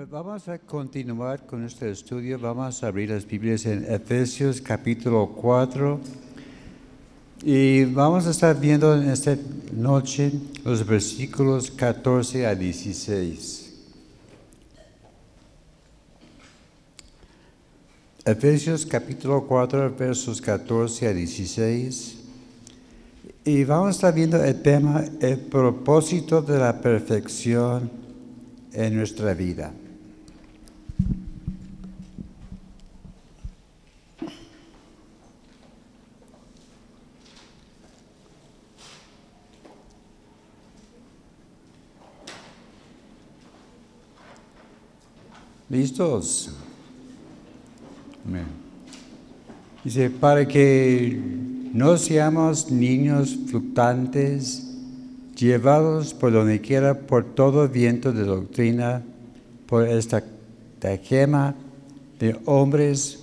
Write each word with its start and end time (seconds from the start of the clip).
Pues 0.00 0.08
vamos 0.08 0.48
a 0.48 0.58
continuar 0.58 1.44
con 1.44 1.60
nuestro 1.60 1.86
estudio. 1.86 2.38
Vamos 2.38 2.82
a 2.82 2.86
abrir 2.86 3.10
las 3.10 3.26
Biblias 3.26 3.66
en 3.66 3.84
Efesios 3.84 4.58
capítulo 4.58 5.28
4. 5.36 6.00
Y 7.42 7.84
vamos 7.84 8.26
a 8.26 8.30
estar 8.30 8.58
viendo 8.58 8.96
en 8.96 9.10
esta 9.10 9.36
noche 9.74 10.32
los 10.64 10.86
versículos 10.86 11.70
14 11.70 12.46
a 12.46 12.54
16. 12.54 13.74
Efesios 18.24 18.86
capítulo 18.86 19.46
4, 19.46 19.94
versos 19.98 20.40
14 20.40 21.08
a 21.08 21.12
16. 21.12 22.18
Y 23.44 23.64
vamos 23.64 23.88
a 23.88 23.90
estar 23.90 24.14
viendo 24.14 24.42
el 24.42 24.62
tema, 24.62 25.04
el 25.20 25.38
propósito 25.40 26.40
de 26.40 26.58
la 26.58 26.80
perfección 26.80 27.90
en 28.72 28.96
nuestra 28.96 29.34
vida. 29.34 29.74
¿Listos? 45.70 46.50
Amén. 48.26 48.44
Dice, 49.84 50.10
para 50.10 50.46
que 50.48 51.16
no 51.72 51.96
seamos 51.96 52.72
niños 52.72 53.38
fluctuantes, 53.46 54.66
llevados 55.36 56.12
por 56.12 56.32
donde 56.32 56.60
quiera 56.60 56.98
por 56.98 57.24
todo 57.36 57.68
viento 57.68 58.12
de 58.12 58.24
doctrina, 58.24 59.04
por 59.66 59.86
esta 59.86 60.24
gema 61.04 61.54
de 62.18 62.36
hombres 62.46 63.20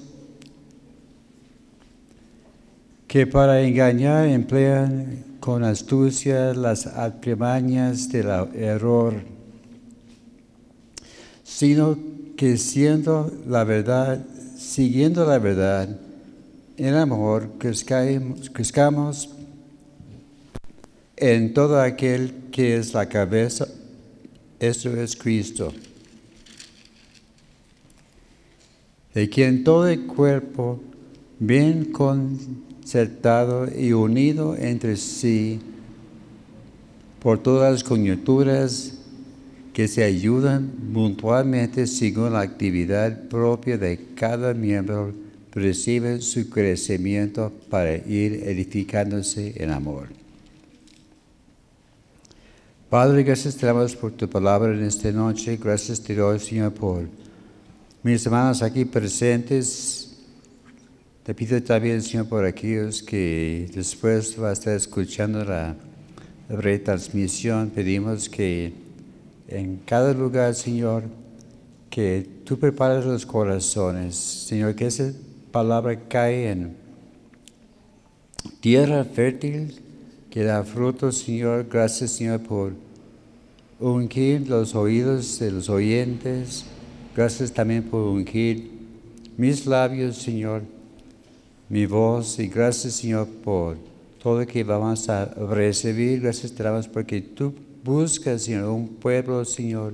que 3.10 3.28
para 3.28 3.62
engañar 3.62 4.26
emplean 4.26 5.26
con 5.42 5.66
astucia 5.66 6.54
las 6.54 6.88
artimañas 6.88 8.10
del 8.10 8.28
error, 8.56 9.16
sino 11.44 12.07
que 12.38 12.58
siendo 12.58 13.32
la 13.48 13.64
verdad, 13.64 14.24
siguiendo 14.58 15.26
la 15.26 15.40
verdad, 15.40 16.00
en 16.78 16.94
amor, 16.94 17.50
crezcamos 17.58 19.30
en 21.16 21.54
todo 21.56 21.82
aquel 21.82 22.34
que 22.52 22.78
es 22.78 22.94
la 22.94 23.10
cabeza, 23.10 23.68
esto 24.60 24.96
es 24.96 25.16
Cristo, 25.16 25.74
de 29.16 29.28
quien 29.28 29.64
todo 29.64 29.88
el 29.88 30.06
cuerpo, 30.06 30.80
bien 31.40 31.86
concertado 31.86 33.68
y 33.76 33.94
unido 33.94 34.56
entre 34.56 34.96
sí, 34.96 35.60
por 37.20 37.40
todas 37.42 37.72
las 37.72 37.84
coyunturas 37.84 38.97
que 39.78 39.88
se 39.88 40.04
ayudan 40.04 40.72
mutuamente 40.92 41.86
según 41.86 42.34
la 42.34 42.40
actividad 42.40 43.28
propia 43.28 43.78
de 43.78 44.08
cada 44.16 44.56
miembro, 44.56 45.14
recibe 45.52 46.20
su 46.20 46.50
crecimiento 46.50 47.54
para 47.70 47.96
ir 47.96 48.42
edificándose 48.48 49.54
en 49.56 49.70
amor. 49.70 50.08
Padre, 52.90 53.22
gracias 53.22 53.56
te 53.56 53.68
damos 53.68 53.96
por 53.96 54.14
tu 54.14 54.28
palabra 54.28 54.74
en 54.74 54.84
esta 54.84 55.12
noche. 55.12 55.60
Gracias 55.62 56.02
te 56.02 56.16
doy, 56.16 56.40
Señor, 56.40 56.74
por 56.74 57.08
mis 58.02 58.26
hermanos 58.26 58.64
aquí 58.64 58.84
presentes. 58.84 60.18
Te 61.22 61.36
pido 61.36 61.62
también, 61.62 62.02
Señor, 62.02 62.28
por 62.28 62.46
aquellos 62.46 63.04
que 63.04 63.70
después 63.76 64.42
va 64.42 64.50
a 64.50 64.54
estar 64.54 64.76
escuchando 64.76 65.46
la 65.46 65.76
retransmisión. 66.50 67.70
Pedimos 67.70 68.28
que 68.28 68.87
en 69.48 69.78
cada 69.86 70.14
lugar, 70.14 70.54
Señor, 70.56 71.04
que 71.90 72.28
tú 72.44 72.60
prepares 72.60 73.06
los 73.06 73.26
corazones, 73.26 74.16
Señor, 74.16 74.76
que 74.76 74.88
esa 74.88 75.12
palabra 75.52 76.00
cae 76.08 76.52
en 76.52 76.76
tierra 78.60 79.04
fértil, 79.06 79.80
que 80.30 80.44
da 80.44 80.64
fruto, 80.64 81.12
Señor. 81.12 81.68
Gracias, 81.72 82.12
Señor, 82.12 82.42
por 82.42 82.74
ungir 83.80 84.48
los 84.50 84.76
oídos 84.76 85.40
de 85.40 85.52
los 85.52 85.70
oyentes. 85.70 86.66
Gracias 87.16 87.52
también 87.52 87.84
por 87.84 88.02
ungir 88.02 88.70
mis 89.38 89.66
labios, 89.66 90.18
Señor, 90.18 90.64
mi 91.70 91.86
voz. 91.86 92.38
Y 92.40 92.48
gracias, 92.48 92.96
Señor, 92.96 93.28
por 93.44 93.78
todo 94.22 94.46
que 94.46 94.64
vamos 94.64 95.10
a 95.10 95.26
recibir. 95.26 96.22
Gracias 96.22 96.52
te 96.52 96.64
porque 96.92 97.22
tú 97.22 97.54
Busca, 97.84 98.38
Señor, 98.38 98.70
un 98.70 98.88
pueblo, 98.88 99.46
Señor, 99.46 99.94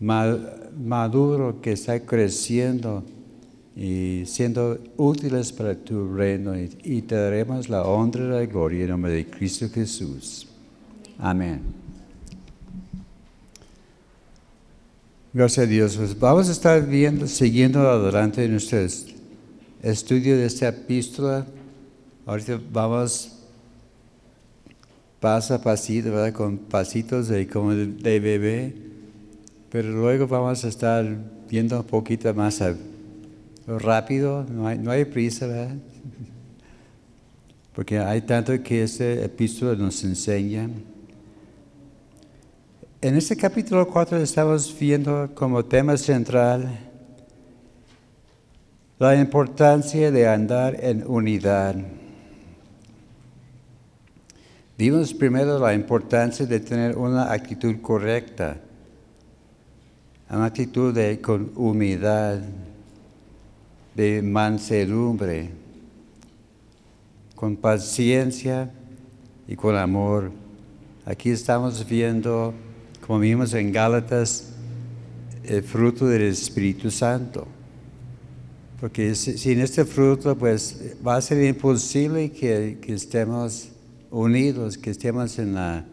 maduro 0.00 1.60
que 1.60 1.72
está 1.72 2.00
creciendo 2.00 3.04
y 3.76 4.22
siendo 4.26 4.78
útiles 4.96 5.52
para 5.52 5.74
tu 5.74 6.14
reino 6.14 6.52
y, 6.56 7.02
te 7.02 7.14
daremos 7.14 7.68
la 7.68 7.82
honra 7.82 8.24
y 8.24 8.28
la 8.28 8.46
gloria 8.46 8.84
en 8.84 8.90
nombre 8.90 9.12
de 9.12 9.26
Cristo 9.26 9.68
Jesús. 9.72 10.46
Amén. 11.18 11.60
Gracias 15.32 15.66
a 15.66 15.68
Dios. 15.68 15.96
Pues 15.96 16.18
vamos 16.18 16.48
a 16.48 16.52
estar 16.52 16.86
viendo, 16.86 17.26
siguiendo 17.26 17.80
adelante 17.80 18.44
en 18.44 18.52
nuestro 18.52 18.78
estudio 19.82 20.36
de 20.36 20.46
esta 20.46 20.68
epístola. 20.68 21.44
Ahorita 22.24 22.60
vamos 22.72 23.33
paso 25.24 25.54
a 25.54 25.58
pasito, 25.58 26.10
¿verdad? 26.10 26.34
con 26.34 26.58
pasitos 26.58 27.28
de, 27.28 27.48
como 27.48 27.74
de, 27.74 28.20
bebé, 28.20 28.74
pero 29.70 29.88
luego 29.88 30.26
vamos 30.26 30.62
a 30.66 30.68
estar 30.68 31.02
viendo 31.48 31.80
un 31.80 31.86
poquito 31.86 32.34
más 32.34 32.62
rápido, 33.66 34.44
no 34.44 34.66
hay, 34.66 34.76
no 34.76 34.90
hay 34.90 35.06
prisa, 35.06 35.46
¿verdad? 35.46 35.76
porque 37.74 37.98
hay 37.98 38.20
tanto 38.20 38.62
que 38.62 38.82
este 38.82 39.24
epístola 39.24 39.74
nos 39.76 40.04
enseña. 40.04 40.68
En 43.00 43.16
este 43.16 43.34
capítulo 43.34 43.88
4 43.88 44.18
estamos 44.18 44.76
viendo 44.78 45.30
como 45.34 45.64
tema 45.64 45.96
central 45.96 46.68
la 48.98 49.16
importancia 49.16 50.10
de 50.10 50.28
andar 50.28 50.76
en 50.84 51.02
unidad. 51.06 51.76
Vimos 54.76 55.14
primero 55.14 55.56
la 55.60 55.72
importancia 55.72 56.44
de 56.46 56.58
tener 56.58 56.96
una 56.96 57.32
actitud 57.32 57.80
correcta, 57.80 58.56
una 60.28 60.46
actitud 60.46 60.92
de, 60.92 61.20
con 61.20 61.52
humildad, 61.54 62.40
de 63.94 64.20
mansedumbre, 64.20 65.50
con 67.36 67.54
paciencia 67.54 68.68
y 69.46 69.54
con 69.54 69.76
amor. 69.76 70.32
Aquí 71.06 71.30
estamos 71.30 71.88
viendo, 71.88 72.52
como 73.06 73.20
vimos 73.20 73.54
en 73.54 73.70
Gálatas, 73.70 74.54
el 75.44 75.62
fruto 75.62 76.08
del 76.08 76.22
Espíritu 76.22 76.90
Santo. 76.90 77.46
Porque 78.80 79.14
sin 79.14 79.60
este 79.60 79.84
fruto, 79.84 80.36
pues 80.36 80.96
va 81.06 81.14
a 81.14 81.20
ser 81.20 81.44
imposible 81.44 82.32
que, 82.32 82.78
que 82.82 82.94
estemos 82.94 83.68
unidos, 84.14 84.78
que 84.78 84.90
estemos 84.90 85.38
en 85.38 85.54
la 85.54 85.84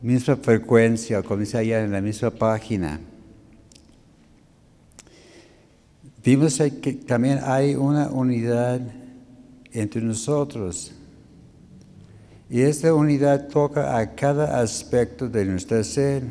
misma 0.00 0.36
frecuencia, 0.36 1.22
como 1.22 1.40
dice 1.40 1.58
allá 1.58 1.84
en 1.84 1.92
la 1.92 2.00
misma 2.00 2.30
página. 2.30 3.00
Vimos 6.24 6.58
que 6.58 6.92
también 7.06 7.40
hay 7.42 7.74
una 7.74 8.08
unidad 8.08 8.80
entre 9.72 10.00
nosotros. 10.00 10.92
Y 12.50 12.62
esta 12.62 12.94
unidad 12.94 13.48
toca 13.48 13.98
a 13.98 14.14
cada 14.14 14.60
aspecto 14.60 15.28
de 15.28 15.44
nuestro 15.44 15.84
ser. 15.84 16.22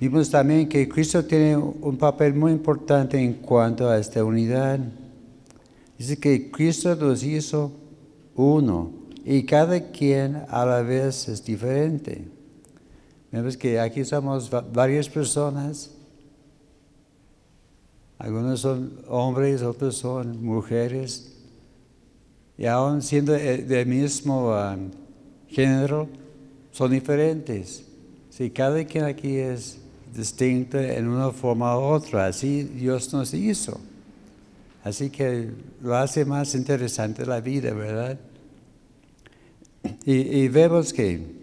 Vimos 0.00 0.30
también 0.30 0.68
que 0.68 0.88
Cristo 0.88 1.24
tiene 1.24 1.56
un 1.56 1.96
papel 1.96 2.34
muy 2.34 2.52
importante 2.52 3.18
en 3.18 3.34
cuanto 3.34 3.88
a 3.88 3.98
esta 3.98 4.24
unidad. 4.24 4.80
Dice 5.98 6.16
que 6.16 6.50
Cristo 6.50 6.94
nos 6.94 7.24
hizo 7.24 7.72
uno 8.36 8.92
y 9.24 9.42
cada 9.42 9.90
quien 9.90 10.44
a 10.48 10.64
la 10.64 10.82
vez 10.82 11.28
es 11.28 11.44
diferente. 11.44 12.24
Vemos 13.32 13.56
que 13.56 13.80
aquí 13.80 14.04
somos 14.04 14.48
varias 14.72 15.08
personas. 15.08 15.90
Algunos 18.16 18.60
son 18.60 19.02
hombres, 19.08 19.62
otros 19.62 19.96
son 19.96 20.42
mujeres. 20.42 21.34
Y 22.56 22.66
aún 22.66 23.02
siendo 23.02 23.32
del 23.32 23.86
mismo 23.86 24.50
um, 24.50 24.90
género, 25.48 26.08
son 26.70 26.92
diferentes. 26.92 27.84
Si 28.30 28.50
cada 28.50 28.84
quien 28.84 29.04
aquí 29.04 29.36
es 29.36 29.78
distinto 30.14 30.78
en 30.78 31.08
una 31.08 31.30
forma 31.32 31.76
u 31.76 31.82
otra, 31.82 32.26
así 32.26 32.62
Dios 32.62 33.12
nos 33.12 33.34
hizo. 33.34 33.80
Así 34.84 35.10
que 35.10 35.50
lo 35.82 35.96
hace 35.96 36.24
más 36.24 36.54
interesante 36.54 37.26
la 37.26 37.40
vida, 37.40 37.72
¿verdad? 37.72 38.18
Y, 40.04 40.48
vemos 40.48 40.92
que 40.92 41.38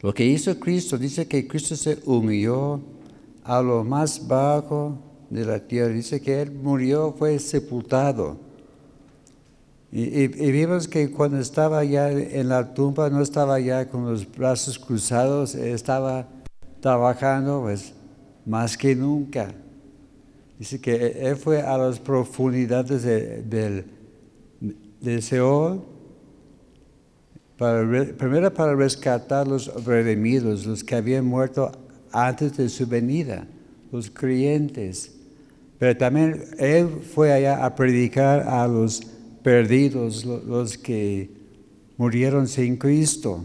lo 0.00 0.12
que 0.14 0.24
hizo 0.24 0.58
Cristo, 0.58 0.96
dice 0.96 1.26
que 1.26 1.46
Cristo 1.46 1.76
se 1.76 1.98
humilló 2.04 2.80
a 3.44 3.60
lo 3.62 3.84
más 3.84 4.26
bajo 4.26 4.98
de 5.30 5.44
la 5.44 5.58
tierra. 5.58 5.92
Dice 5.92 6.20
que 6.20 6.42
Él 6.42 6.52
murió, 6.52 7.14
fue 7.18 7.38
sepultado. 7.38 8.38
Y, 9.90 10.26
vimos 10.28 10.86
que 10.86 11.10
cuando 11.10 11.38
estaba 11.38 11.82
ya 11.84 12.10
en 12.10 12.48
la 12.48 12.74
tumba, 12.74 13.08
no 13.08 13.22
estaba 13.22 13.58
ya 13.58 13.88
con 13.88 14.04
los 14.04 14.30
brazos 14.30 14.78
cruzados, 14.78 15.54
estaba 15.54 16.28
trabajando 16.80 17.62
pues 17.62 17.92
más 18.44 18.76
que 18.76 18.94
nunca. 18.94 19.54
Dice 20.58 20.80
que 20.80 20.94
Él 21.20 21.36
fue 21.36 21.62
a 21.62 21.78
las 21.78 22.00
profundidades 22.00 23.02
del 23.02 23.84
de 25.00 25.22
Seol 25.22 25.82
primero 27.58 28.54
para 28.54 28.74
rescatar 28.74 29.46
los 29.46 29.84
redimidos, 29.84 30.64
los 30.64 30.84
que 30.84 30.94
habían 30.94 31.24
muerto 31.24 31.72
antes 32.12 32.56
de 32.56 32.68
su 32.68 32.86
venida, 32.86 33.46
los 33.90 34.10
creyentes. 34.10 35.14
Pero 35.78 35.96
también 35.96 36.44
Él 36.58 36.88
fue 37.14 37.32
allá 37.32 37.64
a 37.64 37.74
predicar 37.74 38.48
a 38.48 38.66
los 38.68 39.02
perdidos, 39.42 40.24
los 40.24 40.78
que 40.78 41.30
murieron 41.96 42.46
sin 42.46 42.76
Cristo. 42.76 43.44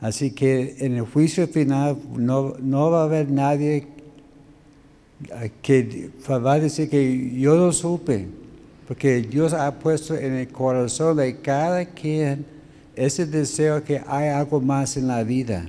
Así 0.00 0.30
que 0.32 0.76
en 0.80 0.94
el 0.94 1.02
juicio 1.02 1.48
final 1.48 1.96
no, 2.16 2.54
no 2.60 2.90
va 2.90 3.02
a 3.02 3.04
haber 3.04 3.30
nadie 3.30 3.86
que 5.62 6.10
va 6.30 6.52
a 6.52 6.60
decir 6.60 6.88
que 6.88 7.30
yo 7.38 7.56
no 7.56 7.72
supe, 7.72 8.26
porque 8.86 9.20
Dios 9.20 9.52
ha 9.52 9.78
puesto 9.78 10.14
en 10.14 10.34
el 10.34 10.48
corazón 10.48 11.16
de 11.16 11.40
cada 11.40 11.84
quien 11.84 12.46
ese 12.94 13.26
deseo 13.26 13.82
que 13.82 14.02
hay 14.06 14.28
algo 14.28 14.60
más 14.60 14.96
en 14.96 15.08
la 15.08 15.22
vida. 15.22 15.68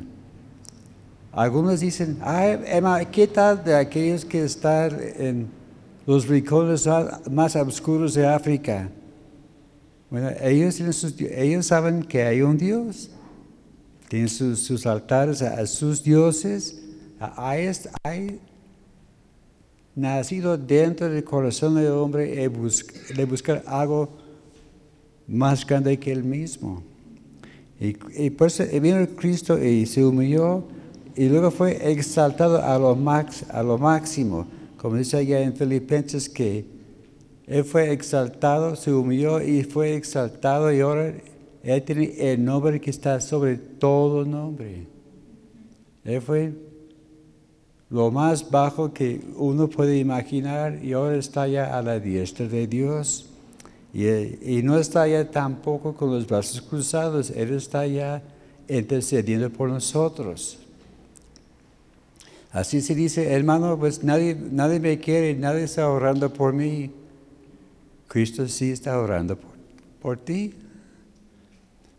Algunos 1.31 1.79
dicen, 1.79 2.17
Ay, 2.21 2.59
Emma, 2.65 3.03
¿qué 3.05 3.27
tal 3.27 3.63
de 3.63 3.75
aquellos 3.75 4.25
que 4.25 4.43
están 4.43 4.97
en 5.15 5.47
los 6.05 6.27
rincones 6.27 6.87
más 7.29 7.55
oscuros 7.55 8.15
de 8.15 8.27
África? 8.27 8.89
Bueno, 10.09 10.31
ellos, 10.41 10.79
ellos 11.19 11.65
saben 11.67 12.03
que 12.03 12.23
hay 12.23 12.41
un 12.41 12.57
Dios. 12.57 13.11
Tienen 14.07 14.27
sus, 14.27 14.87
altares 14.87 15.43
a, 15.43 15.63
sus 15.67 16.03
dioses. 16.03 16.81
Hay, 17.19 17.69
hay, 18.03 18.39
nacido 19.99 20.57
dentro 20.57 21.09
del 21.09 21.23
corazón 21.23 21.75
del 21.75 21.91
hombre 21.91 22.27
de 22.27 23.25
buscar 23.25 23.63
algo 23.65 24.09
más 25.27 25.65
grande 25.65 25.99
que 25.99 26.11
él 26.11 26.23
mismo. 26.23 26.83
Y, 27.79 27.95
y 28.25 28.29
pues 28.29 28.61
vino 28.81 29.07
Cristo 29.15 29.57
y 29.63 29.85
se 29.85 30.03
humilló 30.03 30.63
y 31.19 31.27
luego 31.27 31.51
fue 31.51 31.91
exaltado 31.91 32.63
a 32.63 32.79
lo, 32.79 32.95
max, 32.95 33.43
a 33.49 33.61
lo 33.61 33.77
máximo, 33.77 34.47
como 34.77 34.95
dice 34.95 35.17
allá 35.17 35.41
en 35.41 35.53
Filipenses 35.53 36.29
que 36.29 36.65
Él 37.45 37.65
fue 37.65 37.91
exaltado, 37.91 38.77
se 38.77 38.93
humilló 38.93 39.41
y 39.41 39.63
fue 39.63 39.95
exaltado 39.95 40.71
y 40.71 40.79
ahora 40.79 41.13
Él 41.61 41.83
tiene 41.83 42.13
el 42.17 42.41
nombre 42.45 42.79
que 42.79 42.89
está 42.89 43.19
sobre 43.19 43.57
todo 43.57 44.23
nombre. 44.23 44.87
Él 46.05 46.21
fue 46.21 46.53
lo 47.89 48.12
más 48.12 48.50
bajo 48.50 48.94
que 48.94 49.21
uno 49.36 49.68
puede 49.68 49.97
imaginar 49.97 50.83
y 50.83 50.94
ahora 50.94 51.18
está 51.18 51.47
ya 51.47 51.77
a 51.77 51.81
la 51.81 52.00
diestra 52.00 52.47
de 52.47 52.68
Dios. 52.68 53.25
Y, 53.91 54.62
no 54.62 54.77
está 54.77 55.07
ya 55.07 55.30
tampoco 55.31 55.95
con 55.95 56.12
los 56.12 56.27
brazos 56.27 56.62
cruzados, 56.62 57.31
Él 57.31 57.53
está 57.53 57.88
ya 57.88 58.21
intercediendo 58.68 59.50
por 59.50 59.69
nosotros. 59.69 60.59
Así 62.51 62.81
se 62.81 62.94
dice, 62.94 63.33
hermano, 63.33 63.77
pues 63.80 64.03
nadie, 64.03 64.35
nadie 64.51 64.80
me 64.80 65.00
quiere, 65.00 65.33
nadie 65.35 65.63
está 65.63 65.89
orando 65.89 66.31
por 66.31 66.53
mí. 66.53 66.92
Cristo 68.07 68.47
sí 68.47 68.71
está 68.71 69.00
orando 69.00 69.35
por, 69.35 69.51
por 70.01 70.18
ti. 70.18 70.53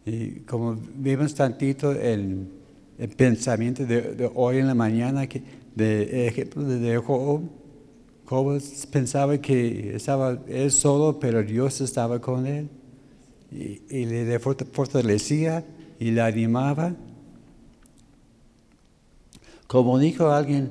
Y 0.07 0.41
como 0.41 0.77
vimos 0.95 1.35
tantito 1.35 1.93
en 1.93 2.49
el 2.99 3.09
pensamiento 3.09 3.87
de, 3.87 4.31
hoy 4.35 4.59
en 4.59 4.67
la 4.67 4.75
mañana, 4.75 5.27
que, 5.27 5.43
de 5.75 6.27
ejemplo 6.27 6.63
de 6.65 6.97
Job, 6.99 7.43
Job 8.31 8.63
pensaba 8.93 9.39
que 9.39 9.97
estaba 9.97 10.39
él 10.47 10.71
solo, 10.71 11.19
pero 11.19 11.43
Dios 11.43 11.81
estaba 11.81 12.21
con 12.21 12.47
él 12.47 12.69
y, 13.51 14.07
le 14.07 14.39
fortalecía 14.39 15.65
y 15.99 16.13
le 16.13 16.21
animaba. 16.21 16.95
Como 19.67 19.99
dijo 19.99 20.31
alguien, 20.31 20.71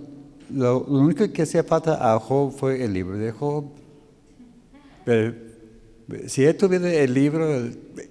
lo, 0.50 0.84
único 0.86 1.30
que 1.32 1.42
hacía 1.42 1.64
falta 1.64 2.14
a 2.14 2.18
Job 2.20 2.54
fue 2.54 2.84
el 2.84 2.94
libro 2.94 3.18
de 3.18 3.32
Job. 3.32 3.66
Pero 5.04 5.34
si 6.28 6.46
él 6.46 6.56
tuviera 6.56 6.90
el 6.92 7.14
libro, 7.14 7.46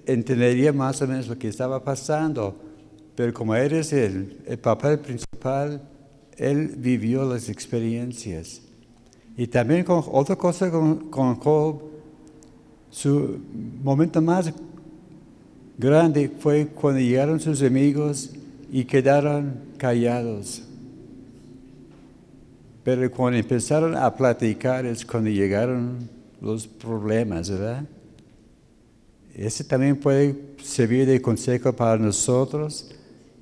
entendería 0.05 0.71
más 0.73 1.01
o 1.01 1.07
menos 1.07 1.27
lo 1.27 1.37
que 1.37 1.47
estaba 1.47 1.83
pasando. 1.83 2.55
Pero 3.15 3.33
como 3.33 3.55
eres 3.55 3.91
el, 3.93 4.41
el 4.45 4.59
papel 4.59 4.99
principal, 4.99 5.81
él 6.39 6.73
vivió 6.77 7.25
las 7.25 7.49
experiencias. 7.49 8.61
Y 9.37 9.47
también 9.47 9.83
con, 9.83 10.03
otra 10.11 10.35
cosa 10.35 10.71
con, 10.71 11.09
Job, 11.11 11.81
su 12.89 13.39
momento 13.83 14.21
más 14.21 14.51
grande 15.77 16.31
fue 16.39 16.67
cuando 16.67 16.99
llegaron 16.99 17.39
sus 17.39 17.61
amigos 17.61 18.31
y 18.71 18.85
quedaron 18.85 19.59
callados. 19.77 20.63
Pero 22.83 23.11
cuando 23.11 23.37
empezaron 23.37 23.95
a 23.95 24.15
platicar 24.15 24.85
es 24.85 25.05
cuando 25.05 25.29
llegaron 25.29 26.09
los 26.41 26.67
problemas, 26.67 27.49
¿verdad? 27.49 27.85
Ese 29.35 29.63
también 29.63 29.97
puede 29.97 30.35
servir 30.63 31.05
de 31.05 31.21
consejo 31.21 31.73
para 31.73 31.97
nosotros, 31.97 32.91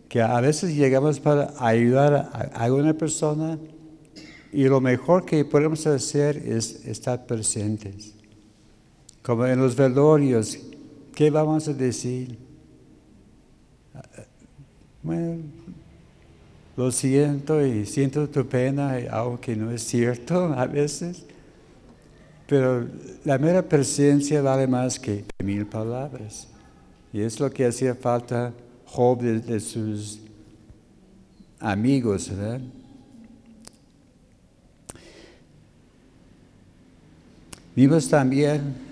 que 0.09 0.21
a 0.21 0.39
veces 0.39 0.75
llegamos 0.75 1.19
para 1.19 1.53
ayudar 1.59 2.13
a 2.13 2.63
alguna 2.63 2.93
persona 2.93 3.59
y 4.51 4.63
lo 4.65 4.79
mejor 4.79 5.25
que 5.25 5.43
podemos 5.43 5.85
hacer 5.87 6.37
es 6.37 6.85
estar 6.85 7.25
presentes. 7.25 8.13
Como 9.21 9.45
en 9.45 9.59
los 9.59 9.75
velorios, 9.75 10.57
¿qué 11.13 11.29
vamos 11.29 11.67
a 11.67 11.73
decir? 11.73 12.37
Bueno, 15.03 15.43
lo 16.77 16.91
siento 16.91 17.65
y 17.65 17.85
siento 17.85 18.29
tu 18.29 18.47
pena, 18.47 18.97
aunque 19.11 19.55
no 19.55 19.71
es 19.71 19.83
cierto 19.83 20.53
a 20.57 20.65
veces. 20.65 21.25
Pero 22.47 22.87
la 23.25 23.37
mera 23.37 23.61
presencia 23.61 24.41
vale 24.41 24.67
más 24.67 24.97
que 24.97 25.25
mil 25.43 25.65
palabras. 25.65 26.47
Y 27.11 27.21
es 27.21 27.39
lo 27.39 27.49
que 27.49 27.65
hacía 27.65 27.93
falta 27.95 28.53
Job 28.87 29.21
de, 29.21 29.59
sus 29.59 30.19
amigos. 31.59 32.31
Vimos 37.75 38.09
también 38.09 38.87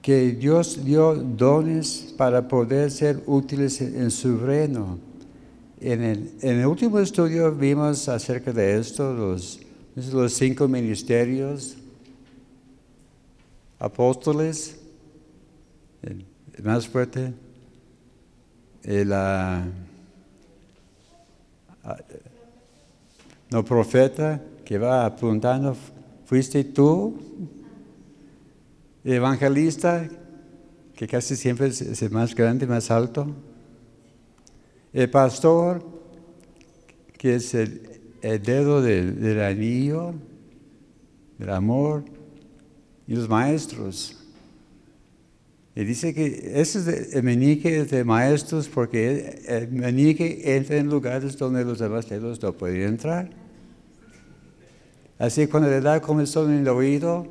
que 0.00 0.32
Dios 0.32 0.84
dio 0.84 1.14
dones 1.14 2.14
para 2.16 2.46
poder 2.46 2.90
ser 2.90 3.22
útiles 3.26 3.80
en 3.80 4.10
su 4.10 4.36
reino. 4.36 4.98
En 5.80 6.30
el, 6.40 6.66
último 6.66 6.98
estudio 6.98 7.50
vimos 7.52 8.08
acerca 8.08 8.52
de 8.52 8.78
esto, 8.78 9.12
los, 9.12 9.60
los 10.12 10.32
cinco 10.34 10.68
ministerios, 10.68 11.76
apóstoles, 13.78 14.78
el, 16.02 16.24
más 16.62 16.86
fuerte, 16.86 17.32
el, 18.84 19.12
ah, 19.12 19.64
ah, 21.84 21.96
no 23.50 23.64
profeta, 23.64 24.40
que 24.64 24.78
va 24.78 25.04
apuntando 25.04 25.76
¿Fuiste 26.24 26.64
tú, 26.64 27.18
evangelista, 29.04 30.08
que 30.96 31.06
casi 31.06 31.36
siempre 31.36 31.66
es 31.66 32.02
el 32.02 32.10
más 32.10 32.34
grande, 32.34 32.66
más 32.66 32.90
alto? 32.90 33.26
El 34.94 35.10
pastor, 35.10 35.84
que 37.18 37.34
es 37.34 37.52
el, 37.52 38.00
dedo 38.22 38.80
del 38.80 39.42
anillo, 39.42 40.14
del 41.38 41.50
amor, 41.50 42.04
y 43.06 43.14
los 43.14 43.28
maestros. 43.28 44.23
Y 45.76 45.84
dice 45.84 46.14
que 46.14 46.52
ese 46.60 47.18
el 47.18 47.22
menique 47.24 47.80
es 47.80 47.90
de 47.90 48.04
maestros 48.04 48.68
porque 48.68 49.40
el 49.48 49.72
menique 49.72 50.56
entra 50.56 50.76
en 50.76 50.88
lugares 50.88 51.36
donde 51.36 51.64
los 51.64 51.80
demás 51.80 52.06
no 52.10 52.52
pueden 52.52 52.82
entrar. 52.82 53.30
Así 55.18 55.48
cuando 55.48 55.68
le 55.68 55.80
da 55.80 56.00
comezón 56.00 56.52
en 56.52 56.60
el 56.60 56.68
oído, 56.68 57.26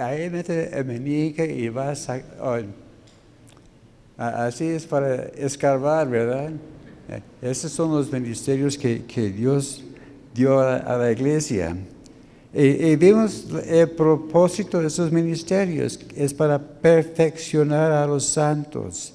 ahí 0.00 0.28
mete 0.28 0.76
el 0.76 0.84
menique 0.84 1.46
y 1.46 1.68
va 1.68 1.90
a 1.90 1.94
sacar. 1.94 2.64
Así 4.16 4.66
es 4.66 4.84
para 4.84 5.24
escarbar, 5.36 6.08
¿verdad? 6.08 6.50
Esos 7.40 7.70
son 7.70 7.92
los 7.92 8.12
ministerios 8.12 8.76
que, 8.76 9.32
Dios 9.36 9.84
dio 10.34 10.58
a 10.58 10.96
la 10.96 11.12
iglesia. 11.12 11.76
Y, 12.54 12.96
vemos 12.96 13.46
el 13.66 13.90
propósito 13.90 14.80
de 14.80 14.88
esos 14.88 15.10
ministerios, 15.10 15.98
es 16.14 16.34
para 16.34 16.58
perfeccionar 16.58 17.92
a 17.92 18.06
los 18.06 18.26
santos. 18.26 19.14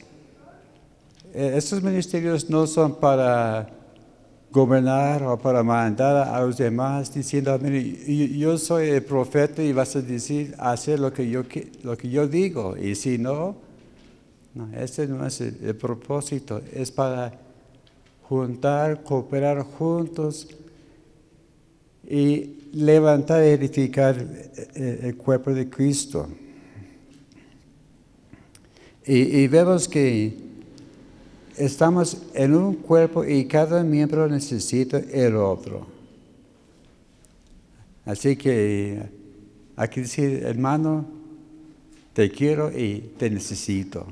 E, 1.33 1.55
esos 1.55 1.83
ministerios 1.83 2.49
no 2.49 2.65
son 2.65 2.95
para 2.95 3.69
gobernar 4.51 5.21
o 5.21 5.37
para 5.37 5.61
mandar 5.61 6.27
a 6.27 6.41
los 6.41 6.57
demás 6.57 7.13
diciendo, 7.13 7.59
yo 7.59 8.57
soy 8.57 8.89
el 8.89 9.03
profeta 9.03 9.61
y 9.61 9.71
vas 9.71 9.95
a 9.95 10.01
decir, 10.01 10.55
hacer 10.57 10.99
lo 10.99 11.13
que 11.13 11.29
yo, 11.29 12.27
digo. 12.27 12.75
Y 12.75 12.95
si 12.95 13.19
no, 13.19 13.55
no 14.55 14.73
ese 14.75 15.05
no 15.05 15.23
es 15.27 15.41
el 15.41 15.75
propósito, 15.75 16.59
es 16.73 16.89
para 16.89 17.33
juntar, 18.23 19.03
cooperar 19.03 19.61
juntos 19.61 20.47
y 22.09 22.56
levantar 22.73 23.43
y 23.43 23.47
edificar 23.47 24.15
el 24.75 25.15
cuerpo 25.15 25.53
de 25.53 25.69
Cristo. 25.69 26.27
Y, 29.09 29.47
vemos 29.47 29.87
que 29.87 30.37
estamos 31.55 32.23
en 32.33 32.53
un 32.53 32.75
cuerpo 32.75 33.23
y 33.23 33.45
cada 33.45 33.81
miembro 33.81 34.27
necesita 34.27 34.97
el 34.97 35.37
otro. 35.37 35.87
Así 38.05 38.35
que 38.35 39.01
hay 39.77 39.87
que 39.87 40.01
decir, 40.01 40.43
hermano, 40.43 41.05
te 42.11 42.29
quiero 42.29 42.69
y 42.69 43.13
te 43.17 43.29
necesito. 43.29 44.05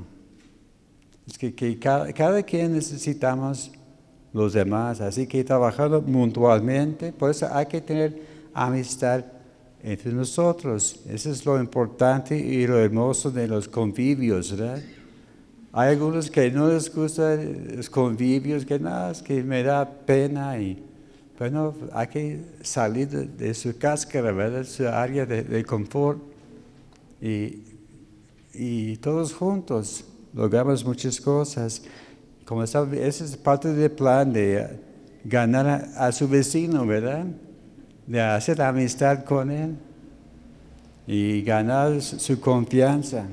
Es 1.26 1.36
que, 1.36 1.78
cada, 1.78 2.10
cada, 2.14 2.42
quien 2.42 2.72
necesitamos 2.72 3.72
los 4.32 4.54
demás. 4.54 5.02
Así 5.02 5.26
que 5.26 5.44
trabajando 5.44 6.00
mutuamente, 6.00 7.12
por 7.12 7.30
eso 7.30 7.48
hay 7.52 7.66
que 7.66 7.82
tener 7.82 8.35
amistad 8.56 9.24
entre 9.82 10.12
nosotros. 10.12 11.00
Eso 11.06 11.30
es 11.30 11.44
lo 11.44 11.60
importante 11.60 12.36
y 12.38 12.66
lo 12.66 12.78
hermoso 12.78 13.30
de 13.30 13.46
los 13.46 13.68
convivios, 13.68 14.56
¿verdad? 14.56 14.82
Hay 15.72 15.90
algunos 15.90 16.30
que 16.30 16.50
no 16.50 16.68
les 16.68 16.92
gustan 16.92 17.76
los 17.76 17.90
convivios, 17.90 18.64
que 18.64 18.78
nada, 18.78 19.10
es 19.12 19.22
que 19.22 19.42
me 19.42 19.62
da 19.62 19.88
pena 19.88 20.58
y 20.58 20.82
bueno, 21.38 21.74
hay 21.92 22.06
que 22.06 22.40
salir 22.62 23.08
de, 23.08 23.52
su 23.52 23.76
cáscara, 23.76 24.32
¿verdad? 24.32 24.64
Su 24.64 24.88
área 24.88 25.26
de, 25.26 25.64
confort 25.64 26.18
y, 27.20 27.62
y 28.54 28.96
todos 28.96 29.34
juntos 29.34 30.04
logramos 30.32 30.82
muchas 30.82 31.20
cosas. 31.20 31.82
Como 32.46 32.66
sabe, 32.66 33.06
ese 33.06 33.24
es 33.24 33.36
parte 33.36 33.74
del 33.74 33.90
plan 33.90 34.32
de 34.32 34.80
ganar 35.24 35.90
a, 35.94 36.10
su 36.12 36.26
vecino, 36.26 36.86
¿verdad? 36.86 37.26
De 38.06 38.20
hacer 38.20 38.62
amistad 38.62 39.24
con 39.24 39.50
él 39.50 39.76
y 41.06 41.42
ganar 41.42 42.00
su 42.00 42.40
confianza. 42.40 43.26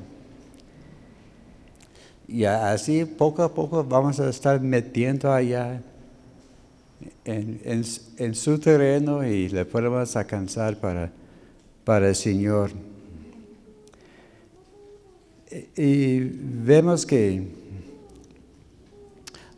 Y 2.27 2.45
así 2.45 3.05
poco 3.05 3.43
a 3.43 3.53
poco 3.53 3.83
vamos 3.83 4.19
a 4.19 4.29
estar 4.29 4.59
metiendo 4.61 5.31
allá 5.31 5.81
en, 7.25 8.33
su 8.33 8.59
terreno 8.59 9.25
y 9.25 9.49
le 9.49 9.65
podemos 9.65 10.15
alcanzar 10.15 10.77
para, 10.77 11.11
para 11.83 12.09
el 12.09 12.15
Señor. 12.15 12.71
y 15.77 16.19
vemos 16.19 17.05
que 17.05 17.47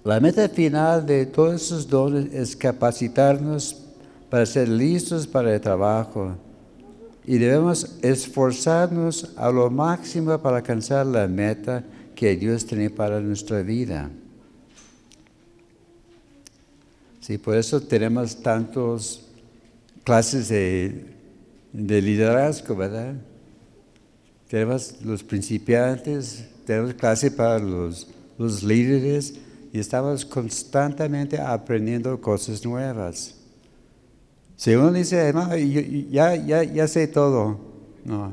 la 0.04 0.20
meta 0.20 0.50
final 0.50 1.06
de 1.06 1.26
todos 1.26 1.56
esos 1.56 1.88
dones 1.88 2.34
es 2.34 2.56
capacitarnos 2.56 3.85
para 4.30 4.46
ser 4.46 4.68
listos 4.68 5.28
para 5.28 5.54
el 5.54 5.62
trabajo 5.62 6.36
y 7.26 7.38
debemos 7.38 7.98
esforzarnos 8.02 9.32
a 9.36 9.50
lo 9.50 9.70
máximo 9.70 10.38
para 10.40 10.58
alcanzar 10.58 11.06
la 11.06 11.28
meta 11.28 11.84
que 12.16 12.36
Dios 12.36 12.66
tiene 12.66 12.90
para 12.90 13.20
nuestra 13.20 13.62
vida. 13.62 14.10
Sí, 17.20 17.38
por 17.40 17.56
eso 17.56 17.82
tenemos 17.82 18.36
tantas 18.42 19.22
clases 20.04 20.50
de, 20.50 21.06
liderazgo, 21.74 22.76
¿verdad? 22.76 23.16
Tenemos 24.48 25.02
los 25.02 25.24
principiantes, 25.24 26.48
tenemos 26.66 26.94
clases 26.94 27.32
para 27.32 27.58
los, 27.58 28.08
los 28.38 28.62
líderes, 28.62 29.34
y 29.76 29.80
estamos 29.80 30.24
constantemente 30.24 31.38
aprendiendo 31.38 32.22
cosas 32.22 32.64
nuevas. 32.64 33.36
Si 34.58 34.74
uno 34.74 34.92
dice, 34.92 35.18
hermano, 35.18 35.56
ya, 35.58 36.36
ya, 36.36 36.64
ya 36.64 36.88
sé 36.88 37.08
todo, 37.08 37.60
no. 38.06 38.32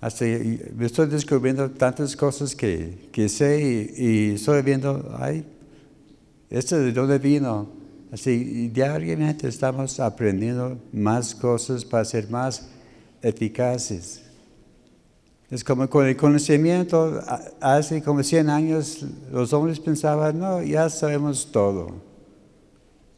Hasta 0.00 0.26
estoy 0.26 1.06
descubriendo 1.06 1.70
tantas 1.70 2.16
cosas 2.16 2.56
que, 2.56 3.08
que 3.12 3.28
sé 3.28 3.94
y, 3.96 4.34
estoy 4.34 4.62
viendo, 4.62 5.14
ay, 5.18 5.44
¿esto 6.50 6.76
de 6.78 6.92
dónde 6.92 7.18
vino? 7.18 7.68
Así, 8.10 8.68
diariamente 8.68 9.48
estamos 9.48 10.00
aprendiendo 10.00 10.76
más 10.92 11.34
cosas 11.34 11.84
para 11.84 12.04
ser 12.04 12.28
más 12.28 12.68
eficaces. 13.22 14.22
Es 15.50 15.62
como 15.62 15.88
con 15.88 16.06
el 16.06 16.16
conocimiento, 16.16 17.20
hace 17.60 18.02
como 18.02 18.22
100 18.22 18.50
años 18.50 19.06
los 19.30 19.52
hombres 19.52 19.78
pensaban, 19.78 20.38
no, 20.38 20.62
ya 20.62 20.90
sabemos 20.90 21.50
todo. 21.52 22.11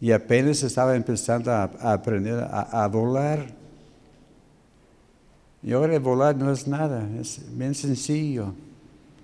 Y 0.05 0.13
apenas 0.13 0.63
estaba 0.63 0.95
empezando 0.95 1.51
a, 1.51 1.63
aprender 1.81 2.47
a, 2.51 2.87
volar. 2.89 3.47
Y 5.63 5.73
ahora 5.73 5.99
volar 5.99 6.37
no 6.37 6.53
es 6.53 6.69
nada, 6.69 7.09
es 7.19 7.41
bien 7.57 7.75
sencillo. 7.75 8.53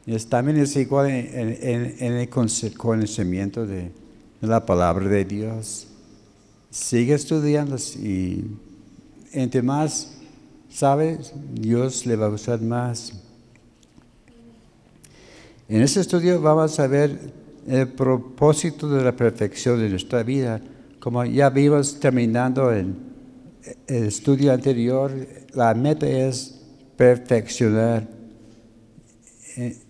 Y 0.06 0.16
también 0.20 0.56
es 0.56 0.74
igual 0.76 1.10
en, 1.10 2.00
el 2.00 2.28
conocimiento 2.30 3.66
de, 3.66 3.92
la 4.40 4.64
palabra 4.64 5.06
de 5.06 5.22
Dios. 5.26 5.86
Sigue 6.70 7.12
estudiando 7.12 7.76
y 7.98 8.46
entre 9.34 9.60
más 9.60 10.16
¿Sabes? 10.70 11.34
Dios 11.52 12.06
le 12.06 12.16
va 12.16 12.26
a 12.26 12.30
usar 12.30 12.62
más. 12.62 13.12
En 15.68 15.82
este 15.82 16.00
estudio 16.00 16.40
vamos 16.40 16.80
a 16.80 16.86
ver 16.86 17.18
el 17.66 17.88
propósito 17.88 18.88
de 18.88 19.04
la 19.04 19.12
perfección 19.12 19.78
de 19.80 19.88
nuestra 19.88 20.22
vida. 20.22 20.60
Como 20.98 21.24
ya 21.24 21.50
vimos 21.50 21.98
terminando 21.98 22.70
el, 22.70 22.94
el 23.86 24.04
estudio 24.04 24.52
anterior, 24.52 25.10
la 25.54 25.74
meta 25.74 26.06
es 26.06 26.60
perfeccionar. 26.96 28.06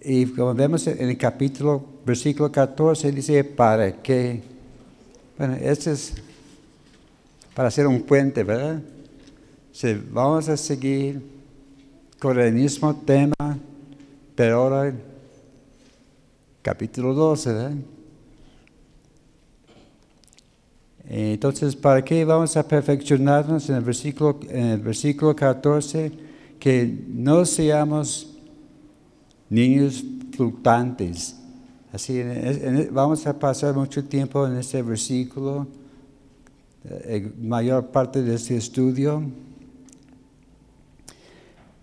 Y 0.02 0.26
como 0.26 0.54
vemos 0.54 0.86
en 0.86 1.08
el 1.08 1.18
capítulo, 1.18 1.84
versículo 2.04 2.50
14, 2.50 3.12
dice, 3.12 3.44
¿para 3.44 3.92
qué? 4.02 4.42
Bueno, 5.36 5.56
este 5.60 5.92
es 5.92 6.14
para 7.54 7.68
hacer 7.68 7.86
un 7.86 8.02
puente, 8.02 8.44
¿verdad? 8.44 8.80
vamos 10.10 10.48
a 10.48 10.56
seguir 10.56 11.22
con 12.18 12.38
el 12.38 12.52
mismo 12.52 12.94
tema, 12.96 13.34
pero 14.34 14.56
ahora 14.56 14.92
capítulo 16.62 17.14
12. 17.14 17.76
Entonces, 21.08 21.74
¿para 21.74 22.04
qué 22.04 22.24
vamos 22.24 22.56
a 22.56 22.66
perfeccionarnos 22.66 23.68
en 23.68 23.76
el 23.76 23.82
versículo, 23.82 24.38
en 24.48 24.66
el 24.66 24.80
versículo 24.80 25.34
14? 25.34 26.12
Que 26.58 27.04
no 27.08 27.44
seamos 27.44 28.34
niños 29.48 30.04
fluctuantes. 30.36 31.36
Así, 31.92 32.22
vamos 32.92 33.26
a 33.26 33.36
pasar 33.36 33.74
mucho 33.74 34.04
tiempo 34.04 34.46
en 34.46 34.58
este 34.58 34.80
versículo, 34.82 35.66
eh, 36.84 37.32
mayor 37.40 37.88
parte 37.88 38.22
de 38.22 38.36
este 38.36 38.56
estudio. 38.56 39.24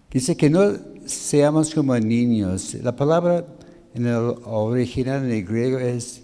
Dice 0.10 0.38
que 0.38 0.50
no 0.50 0.62
seamos 1.06 1.74
como 1.76 1.98
niños. 2.00 2.76
La 2.76 2.96
palabra 2.96 3.46
en 3.98 4.06
el 4.06 4.36
original 4.46 5.25
en 5.25 5.32
el 5.32 5.44
griego 5.44 5.80
es 5.80 6.22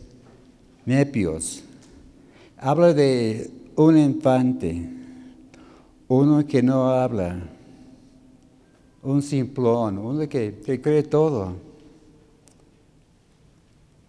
nepios. 0.86 1.64
Habla 2.58 2.94
de 2.94 3.50
un 3.76 3.98
infante, 3.98 4.90
uno 6.08 6.46
que 6.46 6.62
no 6.62 6.90
habla, 6.90 7.38
un 9.02 9.22
simplón, 9.22 9.98
uno 9.98 10.30
que, 10.30 10.62
que 10.64 10.80
cree 10.80 11.04
todo. 11.04 11.56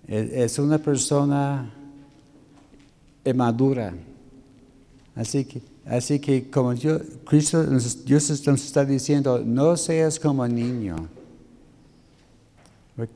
Es, 0.07 0.31
es 0.33 0.59
una 0.59 0.79
persona 0.79 1.73
madura. 3.35 3.95
Así 5.15 5.45
que, 5.47 5.63
así 5.87 6.19
que 6.21 6.51
como 6.51 6.75
yo, 6.75 6.99
Cristo 7.25 7.65
Dios 8.05 8.47
nos 8.47 8.65
está 8.65 8.85
diciendo, 8.85 9.43
no 9.45 9.77
seas 9.77 10.21
como 10.21 10.47
niño. 10.47 11.09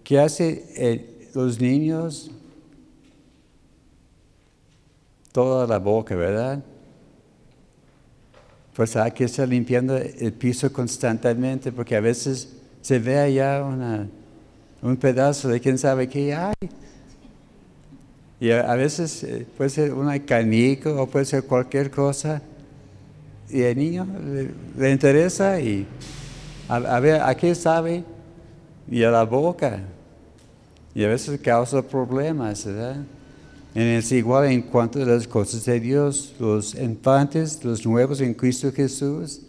¿Qué 0.03 0.19
hace 0.19 1.31
los 1.35 1.61
niños? 1.61 2.31
Toda 5.31 5.67
la 5.67 5.79
boca, 5.79 6.17
¿verdad? 6.17 6.65
Pues 8.75 8.97
hay 8.97 9.13
que 9.13 9.25
estar 9.25 9.49
limpiando 9.49 9.97
el 9.97 10.33
piso 10.33 10.73
constantemente 10.73 11.71
porque 11.71 11.95
a 11.95 12.01
veces 12.01 12.49
se 12.81 12.99
ve 12.99 13.19
allá 13.19 13.63
un 14.83 14.97
pedazo 14.97 15.49
de 15.49 15.61
quién 15.61 15.79
sabe 15.79 16.09
qué 16.09 16.35
hay. 16.35 16.55
Y 18.41 18.51
a, 18.51 18.75
veces 18.75 19.25
eh, 19.25 19.47
puede 19.57 19.71
ser 19.71 19.93
una 19.93 20.19
canica 20.21 20.91
o 20.91 21.07
puede 21.09 21.25
ser 21.25 21.45
cualquier 21.45 21.91
cosa. 21.91 22.41
Y 23.51 23.63
el 23.63 23.77
niño 23.77 24.07
le, 24.77 24.91
interesa 24.93 25.61
y 25.61 25.87
a, 26.69 27.01
ver, 27.01 27.21
¿a 27.23 27.35
qué 27.37 27.55
sabe? 27.55 28.05
Y 28.91 29.03
a 29.03 29.11
la 29.11 29.25
boca. 29.25 29.81
Y 30.95 31.05
a 31.05 31.09
veces 31.09 31.41
causa 31.41 31.83
problemas, 31.83 32.65
¿verdad? 32.65 33.05
Es 33.75 34.11
igual 34.13 34.47
en 34.47 34.63
cuanto 34.63 35.03
a 35.03 35.05
las 35.05 35.29
cosas 35.29 35.65
de 35.65 35.79
Dios. 35.79 36.35
Los 36.39 36.75
infantes, 36.75 37.65
los 37.65 37.87
nuevos 37.87 38.21
en 38.21 38.35
Cristo 38.35 38.73
Jesús, 38.73 39.43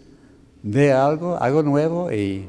ve 0.61 0.91
algo, 0.91 1.41
algo 1.41 1.63
nuevo 1.63 2.11
y 2.11 2.47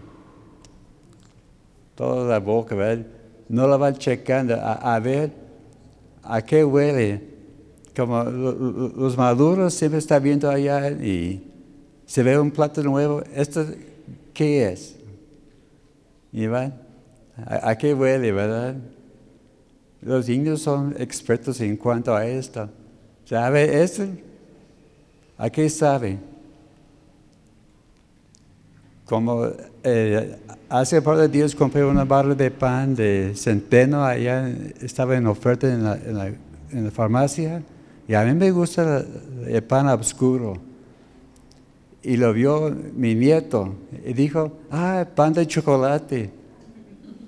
toda 1.95 2.29
la 2.29 2.39
boca, 2.39 2.75
¿verdad? 2.75 3.07
No 3.49 3.67
la 3.67 3.77
van 3.77 3.97
checando 3.97 4.55
a, 4.55 4.95
a 4.95 5.01
ver 5.01 5.41
¿A 6.23 6.43
qué 6.43 6.65
huele? 6.65 7.29
Como 7.97 8.23
los 8.23 9.17
maduros 9.17 9.75
siempre 9.75 9.99
están 9.99 10.23
viendo 10.23 10.49
allá 10.49 10.91
y 10.91 11.43
se 12.07 12.23
ve 12.23 12.39
un 12.39 12.51
plato 12.51 12.83
nuevo. 12.83 13.23
¿Esto 13.35 13.67
qué 14.33 14.71
es? 14.71 14.97
¿Y 16.33 16.47
van? 16.47 16.75
¿A, 17.47 17.77
qué 17.77 17.95
huele, 17.95 18.33
verdad? 18.33 18.77
Los 20.03 20.29
niños 20.29 20.63
son 20.63 20.95
expertos 20.99 21.61
en 21.61 21.77
cuanto 21.77 22.15
a 22.15 22.27
esto. 22.27 22.69
¿Sabe 23.25 23.83
esto? 23.83 24.05
¿A 25.39 25.51
qué 25.51 25.69
sabe? 25.69 26.19
Como 29.05 29.49
eh, 29.83 30.37
hace 30.69 31.03
par 31.03 31.17
de 31.17 31.29
días 31.29 31.55
compré 31.55 31.85
una 31.85 32.05
barra 32.05 32.35
de 32.35 32.51
pan 32.51 32.95
de 32.95 33.33
centeno, 33.35 34.05
allá 34.05 34.49
estaba 34.81 35.17
en 35.17 35.27
oferta 35.27 35.67
en 35.73 35.83
la, 35.85 36.91
farmacia, 36.93 37.63
y 38.07 38.15
a 38.15 38.25
mí 38.25 38.35
me 38.35 38.51
gusta 38.51 39.05
el 39.47 39.63
pan 39.65 39.89
oscuro. 39.89 40.70
Y 42.03 42.17
lo 42.17 42.33
vio 42.33 42.75
mi 42.95 43.15
nieto 43.15 43.75
y 44.07 44.13
dijo, 44.13 44.53
ah, 44.71 45.07
pan 45.15 45.33
de 45.33 45.47
chocolate, 45.47 46.31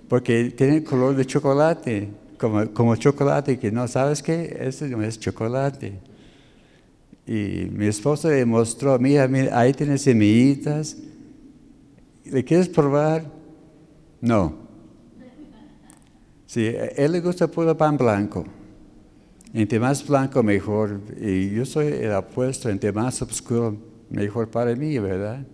porque 0.09 0.51
tiene 0.51 0.83
color 0.83 1.15
de 1.15 1.27
chocolate, 1.27 2.09
como, 2.39 2.73
como 2.73 2.97
chocolate, 2.97 3.59
que 3.59 3.71
no, 3.71 3.87
¿sabes 3.87 4.23
qué? 4.23 4.57
Este 4.61 4.89
no 4.89 5.03
es 5.03 5.19
chocolate. 5.19 5.93
Y 7.27 7.69
mi 7.71 7.87
esposa 7.87 8.31
le 8.31 8.45
mostró, 8.47 8.99
mira, 8.99 9.29
mira, 9.29 9.59
ahí 9.59 9.73
tiene 9.73 9.99
semillitas, 9.99 10.97
¿Le 12.25 12.45
quieres 12.45 12.69
probar? 12.69 13.25
No. 14.21 14.55
Sí, 16.47 16.67
a 16.67 16.87
él 16.87 17.13
le 17.13 17.21
gusta 17.21 17.47
puro 17.47 17.77
pan 17.77 17.97
blanco. 17.97 18.45
Entre 19.53 19.79
más 19.79 20.07
blanco, 20.07 20.43
mejor. 20.43 21.01
Y 21.21 21.51
yo 21.51 21.67
soy 21.67 21.89
el 21.89 22.13
apuesto, 22.13 22.69
entre 22.71 22.93
más 22.93 23.21
oscuro, 23.21 23.77
mejor 24.13 24.51
para 24.51 24.77
mí, 24.77 24.99
¿verdad? 24.99 25.45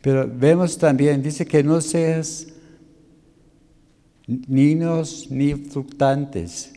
Pero 0.00 0.30
vemos 0.32 0.78
también, 0.78 1.22
dice 1.22 1.44
que 1.44 1.62
no 1.62 1.80
seas 1.80 2.46
niños 4.26 5.26
ni 5.30 5.54
fluctantes. 5.54 6.72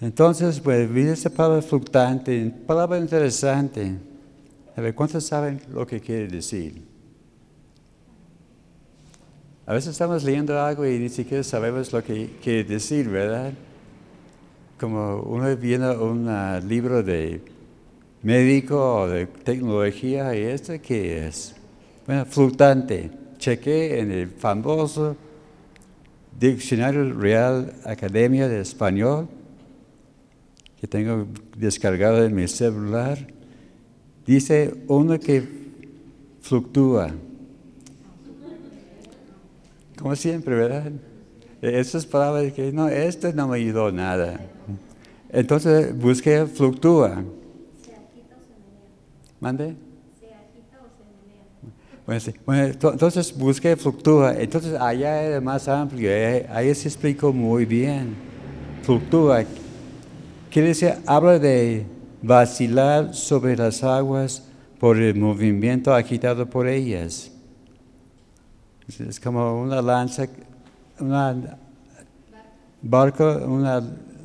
Entonces, 0.00 0.60
pues, 0.60 0.92
viene 0.92 1.12
esa 1.12 1.30
palabra 1.30 1.62
fluctante, 1.62 2.52
palabra 2.66 2.98
interesante. 2.98 3.96
A 4.76 4.80
ver, 4.80 4.94
¿cuántos 4.94 5.24
saben 5.24 5.60
lo 5.72 5.86
que 5.86 6.00
quiere 6.00 6.28
decir? 6.28 6.82
A 9.66 9.74
veces 9.74 9.90
estamos 9.92 10.24
leyendo 10.24 10.60
algo 10.60 10.86
y 10.86 10.98
ni 10.98 11.08
siquiera 11.08 11.42
sabemos 11.42 11.92
lo 11.92 12.02
que 12.02 12.38
quiere 12.42 12.64
decir, 12.64 13.08
¿verdad? 13.08 13.52
Como 14.78 15.22
uno 15.22 15.56
viene 15.56 15.90
un 15.96 16.28
libro 16.68 17.02
de 17.02 17.51
médico 18.22 19.08
de 19.08 19.26
tecnología 19.26 20.34
y 20.34 20.42
esto 20.42 20.74
qué 20.82 21.26
es? 21.26 21.54
Bueno, 22.06 22.24
flotante. 22.26 23.10
Chequé 23.38 23.98
en 23.98 24.12
el 24.12 24.28
famoso 24.28 25.16
Diccionario 26.38 27.12
Real 27.12 27.72
Academia 27.84 28.48
de 28.48 28.60
Español 28.60 29.28
que 30.80 30.86
tengo 30.86 31.26
descargado 31.56 32.24
en 32.24 32.34
mi 32.34 32.48
celular 32.48 33.18
Dice 34.26 34.72
uno 34.86 35.18
que 35.18 35.42
fluctúa. 36.40 37.10
Como 39.98 40.14
siempre, 40.16 40.54
¿verdad? 40.54 40.92
Esas 41.60 42.06
palabras 42.06 42.52
que 42.52 42.72
no, 42.72 42.88
esto 42.88 43.32
no 43.32 43.48
me 43.48 43.56
ayudó 43.56 43.90
nada. 43.90 44.40
Entonces 45.30 45.96
busqué 45.96 46.46
fluctúa. 46.46 47.24
¿Se 47.84 47.92
agita 47.94 48.36
o 48.36 48.42
se 48.42 48.48
menea? 48.48 49.31
¿Mande? 49.42 49.74
Bueno, 52.06 52.22
bueno, 52.46 52.74
entonces 52.92 53.36
busqué 53.36 53.76
fluctúa. 53.76 54.34
Entonces 54.38 54.80
allá 54.80 55.20
era 55.20 55.40
más 55.40 55.66
amplio. 55.66 56.10
Ahí, 56.10 56.46
ahí 56.48 56.74
se 56.76 56.86
explicó 56.86 57.32
muy 57.32 57.64
bien. 57.64 58.14
Fluctúa. 58.84 59.42
Quiere 60.48 60.68
decir, 60.68 60.94
habla 61.06 61.40
de 61.40 61.84
vacilar 62.22 63.12
sobre 63.14 63.56
las 63.56 63.82
aguas 63.82 64.44
por 64.78 64.96
el 64.96 65.16
movimiento 65.16 65.92
agitado 65.92 66.48
por 66.48 66.68
ellas. 66.68 67.32
Es 68.86 69.18
como 69.18 69.60
una 69.60 69.82
lancha, 69.82 70.28
una 71.00 71.58
barco, 72.80 73.24
una 73.44 73.82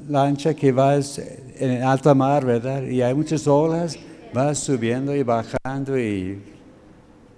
lancha 0.08 0.54
que 0.54 0.72
va 0.72 0.96
en 0.96 1.82
alta 1.82 2.14
mar, 2.14 2.46
¿verdad? 2.46 2.84
Y 2.84 3.02
hay 3.02 3.16
muchas 3.16 3.48
olas, 3.48 3.98
va 4.36 4.54
subiendo 4.56 5.16
y 5.16 5.24
bajando 5.24 5.98
y 5.98 6.42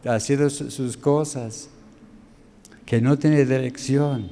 haciendo 0.05 0.49
sus 0.49 0.97
cosas, 0.97 1.69
que 2.85 3.01
no 3.01 3.17
tiene 3.17 3.45
dirección. 3.45 4.31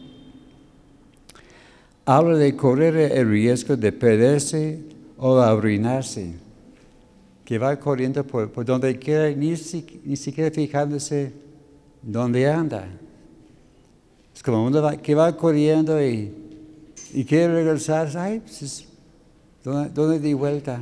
Habla 2.05 2.37
de 2.37 2.55
correr 2.55 2.95
el 2.95 3.29
riesgo 3.29 3.75
de 3.75 3.91
perderse 3.91 4.79
o 5.17 5.37
arruinarse, 5.39 6.33
que 7.43 7.57
va 7.57 7.77
corriendo 7.77 8.25
por, 8.25 8.65
donde 8.65 8.97
quiera, 8.97 9.29
ni, 9.29 9.51
ni, 10.05 10.15
siquiera 10.15 10.49
fijándose 10.51 11.33
dónde 12.01 12.49
anda. 12.49 12.87
Es 14.33 14.41
como 14.41 14.65
uno 14.65 15.01
que 15.01 15.15
va 15.15 15.35
corriendo 15.35 16.01
y, 16.01 16.33
quiere 17.27 17.53
regresar, 17.53 18.09
ay, 18.17 18.39
pues, 18.39 18.87
¿dónde, 19.63 20.19
di 20.19 20.33
vuelta? 20.33 20.81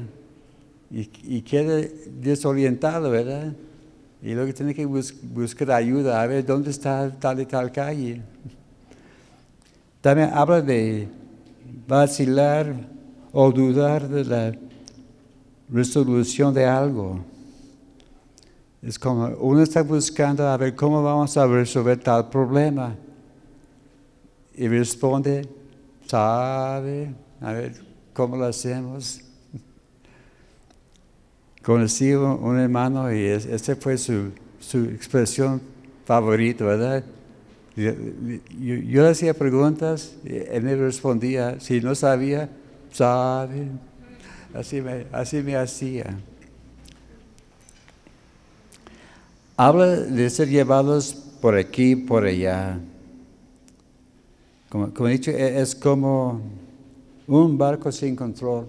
Y, 0.95 1.10
y 1.23 1.41
queda 1.41 1.86
desorientado, 2.21 3.12
¿verdad? 3.12 3.53
Y 4.21 4.34
luego 4.34 4.53
tiene 4.53 4.73
que 4.73 4.86
buscar 4.86 5.71
ayuda, 5.71 6.21
a 6.21 6.25
ver 6.25 6.45
dónde 6.45 6.71
está 6.71 7.12
tal 7.19 7.41
y 7.41 7.45
tal 7.45 7.69
calle. 7.71 8.21
También 9.99 10.29
habla 10.34 10.62
de 10.62 11.10
vacilar 11.86 12.73
o 13.34 13.51
dudar 13.51 14.08
de 14.08 14.23
la 14.23 14.55
resolución 15.69 16.53
de 16.53 16.65
algo. 16.65 17.19
Es 18.81 18.97
como 18.97 19.27
uno 19.39 19.62
está 19.62 19.81
buscando 19.81 20.47
a 20.47 20.55
ver 20.58 20.75
cómo 20.75 21.03
vamos 21.03 21.36
a 21.36 21.45
resolver 21.45 21.99
tal 21.99 22.29
problema. 22.29 22.95
Y 24.55 24.67
responde, 24.69 25.45
sabe, 26.08 27.13
a 27.41 27.51
ver 27.51 27.81
cómo 28.13 28.38
lo 28.38 28.45
hacemos. 28.45 29.24
Conocí 31.65 32.13
un, 32.13 32.43
un 32.43 32.60
hermano 32.60 33.12
y 33.12 33.25
esa 33.25 33.75
fue 33.75 33.97
su, 33.97 34.32
expresión 34.93 35.60
favorita, 36.06 36.63
¿verdad? 36.63 37.04
Yo, 37.75 37.91
yo, 38.60 39.01
le 39.01 39.10
hacía 39.10 39.34
preguntas, 39.34 40.15
y 40.23 40.36
él 40.36 40.62
me 40.62 40.75
respondía, 40.75 41.60
si 41.60 41.82
no 41.82 41.95
sabía, 41.95 42.49
sabe. 42.91 43.67
Así 44.54 44.80
me, 44.80 45.08
así 45.12 45.41
me 45.41 45.56
hacía. 45.56 46.15
Habla 49.58 49.88
de 49.88 50.30
ser 50.30 50.47
llevados 50.47 51.15
por 51.41 51.56
aquí, 51.56 51.95
por 51.95 52.25
allá. 52.25 52.78
Como, 54.69 54.93
como 54.93 55.10
he 55.10 55.13
dicho, 55.13 55.32
e- 55.32 55.60
es 55.60 55.73
como 55.73 56.41
un 57.25 57.58
barco 57.58 57.91
sin 57.91 58.15
control. 58.15 58.67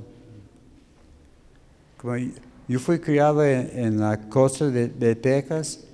Como 1.99 2.15
yo 2.69 2.81
fui 2.81 2.99
criado 2.99 3.45
en, 3.45 3.71
en 3.75 4.01
la 4.01 4.29
costa 4.29 4.69
de, 4.69 5.15
Texas 5.15 5.85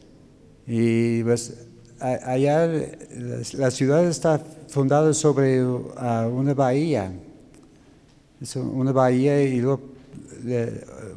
y 0.67 1.23
pues, 1.23 1.67
allá 2.01 2.67
la, 3.55 3.71
ciudad 3.71 4.05
está 4.07 4.39
fundada 4.69 5.13
sobre 5.13 5.65
uh, 5.65 5.93
una 6.35 6.55
bahía. 6.55 7.13
Una 8.57 8.91
bahía 8.91 9.43
y 9.43 9.61
luego 9.61 9.81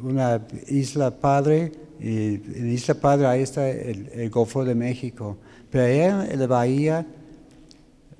una 0.02 0.46
isla 0.68 1.10
padre. 1.10 1.72
Y 1.98 2.34
en 2.34 2.72
Isla 2.72 2.94
Padre 2.94 3.26
ahí 3.26 3.40
está 3.40 3.68
el, 3.70 4.28
Golfo 4.30 4.64
de 4.64 4.74
México. 4.74 5.38
Pero 5.70 5.84
allá 5.84 6.28
en 6.30 6.38
la 6.38 6.46
bahía 6.46 7.06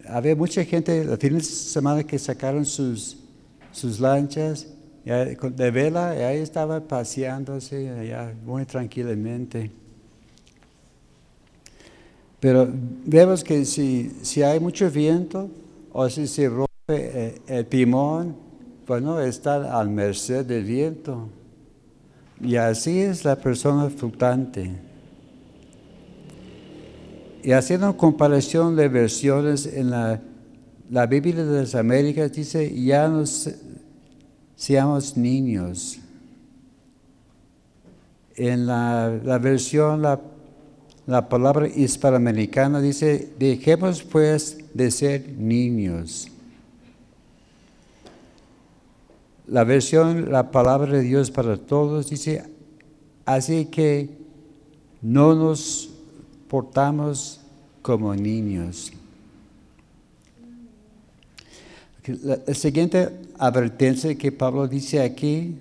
había 0.09 0.35
mucha 0.35 0.65
gente 0.65 1.05
los 1.05 1.19
fines 1.19 1.47
de 1.47 1.55
semana 1.55 2.03
que 2.03 2.19
sacaron 2.19 2.65
sus, 2.65 3.19
sus 3.73 4.01
lanchas 4.01 4.67
de 5.07 5.71
vela 5.71 6.11
ahí 6.11 6.39
estaba 6.39 6.81
paseándose 6.81 7.89
allá 7.91 8.35
muy 8.45 8.65
tranquilamente. 8.65 9.71
Pero 12.41 12.69
vemos 13.05 13.45
que 13.45 13.65
si, 13.65 14.11
si 14.23 14.43
hay 14.43 14.59
mucho 14.59 14.91
viento 14.91 15.49
o 15.93 16.09
si 16.11 16.27
se 16.27 16.49
rompe 16.49 16.69
eh, 16.89 17.41
el 17.47 17.67
timón, 17.67 18.37
bueno, 18.87 19.21
está 19.21 19.79
al 19.79 19.89
merced 19.91 20.45
del 20.45 20.65
viento. 20.65 21.29
Y 22.41 22.57
así 22.57 23.01
es 23.01 23.25
la 23.25 23.37
persona 23.37 23.89
flotante. 23.89 24.73
Y 27.43 27.53
haciendo 27.53 27.97
comparación 27.97 28.75
de 28.75 28.89
versiones 28.89 29.67
en 29.67 29.91
la, 29.91 30.21
la 30.91 31.07
Biblia 31.07 31.45
de 31.45 31.61
las 31.61 31.75
Américas, 31.77 32.33
dice, 32.33 32.75
ya 32.83 33.09
no 33.09 33.25
se- 33.25 33.66
seamos 34.57 35.17
niños. 35.17 35.99
En 38.35 38.67
la, 38.67 39.21
la 39.23 39.39
versión, 39.39 40.03
la, 40.03 40.21
la 41.07 41.29
palabra 41.29 41.69
hispanoamericana 41.69 42.81
dice, 42.81 43.33
dejemos 43.39 44.03
pues 44.03 44.59
de 44.75 44.91
ser 44.91 45.29
niños. 45.39 46.29
La 49.47 49.63
versión, 49.63 50.33
la 50.33 50.51
palabra 50.51 50.93
de 50.93 51.03
Dios 51.03 51.31
para 51.31 51.57
todos 51.57 52.11
dice, 52.11 52.45
así 53.25 53.67
que 53.67 54.11
no 55.01 55.35
nos 55.35 55.91
portamos 56.49 57.41
como 57.81 58.15
niños. 58.15 58.93
La, 62.23 62.41
la 62.45 62.55
siguiente 62.55 63.09
advertencia 63.39 64.15
que 64.15 64.33
Pablo 64.33 64.67
dice 64.67 65.01
aquí 65.01 65.57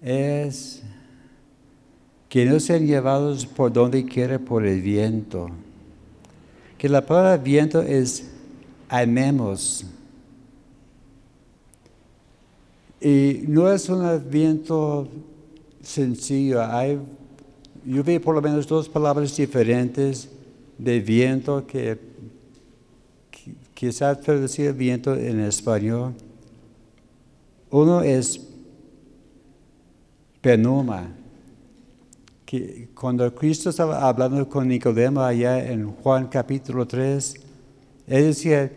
es 0.00 0.82
que 2.28 2.44
no 2.44 2.58
sean 2.60 2.86
llevados 2.86 3.46
por 3.46 3.72
donde 3.72 4.04
quiera 4.04 4.38
por 4.38 4.66
el 4.66 4.80
viento. 4.80 5.50
Que 6.78 6.88
la 6.88 7.04
palabra 7.04 7.36
viento 7.36 7.82
es 7.82 8.30
amemos. 8.88 9.84
Y 13.00 13.44
no 13.46 13.70
es 13.70 13.88
un 13.88 14.30
viento 14.30 15.08
sencillo. 15.82 16.62
Hay, 16.62 16.98
yo 17.84 18.02
veo 18.02 18.20
por 18.20 18.34
lo 18.34 18.42
menos 18.42 18.66
dos 18.66 18.88
palabras 18.88 19.36
diferentes 19.36 20.28
de 20.78 21.00
viento 21.00 21.66
que 21.66 22.11
quizás 23.82 24.20
traducir 24.20 24.72
viento 24.74 25.16
en 25.16 25.40
español. 25.40 26.14
Uno 27.68 28.00
es 28.00 28.40
penuma, 30.40 31.08
que 32.46 32.90
cuando 32.94 33.34
Cristo 33.34 33.70
estaba 33.70 34.06
hablando 34.06 34.48
con 34.48 34.68
Nicodemo 34.68 35.22
allá 35.22 35.68
en 35.68 35.90
Juan 35.94 36.28
capítulo 36.28 36.86
3, 36.86 37.34
él 38.06 38.24
decía, 38.26 38.70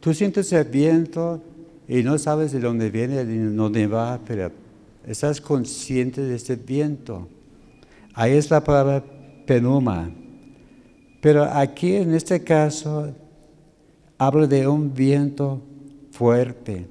tú 0.00 0.14
sientes 0.14 0.50
el 0.54 0.64
viento 0.64 1.42
y 1.86 2.02
no 2.02 2.16
sabes 2.16 2.52
de 2.52 2.60
dónde 2.60 2.88
viene 2.88 3.22
ni 3.26 3.54
dónde 3.54 3.86
va, 3.86 4.18
pero 4.26 4.50
estás 5.06 5.42
consciente 5.42 6.22
de 6.22 6.36
este 6.36 6.56
viento. 6.56 7.28
Ahí 8.14 8.32
es 8.32 8.50
la 8.50 8.64
palabra 8.64 9.04
penuma. 9.46 10.10
Pero 11.20 11.44
aquí 11.44 11.96
en 11.96 12.14
este 12.14 12.42
caso 12.42 13.12
habla 14.26 14.46
de 14.46 14.68
un 14.68 14.94
viento 14.94 15.60
fuerte. 16.12 16.86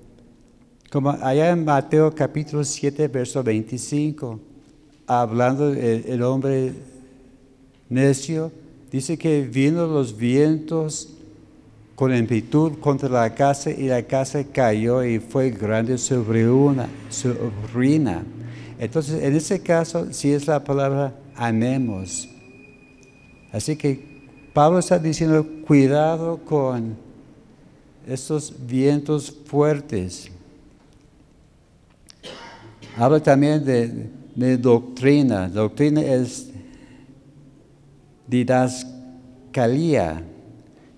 Como 0.91 1.11
allá 1.11 1.51
en 1.51 1.63
Mateo 1.63 2.13
capítulo 2.13 2.61
7, 2.65 3.07
verso 3.07 3.41
25, 3.41 4.37
hablando 5.07 5.71
el, 5.71 6.21
hombre 6.23 6.73
necio, 7.87 8.51
dice 8.91 9.17
que 9.17 9.43
vino 9.43 9.87
los 9.87 10.17
vientos 10.17 11.13
con 11.95 12.11
amplitud 12.11 12.73
contra 12.79 13.07
la 13.07 13.33
casa 13.33 13.71
y 13.71 13.87
la 13.87 14.03
casa 14.03 14.43
cayó 14.43 15.01
y 15.01 15.19
fue 15.19 15.51
grande 15.51 15.97
sobre 15.97 16.49
una, 16.49 16.89
su 17.09 17.33
ruina. 17.73 18.25
Entonces, 18.77 19.23
en 19.23 19.37
ese 19.37 19.61
caso, 19.61 20.11
sí 20.11 20.33
es 20.33 20.47
la 20.47 20.61
palabra 20.61 21.15
amemos. 21.35 22.27
Así 23.53 23.77
que 23.77 24.21
Pablo 24.51 24.79
está 24.79 24.99
diciendo, 24.99 25.47
cuidado 25.65 26.37
con 26.43 27.10
estos 28.07 28.53
vientos 28.65 29.31
fuertes. 29.45 30.29
Habla 32.97 33.19
también 33.21 33.63
de, 33.63 34.57
doctrina. 34.57 35.47
Doctrina 35.47 36.01
es 36.01 36.49
didascalía, 38.27 40.23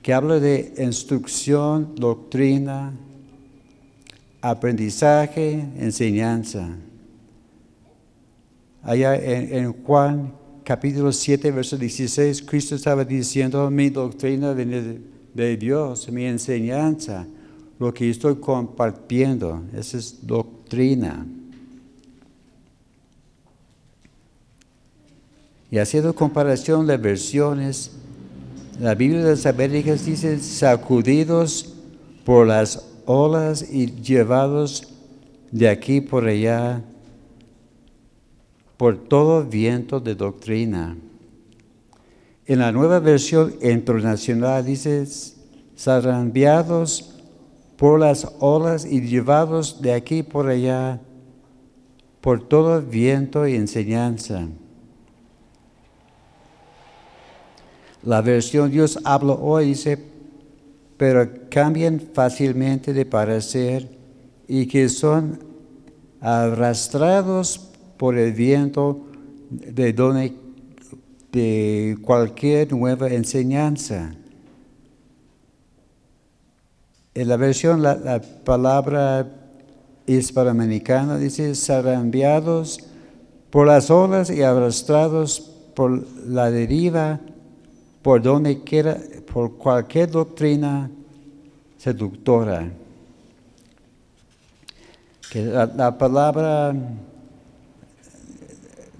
que 0.01 0.13
habla 0.13 0.39
de 0.39 0.73
instrucción, 0.77 1.95
doctrina, 1.95 2.93
aprendizaje, 4.41 5.65
enseñanza. 5.77 6.69
Allá 8.81 9.15
en, 9.15 9.55
en 9.55 9.73
Juan 9.83 10.33
capítulo 10.63 11.11
7, 11.11 11.51
verso 11.51 11.77
16, 11.77 12.41
Cristo 12.43 12.75
estaba 12.75 13.03
diciendo, 13.03 13.69
mi 13.69 13.89
doctrina 13.89 14.53
viene 14.53 15.12
de, 15.33 15.57
Dios, 15.57 16.09
mi 16.11 16.25
enseñanza, 16.25 17.25
lo 17.79 17.93
que 17.93 18.09
estoy 18.09 18.35
compartiendo, 18.35 19.63
esa 19.75 19.97
es 19.97 20.25
doctrina. 20.25 21.25
Y 25.71 25.79
haciendo 25.79 26.13
comparación 26.13 26.85
de 26.85 26.97
versiones, 26.97 27.91
la 28.79 28.95
Biblia 28.95 29.23
de 29.23 29.31
las 29.31 29.45
Américas 29.45 30.05
dice, 30.05 30.39
sacudidos 30.39 31.73
por 32.25 32.47
las 32.47 32.85
olas 33.05 33.67
y 33.71 33.87
llevados 33.87 34.93
de 35.51 35.69
aquí 35.69 36.01
por 36.01 36.25
allá 36.25 36.83
por 38.77 38.97
todo 38.97 39.43
viento 39.43 39.99
de 39.99 40.15
doctrina. 40.15 40.97
En 42.45 42.59
la 42.59 42.71
nueva 42.71 42.99
versión 42.99 43.55
internacional 43.61 44.65
dice, 44.65 45.05
zarandeados 45.77 47.15
por 47.77 47.99
las 47.99 48.27
olas 48.39 48.85
y 48.85 49.01
llevados 49.01 49.81
de 49.81 49.93
aquí 49.93 50.23
por 50.23 50.47
allá 50.47 50.99
por 52.19 52.47
todo 52.47 52.81
viento 52.81 53.47
y 53.47 53.55
enseñanza. 53.55 54.47
La 58.03 58.21
versión 58.21 58.71
Dios 58.71 58.99
habla 59.03 59.33
hoy 59.33 59.67
dice, 59.67 59.97
pero 60.97 61.29
cambian 61.49 62.01
fácilmente 62.13 62.93
de 62.93 63.05
parecer 63.05 63.89
y 64.47 64.67
que 64.67 64.89
son 64.89 65.39
arrastrados 66.19 67.69
por 67.97 68.17
el 68.17 68.33
viento 68.33 69.05
de, 69.49 69.93
donde, 69.93 70.33
de 71.33 71.97
cualquier 72.01 72.71
nueva 72.71 73.09
enseñanza. 73.09 74.15
En 77.13 77.27
la 77.27 77.35
versión, 77.35 77.81
la, 77.81 77.95
la 77.95 78.21
palabra 78.21 79.27
hispanoamericana 80.07 81.17
dice, 81.17 81.53
zarandeados 81.55 82.79
por 83.49 83.67
las 83.67 83.91
olas 83.91 84.29
y 84.29 84.41
arrastrados 84.41 85.41
por 85.75 86.05
la 86.25 86.49
deriva 86.49 87.19
por 88.03 88.21
donde 88.21 88.63
quiera, 88.63 88.97
por 89.31 89.57
cualquier 89.57 90.11
doctrina 90.11 90.91
seductora. 91.77 92.69
Que 95.31 95.41
la, 95.41 95.97
palabra 95.97 96.75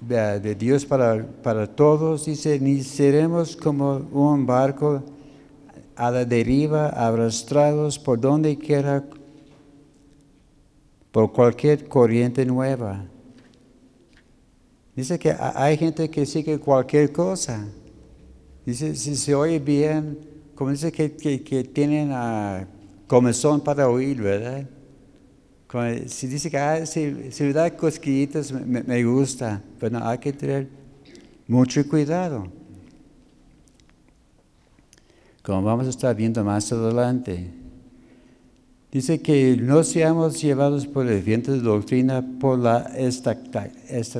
de, 0.07 0.55
Dios 0.55 0.85
para, 0.85 1.25
para 1.41 1.67
todos, 1.67 2.25
dice, 2.25 2.59
ni 2.59 2.83
seremos 2.83 3.55
como 3.55 3.97
un 4.11 4.45
barco 4.45 5.03
a 5.95 6.11
la 6.11 6.25
deriva, 6.25 6.89
arrastrados 6.89 7.99
por 7.99 8.19
donde 8.19 8.57
quiera, 8.57 9.03
por 11.11 11.31
cualquier 11.31 11.87
corriente 11.87 12.45
nueva. 12.45 13.05
Dice 14.95 15.17
que 15.17 15.35
hay 15.39 15.77
gente 15.77 16.09
que 16.09 16.25
sigue 16.25 16.59
cualquier 16.59 17.11
cosa. 17.11 17.67
Dice, 18.65 18.95
si 18.95 19.15
se 19.15 19.33
oye 19.33 19.59
bien, 19.59 20.19
como 20.55 20.71
dice 20.71 20.91
que, 20.91 21.11
que, 21.11 21.63
tienen 21.63 22.11
uh, 22.11 22.65
comezón 23.07 23.61
para 23.61 23.89
oír, 23.89 24.21
¿verdad? 24.21 24.67
Si 26.07 26.27
dice 26.27 26.51
que 26.51 26.57
ah, 26.57 26.85
si, 26.85 27.31
si 27.31 27.51
da 27.51 27.75
cosquillitas, 27.75 28.51
me, 28.51 28.83
me 28.83 29.03
gusta, 29.03 29.61
pero 29.79 30.05
hay 30.05 30.19
que 30.19 30.31
tener 30.31 30.67
mucho 31.47 31.87
cuidado. 31.87 32.47
Como 35.41 35.63
vamos 35.63 35.87
a 35.87 35.89
estar 35.89 36.15
viendo 36.15 36.43
más 36.43 36.71
adelante. 36.71 37.49
Dice 38.91 39.19
que 39.19 39.57
no 39.57 39.83
seamos 39.83 40.39
llevados 40.39 40.85
por 40.85 41.07
el 41.07 41.21
viento 41.23 41.51
de 41.51 41.59
doctrina, 41.59 42.23
por 42.39 42.59
la 42.59 42.91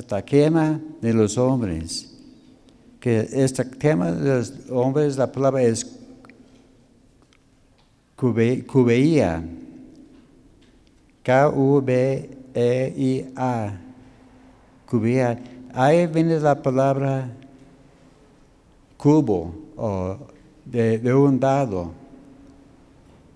taquema 0.08 0.80
de 1.00 1.14
los 1.14 1.38
hombres. 1.38 2.10
Que 2.98 3.28
esta 3.32 3.64
tema 3.64 4.10
de 4.10 4.38
los 4.38 4.52
hombres, 4.70 5.16
la 5.16 5.30
palabra 5.30 5.62
es 5.62 5.86
cubeía. 8.16 9.44
K-U-B-E-I-A. 11.24 12.30
Cubeía. 14.86 15.38
Ahí 15.72 16.06
viene 16.06 16.38
la 16.38 16.62
palabra 16.62 17.28
cubo 18.96 19.52
o 19.76 20.16
de, 20.64 21.14
un 21.14 21.40
dado 21.40 21.92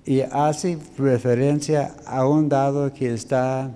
y 0.05 0.21
hace 0.21 0.79
referencia 0.97 1.97
a 2.07 2.27
un 2.27 2.49
dado 2.49 2.93
que 2.93 3.13
está 3.13 3.71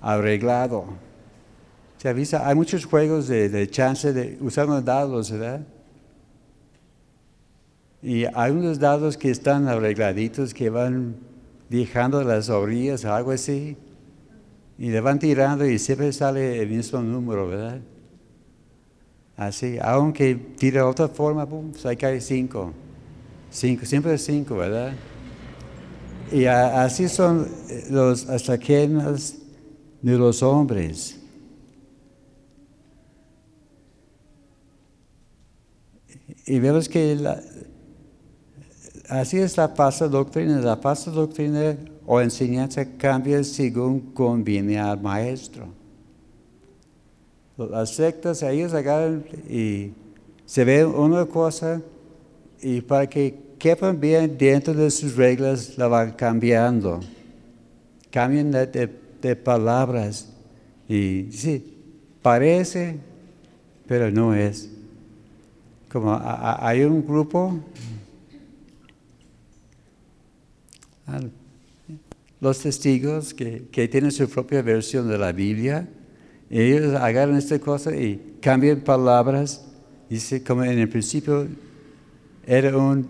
arreglado. 0.00 0.84
Se 1.98 2.08
avisa, 2.08 2.46
hay 2.46 2.54
muchos 2.54 2.84
juegos 2.84 3.28
de, 3.28 3.70
chance 3.70 4.12
de 4.12 4.36
usar 4.40 4.66
los 4.66 4.84
dados, 4.84 5.30
¿verdad? 5.30 5.60
Y 8.02 8.24
hay 8.34 8.50
unos 8.50 8.80
dados 8.80 9.16
que 9.16 9.30
están 9.30 9.68
arregladitos 9.68 10.52
que 10.52 10.68
van 10.68 11.14
dejando 11.72 12.22
las 12.22 12.50
orillas, 12.50 13.04
algo 13.04 13.30
así, 13.30 13.76
y 14.78 14.90
le 14.90 15.00
van 15.00 15.18
tirando 15.18 15.66
y 15.66 15.78
siempre 15.78 16.12
sale 16.12 16.60
el 16.60 16.68
mismo 16.68 17.00
número, 17.00 17.48
¿verdad? 17.48 17.80
Así, 19.36 19.78
aunque 19.80 20.34
tire 20.34 20.82
otra 20.82 21.08
forma, 21.08 21.48
pum, 21.48 21.72
pues 21.72 21.86
ahí 21.86 21.96
cae 21.96 22.20
cinco. 22.20 22.72
Cinco, 23.50 23.86
siempre 23.86 24.16
cinco, 24.18 24.56
¿verdad? 24.56 24.92
Y 26.30 26.44
así 26.44 27.08
son 27.08 27.48
eh, 27.68 27.86
los 27.90 28.28
asaquenas 28.28 29.36
de 30.00 30.18
los 30.18 30.42
hombres. 30.42 31.18
Y 36.46 36.58
vemos 36.58 36.88
que 36.88 37.16
así 39.20 39.38
es 39.38 39.56
la 39.56 39.68
falsa 39.68 40.08
doctrina. 40.08 40.60
La 40.60 40.76
falsa 40.76 41.10
doctrina 41.10 41.76
o 42.06 42.20
enseñanza 42.20 42.84
cambia 42.96 43.42
según 43.44 44.00
conviene 44.12 44.78
al 44.78 45.00
maestro. 45.00 45.66
Las 47.56 47.94
sectas, 47.94 48.42
ellos 48.42 48.72
agarran 48.72 49.24
y 49.48 49.92
se 50.46 50.64
ve 50.64 50.84
una 50.84 51.26
cosa 51.26 51.80
y 52.60 52.80
para 52.80 53.06
que 53.08 53.34
quepan 53.58 54.00
bien 54.00 54.36
dentro 54.36 54.74
de 54.74 54.90
sus 54.90 55.14
reglas, 55.14 55.76
la 55.76 55.86
van 55.86 56.12
cambiando. 56.12 57.00
Cambian 58.10 58.50
de, 58.50 59.36
palabras. 59.36 60.28
Y 60.88 61.28
sí, 61.30 61.74
parece, 62.20 62.98
pero 63.86 64.10
no 64.10 64.34
es. 64.34 64.68
Como 65.90 66.18
hay 66.22 66.82
un 66.82 67.06
grupo, 67.06 67.54
los 72.40 72.58
testigos 72.58 73.34
que, 73.34 73.88
tienen 73.88 74.10
su 74.10 74.28
propia 74.28 74.62
versión 74.62 75.08
de 75.08 75.16
la 75.16 75.30
Biblia, 75.30 75.88
ellos 76.50 76.94
agarran 76.96 77.36
esta 77.36 77.58
cosa 77.60 77.94
y 77.94 78.36
cambian 78.40 78.80
palabras. 78.80 79.64
Dice 80.10 80.42
como 80.42 80.64
en 80.64 80.78
el 80.78 80.88
principio 80.88 81.46
era 82.44 82.76
un 82.76 83.08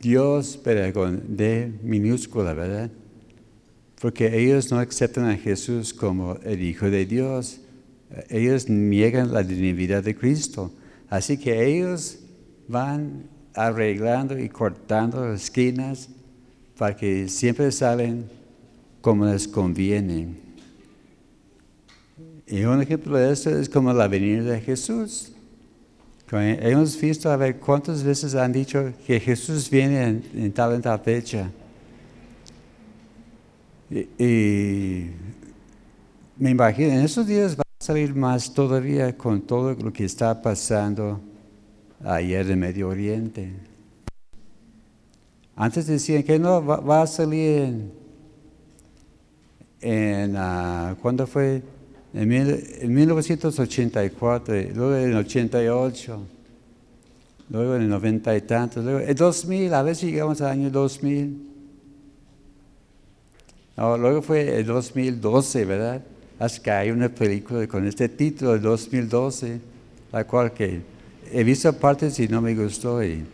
Dios, 0.00 0.58
pero 0.62 0.92
con 0.92 1.36
D 1.36 1.72
minúscula, 1.82 2.52
¿verdad? 2.52 2.90
Porque 4.00 4.38
ellos 4.38 4.70
no 4.70 4.80
aceptan 4.80 5.26
a 5.26 5.36
Jesús 5.36 5.94
como 5.94 6.36
el 6.42 6.60
Hijo 6.60 6.90
de 6.90 7.06
Dios. 7.06 7.60
Ellos 8.28 8.68
niegan 8.68 9.32
la 9.32 9.44
divinidad 9.44 10.02
de 10.02 10.16
Cristo. 10.16 10.72
Así 11.08 11.38
que 11.38 11.64
ellos 11.64 12.18
van 12.66 13.28
arreglando 13.54 14.36
y 14.36 14.48
cortando 14.48 15.32
esquinas 15.32 16.08
para 16.78 16.96
que 16.96 17.28
siempre 17.28 17.70
salen 17.70 18.24
como 19.00 19.26
les 19.26 19.46
conviene. 19.46 20.28
Y 22.46 22.62
un 22.64 22.82
ejemplo 22.82 23.16
de 23.16 23.32
eso 23.32 23.50
es 23.50 23.68
como 23.68 23.92
la 23.92 24.08
venida 24.08 24.42
de 24.42 24.60
Jesús. 24.60 25.32
Hemos 26.30 27.00
visto 27.00 27.30
a 27.30 27.36
ver 27.36 27.60
cuántas 27.60 28.02
veces 28.02 28.34
han 28.34 28.52
dicho 28.52 28.92
que 29.06 29.20
Jesús 29.20 29.70
viene 29.70 30.22
en, 30.34 30.52
tal 30.52 30.74
en 30.74 30.82
tal 30.82 30.98
fecha. 30.98 31.50
Y, 34.18 35.10
me 36.36 36.50
imagino, 36.50 36.92
en 36.92 37.04
esos 37.04 37.26
días 37.26 37.56
va 37.56 37.62
a 37.62 37.84
salir 37.84 38.14
más 38.14 38.52
todavía 38.52 39.16
con 39.16 39.40
todo 39.40 39.74
lo 39.74 39.92
que 39.92 40.04
está 40.04 40.42
pasando 40.42 41.20
ayer 42.02 42.50
en 42.50 42.58
Medio 42.58 42.88
Oriente. 42.88 43.52
Antes 45.56 45.86
decían 45.86 46.22
que 46.22 46.38
no, 46.38 46.64
va, 46.64 47.02
a 47.02 47.06
salir 47.06 47.62
en, 47.62 47.92
en 49.80 50.36
uh, 50.36 50.96
¿cuándo 51.00 51.26
fue? 51.26 51.62
en, 52.14 52.94
1984, 52.94 54.54
luego 54.74 54.96
en 54.96 55.10
el 55.10 55.16
88, 55.16 56.26
luego 57.50 57.76
en 57.76 57.82
el 57.82 57.88
90 57.88 58.36
y 58.36 58.40
tantos, 58.42 58.84
luego 58.84 59.00
en 59.00 59.14
2000, 59.14 59.74
a 59.74 59.94
si 59.94 60.10
llegamos 60.10 60.40
al 60.40 60.50
año 60.50 60.70
2000. 60.70 61.50
luego 63.76 64.22
fue 64.22 64.58
el 64.58 64.66
2012, 64.66 65.64
¿verdad? 65.64 66.02
Hasta 66.38 66.62
que 66.62 66.70
hay 66.70 66.90
una 66.90 67.08
película 67.08 67.66
con 67.66 67.86
este 67.86 68.08
título, 68.08 68.54
el 68.54 68.62
2012, 68.62 69.60
la 70.12 70.24
cual 70.24 70.52
que 70.52 70.82
he 71.32 71.42
visto 71.42 71.72
partes 71.72 72.18
y 72.20 72.28
no 72.28 72.40
me 72.40 72.54
gustó. 72.54 73.02
Y, 73.04 73.24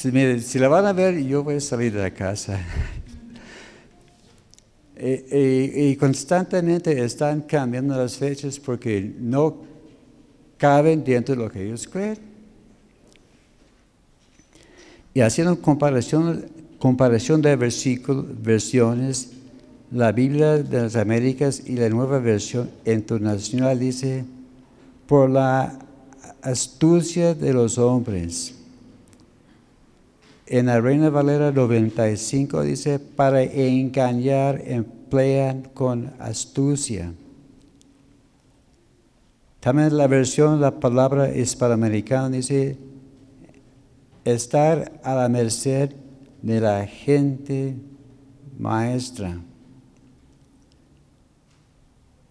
si, 0.00 0.40
si 0.40 0.58
la 0.58 0.68
van 0.68 0.86
a 0.86 0.92
ver, 0.94 1.22
yo 1.22 1.44
voy 1.44 1.56
a 1.56 1.60
salir 1.60 1.92
de 1.92 2.00
la 2.02 2.10
casa. 2.10 2.58
Y, 5.02 5.96
constantemente 5.96 7.02
están 7.02 7.40
cambiando 7.40 7.96
las 7.96 8.18
fechas 8.18 8.60
porque 8.60 9.14
no 9.18 9.62
caben 10.58 11.02
dentro 11.02 11.34
de 11.34 11.42
lo 11.42 11.50
que 11.50 11.64
ellos 11.64 11.88
creen. 11.88 12.18
Y 15.14 15.20
haciendo 15.22 15.58
comparación, 15.62 16.44
comparación 16.78 17.40
de 17.40 17.56
versículos, 17.56 18.26
versiones, 18.42 19.30
la 19.90 20.12
Biblia 20.12 20.58
de 20.58 20.82
las 20.82 20.96
Américas 20.96 21.62
y 21.64 21.76
la 21.76 21.88
nueva 21.88 22.18
versión 22.18 22.70
internacional 22.84 23.78
dice, 23.78 24.26
por 25.06 25.30
la 25.30 25.78
astucia 26.42 27.32
de 27.34 27.54
los 27.54 27.78
hombres. 27.78 28.59
En 30.52 30.66
la 30.66 30.80
Reina 30.80 31.10
Valera 31.10 31.52
95 31.52 32.62
dice, 32.64 32.98
para 32.98 33.40
engañar 33.40 34.60
emplean 34.66 35.62
con 35.72 36.12
astucia. 36.18 37.14
También 39.60 39.96
la 39.96 40.08
versión, 40.08 40.60
la 40.60 40.80
palabra 40.80 41.32
hispanoamericana 41.32 42.30
dice, 42.30 42.76
estar 44.24 45.00
a 45.04 45.14
la 45.14 45.28
merced 45.28 45.92
de 46.42 46.60
la 46.60 46.84
gente 46.84 47.76
maestra. 48.58 49.38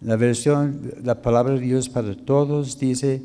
La 0.02 0.18
versión, 0.18 0.92
la 1.02 1.22
palabra 1.22 1.54
de 1.54 1.62
Dios 1.62 1.88
para 1.88 2.14
todos 2.18 2.78
dice, 2.78 3.22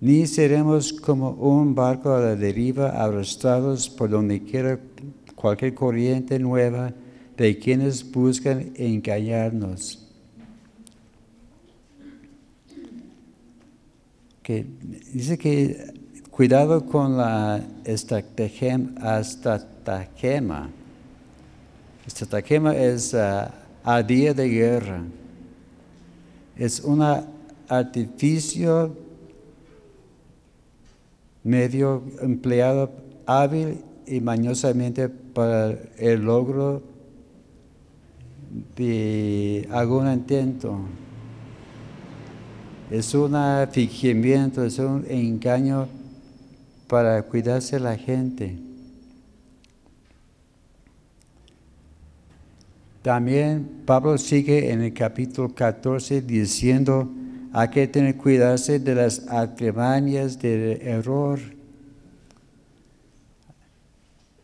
ni 0.00 0.26
seremos 0.26 0.92
como 0.92 1.30
un 1.30 1.74
barco 1.74 2.12
a 2.12 2.20
la 2.20 2.36
deriva, 2.36 2.90
arrastrados 2.90 3.88
por 3.88 4.08
donde 4.08 4.42
quiera 4.42 4.78
cualquier 5.34 5.74
corriente 5.74 6.38
nueva 6.38 6.92
de 7.36 7.58
quienes 7.58 8.10
buscan 8.10 8.72
engañarnos. 8.76 10.06
que 14.42 14.66
dice 15.12 15.38
que 15.38 15.94
cuidado 16.30 16.84
con 16.84 17.16
la 17.16 17.62
estratagema. 17.84 18.88
Estratagema 22.04 22.74
es 22.74 23.14
uh, 23.14 23.48
a 23.84 24.02
día 24.02 24.34
de 24.34 24.48
guerra. 24.48 25.04
Es 26.56 26.80
un 26.80 27.00
artificio 27.68 28.96
medio 31.42 32.02
empleado 32.20 32.90
hábil 33.26 33.78
y 34.06 34.20
mañosamente 34.20 35.08
para 35.08 35.78
el 35.98 36.22
logro 36.22 36.82
de 38.76 39.68
algún 39.70 40.10
intento. 40.12 40.80
Es 42.90 43.14
un 43.14 43.36
fingimiento, 43.70 44.64
es 44.64 44.78
un 44.80 45.04
engaño 45.08 45.86
para 46.88 47.22
cuidarse 47.22 47.78
la 47.78 47.96
gente. 47.96 48.58
También 53.02 53.82
Pablo 53.86 54.18
sigue 54.18 54.72
en 54.72 54.82
el 54.82 54.92
capítulo 54.92 55.54
14 55.54 56.20
diciendo, 56.20 57.08
hay 57.52 57.68
que 57.68 57.88
tener 57.88 58.16
cuidarse 58.16 58.78
de 58.78 58.94
las 58.94 59.26
artimañas 59.28 60.38
del 60.38 60.80
error. 60.82 61.40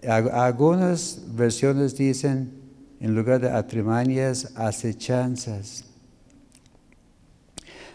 Algunas 0.03 1.23
versiones 1.35 1.97
dicen, 1.97 2.53
en 3.01 3.15
lugar 3.15 3.41
de 3.41 3.51
artimañas, 3.51 4.53
acechanzas. 4.57 5.85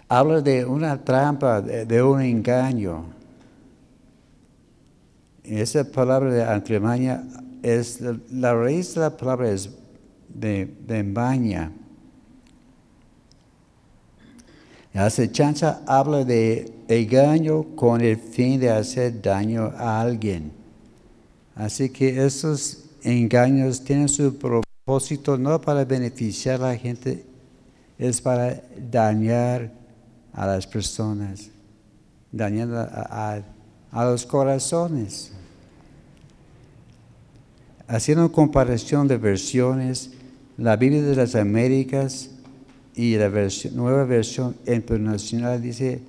Habla 0.07 0.41
de 0.41 0.65
una 0.65 1.01
trampa, 1.03 1.61
de, 1.61 2.03
un 2.03 2.21
engaño. 2.21 3.05
Esa 5.43 5.83
palabra 5.89 6.31
de 6.33 6.43
artimaña 6.43 7.23
es, 7.63 8.01
la 8.29 8.53
raíz 8.53 8.93
de 8.93 9.01
la 9.01 9.17
palabra 9.17 9.49
es 9.51 9.69
de, 10.27 10.73
de. 10.87 11.03
La 14.93 15.05
acechanza 15.05 15.81
habla 15.87 16.25
de 16.25 16.73
engaño 16.89 17.63
con 17.75 18.01
el 18.01 18.17
fin 18.17 18.59
de 18.59 18.69
hacer 18.69 19.21
daño 19.21 19.71
a 19.77 20.01
alguien. 20.01 20.51
Así 21.55 21.89
que 21.89 22.25
esos 22.25 22.85
engaños 23.01 23.83
tienen 23.83 24.09
su 24.09 24.35
propósito 24.37 25.37
no 25.37 25.61
para 25.61 25.85
beneficiar 25.85 26.61
a 26.61 26.71
la 26.71 26.77
gente, 26.77 27.25
es 27.97 28.19
para 28.19 28.61
dañar 28.91 29.71
a 30.33 30.45
las 30.45 30.67
personas, 30.67 31.49
dañar 32.31 32.69
a, 32.73 33.41
a 33.91 34.05
los 34.05 34.25
corazones. 34.25 35.31
Haciendo 37.87 38.29
comparación 38.31 39.07
de 39.07 39.17
versiones, 39.17 40.11
la 40.57 40.75
Biblia 40.75 41.01
de 41.01 41.15
las 41.15 41.35
Américas 41.35 42.30
y 42.95 43.15
la 43.15 43.29
nueva 43.73 44.03
versión 44.05 44.55
internacional 44.67 45.61
dice 45.61 46.01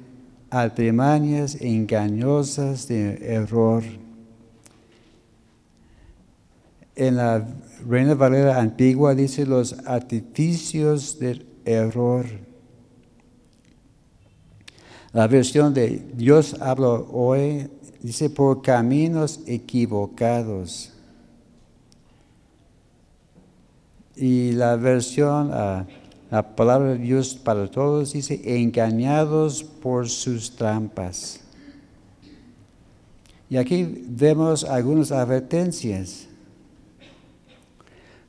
artimañas 0.51 1.57
engañosas 1.61 2.89
de 2.89 3.35
error. 3.35 3.83
En 6.95 7.17
la 7.17 7.47
Reina 7.89 8.15
Valera 8.15 8.61
antigua 8.61 9.15
dice 9.15 9.47
los 9.47 9.75
artificios 9.87 11.19
del 11.19 11.47
error. 11.65 12.27
La 15.13 15.27
versión 15.27 15.75
de 15.75 16.05
Dios 16.15 16.57
habla 16.61 16.89
hoy 16.89 17.69
dice 18.03 18.31
por 18.31 18.63
caminos 18.63 19.41
equivocados. 19.47 20.93
Y 24.15 24.53
la 24.53 24.77
versión, 24.77 25.51
ah, 25.53 25.87
la 26.33 26.57
palabra 26.57 26.93
de 26.93 26.99
Dios 26.99 27.35
para 27.35 27.71
todos 27.71 28.15
dice, 28.15 28.41
engañados 28.43 29.63
por 29.63 30.09
sus 30.09 30.57
trampas. 30.57 31.41
Y 33.51 33.59
aquí 33.59 34.07
vemos 34.09 34.65
algunas 34.65 35.13
advertencias. 35.13 36.27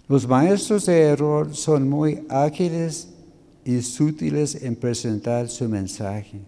Los 0.09 0.27
maestros 0.27 0.85
de 0.85 0.99
error 0.99 1.55
son 1.55 1.87
muy 1.87 2.25
ágiles 2.27 3.07
y 3.63 3.81
sutiles 3.81 4.61
en 4.61 4.75
presentar 4.75 5.47
su 5.47 5.69
mensaje. 5.69 6.41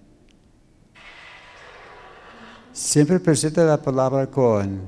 Siempre 2.74 3.18
presenta 3.18 3.64
la 3.64 3.82
palabra 3.82 4.30
con, 4.30 4.82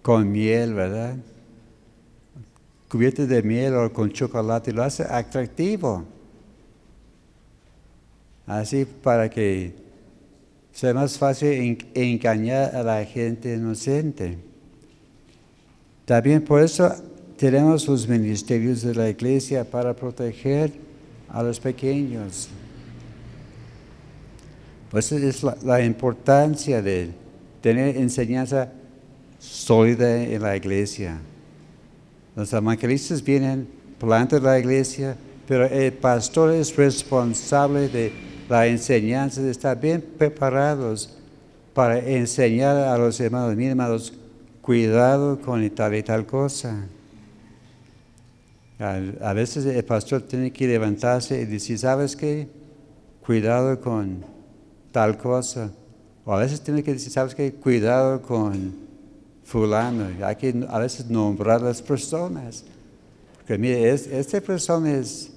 con 0.00 0.32
miel, 0.32 0.72
¿verdad? 0.72 1.16
Cubierto 2.90 3.24
de 3.24 3.42
miel 3.42 3.74
o 3.76 3.92
con 3.92 4.10
chocolate, 4.10 4.72
lo 4.72 4.82
hace 4.82 5.04
atractivo. 5.04 6.04
Así 8.46 8.84
para 8.84 9.30
que 9.30 9.72
sea 10.72 10.92
más 10.92 11.16
fácil 11.16 11.78
engañar 11.94 12.74
a 12.74 12.82
la 12.82 13.04
gente 13.04 13.54
inocente. 13.54 14.38
También 16.04 16.42
por 16.42 16.60
eso 16.60 16.92
tenemos 17.36 17.86
los 17.86 18.08
ministerios 18.08 18.82
de 18.82 18.94
la 18.94 19.08
iglesia 19.08 19.64
para 19.64 19.94
proteger 19.94 20.72
a 21.28 21.44
los 21.44 21.60
pequeños. 21.60 22.48
Pues 24.90 25.12
es 25.12 25.44
la, 25.44 25.56
la 25.62 25.80
importancia 25.84 26.82
de 26.82 27.10
tener 27.60 27.96
enseñanza 27.96 28.72
sólida 29.38 30.24
en 30.24 30.42
la 30.42 30.56
iglesia. 30.56 31.20
Los 32.36 32.52
evangelistas 32.52 33.22
vienen, 33.22 33.68
plantan 33.98 34.42
la 34.42 34.58
iglesia, 34.58 35.16
pero 35.46 35.66
el 35.66 35.92
pastor 35.92 36.52
es 36.52 36.76
responsable 36.76 37.88
de 37.88 38.12
la 38.48 38.66
enseñanza, 38.66 39.42
de 39.42 39.50
estar 39.50 39.80
bien 39.80 40.04
preparados 40.18 41.16
para 41.74 41.98
enseñar 41.98 42.76
a 42.76 42.96
los 42.98 43.18
hermanos, 43.20 43.56
mis 43.56 43.68
hermanos, 43.68 44.12
cuidado 44.60 45.40
con 45.40 45.68
tal 45.70 45.94
y 45.94 46.02
tal 46.02 46.26
cosa. 46.26 46.86
A, 48.78 49.32
veces 49.34 49.66
el 49.66 49.84
pastor 49.84 50.22
tiene 50.22 50.52
que 50.52 50.66
levantarse 50.66 51.42
y 51.42 51.44
decir, 51.44 51.78
¿sabes 51.78 52.16
qué? 52.16 52.48
Cuidado 53.24 53.78
con 53.78 54.24
tal 54.90 55.18
cosa. 55.18 55.70
O 56.24 56.32
a 56.32 56.38
veces 56.38 56.62
tiene 56.62 56.82
que 56.82 56.94
decir, 56.94 57.12
¿sabes 57.12 57.34
qué? 57.34 57.52
Cuidado 57.52 58.22
con 58.22 58.79
fulano, 59.50 60.06
hay 60.24 60.36
que 60.36 60.64
a 60.68 60.78
veces 60.78 61.10
nombrar 61.10 61.60
las 61.60 61.82
personas. 61.82 62.64
Porque 63.36 63.58
mire, 63.58 63.90
esta 63.90 64.40
persona 64.40 64.96
es 64.96 65.28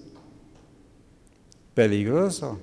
peligroso. 1.73 2.59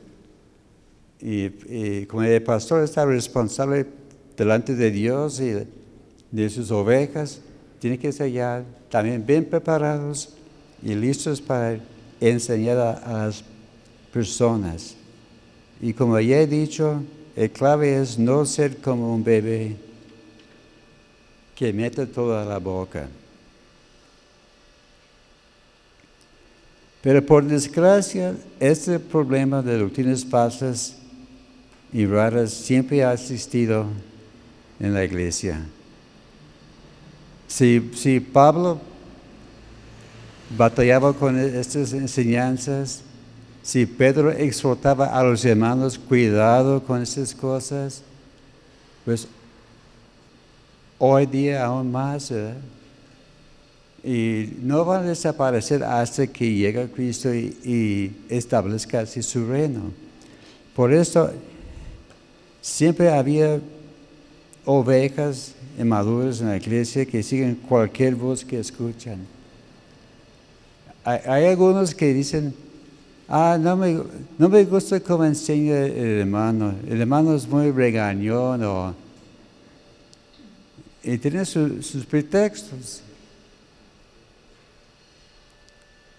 Y, 1.21 2.07
como 2.07 2.23
el 2.23 2.43
pastor 2.45 2.85
está 2.85 3.05
responsable 3.05 3.85
delante 4.37 4.77
de 4.77 4.93
Dios 4.93 5.41
y 5.41 5.67
de 6.31 6.51
sus 6.51 6.71
ovejas, 6.71 7.41
tiene 7.81 7.99
que 7.99 8.13
ser 8.13 8.31
ya 8.31 8.65
también 8.89 9.27
bien 9.27 9.45
preparados 9.45 10.35
y 10.83 10.95
listos 10.95 11.41
para 11.41 11.81
enseñar 12.21 12.79
a, 12.79 13.25
las 13.25 13.43
personas. 14.13 14.95
Y 15.81 15.95
como 15.95 16.21
ya 16.21 16.41
he 16.41 16.47
dicho, 16.47 17.03
el 17.35 17.51
clave 17.51 18.01
es 18.01 18.21
no 18.21 18.47
ser 18.47 18.77
como 18.77 19.13
un 19.13 19.25
bebé 19.25 19.90
que 21.61 21.75
mete 21.75 22.07
toda 22.07 22.43
la 22.43 22.57
boca. 22.57 23.07
Pero 27.03 27.21
por 27.21 27.45
desgracia, 27.45 28.35
este 28.59 28.99
problema 28.99 29.61
de 29.61 29.77
doctrinas 29.77 30.25
falsas 30.25 30.97
y 31.93 32.07
raras 32.07 32.51
siempre 32.51 33.05
ha 33.05 33.13
existido 33.13 33.85
en 34.81 34.95
la 34.95 35.05
iglesia. 35.05 35.61
Si, 37.47 37.91
si 37.95 38.21
Pablo 38.21 38.81
batallaba 40.57 41.13
con 41.13 41.39
estas 41.39 41.93
enseñanzas, 41.93 43.03
si 43.63 43.85
Pedro 43.85 44.31
exhortaba 44.31 45.09
a 45.09 45.23
los 45.23 45.45
hermanos 45.45 45.99
cuidado 45.99 46.83
con 46.83 47.03
estas 47.03 47.35
cosas, 47.35 48.03
pues 49.05 49.29
hoy 51.01 51.27
día 51.27 51.65
aún 51.65 51.91
más. 51.91 52.33
Y 54.05 54.57
no 54.63 54.85
van 54.85 55.05
a 55.05 55.09
desaparecer 55.09 55.83
hasta 55.83 56.27
que 56.27 56.55
llegue 56.55 56.89
Cristo 56.91 57.35
y, 57.35 58.15
establezca 58.29 59.01
así 59.01 59.23
su 59.23 59.47
reino. 59.47 59.91
Por 60.77 60.93
eso 60.93 61.31
siempre 62.61 63.11
había 63.11 63.61
ovejas 64.65 65.55
maduras 65.83 66.41
en 66.41 66.49
la 66.49 66.57
iglesia 66.57 67.05
que 67.05 67.23
siguen 67.23 67.57
cualquier 67.57 68.15
voz 68.15 68.45
que 68.45 68.61
escuchan. 68.61 69.19
Hay, 71.03 71.19
hay 71.27 71.45
algunos 71.47 71.95
que 71.95 72.13
dicen, 72.13 72.55
ah, 73.29 73.59
no 73.59 73.77
me, 73.77 74.01
no 74.39 74.49
me 74.49 74.65
gusta 74.65 75.01
cómo 75.01 75.25
enseña 75.25 75.79
el 75.87 76.21
hermano, 76.21 76.75
el 76.87 77.01
hermano 77.01 77.35
es 77.35 77.49
muy 77.49 77.71
regañón 77.71 78.63
o... 78.65 79.10
Y 81.03 81.17
tiene 81.19 81.45
sus 81.45 82.05
pretextos. 82.07 83.03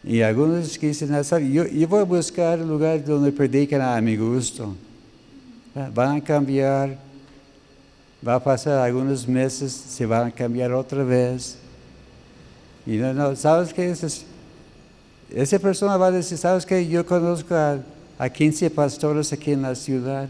Y 0.03 0.21
algunos 0.21 0.77
que 0.77 0.87
dicen, 0.87 1.13
ah, 1.13 1.21
yo, 1.39 1.67
yo 1.67 1.87
voy 1.87 1.99
a 1.99 2.03
buscar 2.03 2.59
un 2.59 2.67
lugar 2.67 3.03
donde 3.05 3.31
predican 3.31 3.81
a 3.81 4.01
mi 4.01 4.17
gusto. 4.17 4.75
Van 5.93 6.17
a 6.17 6.21
cambiar, 6.21 6.97
va 8.27 8.35
a 8.35 8.43
pasar 8.43 8.79
algunos 8.79 9.27
meses, 9.27 9.71
se 9.71 10.05
van 10.05 10.27
a 10.27 10.31
cambiar 10.31 10.73
otra 10.73 11.03
vez. 11.03 11.57
Y 12.85 12.97
no, 12.97 13.13
no, 13.13 13.35
¿sabes 13.35 13.71
qué? 13.73 13.91
Es, 13.91 14.25
esa 15.29 15.59
persona 15.59 15.95
va 15.97 16.07
a 16.07 16.11
decir, 16.11 16.37
¿sabes 16.37 16.65
qué? 16.65 16.85
Yo 16.87 17.05
conozco 17.05 17.53
a, 17.53 17.79
a 18.17 18.29
15 18.29 18.71
pastores 18.71 19.31
aquí 19.31 19.51
en 19.51 19.61
la 19.61 19.75
ciudad. 19.75 20.27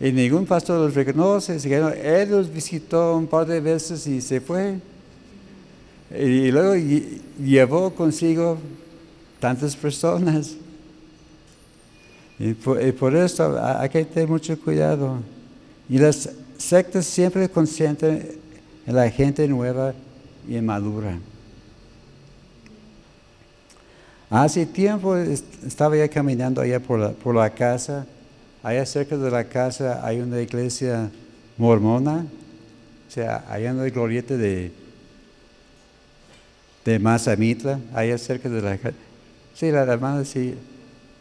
Y 0.00 0.12
ningún 0.12 0.46
pastor 0.46 0.80
los 0.80 0.94
reconoce. 0.94 1.56
Él 1.56 2.30
los 2.30 2.50
visitó 2.50 3.16
un 3.16 3.26
par 3.26 3.46
de 3.46 3.60
veces 3.60 4.06
y 4.06 4.22
se 4.22 4.40
fue. 4.40 4.78
Y 6.10 6.50
luego 6.50 6.74
llevó 7.38 7.90
consigo 7.90 8.56
tantas 9.38 9.76
personas. 9.76 10.54
Y 12.38 12.54
por, 12.54 13.14
eso 13.14 13.58
hay 13.62 13.90
que 13.90 14.06
tener 14.06 14.26
mucho 14.26 14.58
cuidado. 14.58 15.18
Y 15.86 15.98
las 15.98 16.30
sectas 16.56 17.04
siempre 17.04 17.50
concentran 17.50 18.22
en 18.86 18.96
la 18.96 19.10
gente 19.10 19.46
nueva 19.46 19.92
y 20.48 20.58
madura. 20.62 21.18
Hace 24.30 24.64
tiempo 24.64 25.14
estaba 25.16 25.96
ya 25.96 26.08
caminando 26.08 26.62
allá 26.62 26.80
por 26.80 27.12
por 27.14 27.34
la 27.34 27.50
casa. 27.50 28.06
Allá 28.62 28.84
cerca 28.84 29.16
de 29.16 29.30
la 29.30 29.44
casa 29.44 30.06
hay 30.06 30.20
una 30.20 30.40
iglesia 30.40 31.10
mormona. 31.56 32.26
O 33.08 33.10
sea, 33.10 33.44
allá 33.48 33.70
en 33.70 33.78
la 33.78 33.88
glorieta 33.88 34.36
de, 34.36 34.70
de 36.84 36.98
Mazamitla, 36.98 37.80
allá 37.94 38.18
cerca 38.18 38.48
de 38.48 38.60
la 38.60 38.76
casa. 38.76 38.96
Sí, 39.54 39.70
la 39.70 39.82
hermana 39.82 40.24
sí, 40.24 40.54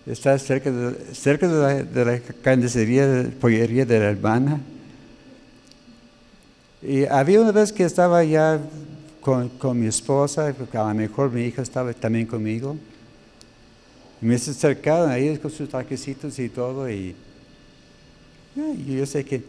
está 0.06 0.38
cerca 0.38 0.70
de, 0.70 1.16
cerca 1.16 1.48
de 1.48 1.62
la, 1.62 1.84
de 1.84 2.06
la 2.06 2.12
de 2.12 3.24
pollería 3.40 3.86
de 3.86 4.00
la 4.00 4.10
hermana. 4.10 4.60
Y 6.82 7.06
había 7.06 7.42
una 7.42 7.52
vez 7.52 7.72
que 7.72 7.86
estaba 7.86 8.24
ya 8.24 8.60
con, 9.22 9.50
con 9.50 9.80
mi 9.80 9.88
esposa, 9.88 10.48
a 10.48 10.54
lo 10.74 10.94
mejor 10.94 11.32
mi 11.32 11.44
hija 11.44 11.62
estaba 11.62 11.94
también 11.94 12.26
conmigo. 12.26 12.76
Me 14.22 14.36
acercaron 14.36 15.10
ahí 15.10 15.38
con 15.38 15.50
sus 15.50 15.70
taquecitos 15.70 16.38
y 16.38 16.50
todo. 16.50 16.90
Y, 16.90 17.16
yo 18.56 19.06
sé 19.06 19.24
que 19.26 19.44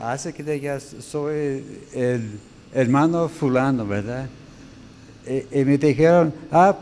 hace 0.00 0.32
que 0.32 0.60
ya 0.60 0.80
soy 0.80 1.64
el 1.94 2.38
hermano 2.74 3.28
fulano, 3.28 3.86
¿verdad? 3.86 4.28
Y, 5.26 5.64
me 5.64 5.78
dijeron, 5.78 6.32
ah, 6.50 6.76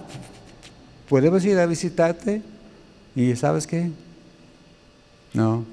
¿podemos 1.09 1.45
ir 1.45 1.59
a 1.59 1.67
visitarte? 1.67 2.43
Y 3.15 3.37
¿sabes 3.37 3.67
qué? 3.67 3.91
No. 5.35 5.65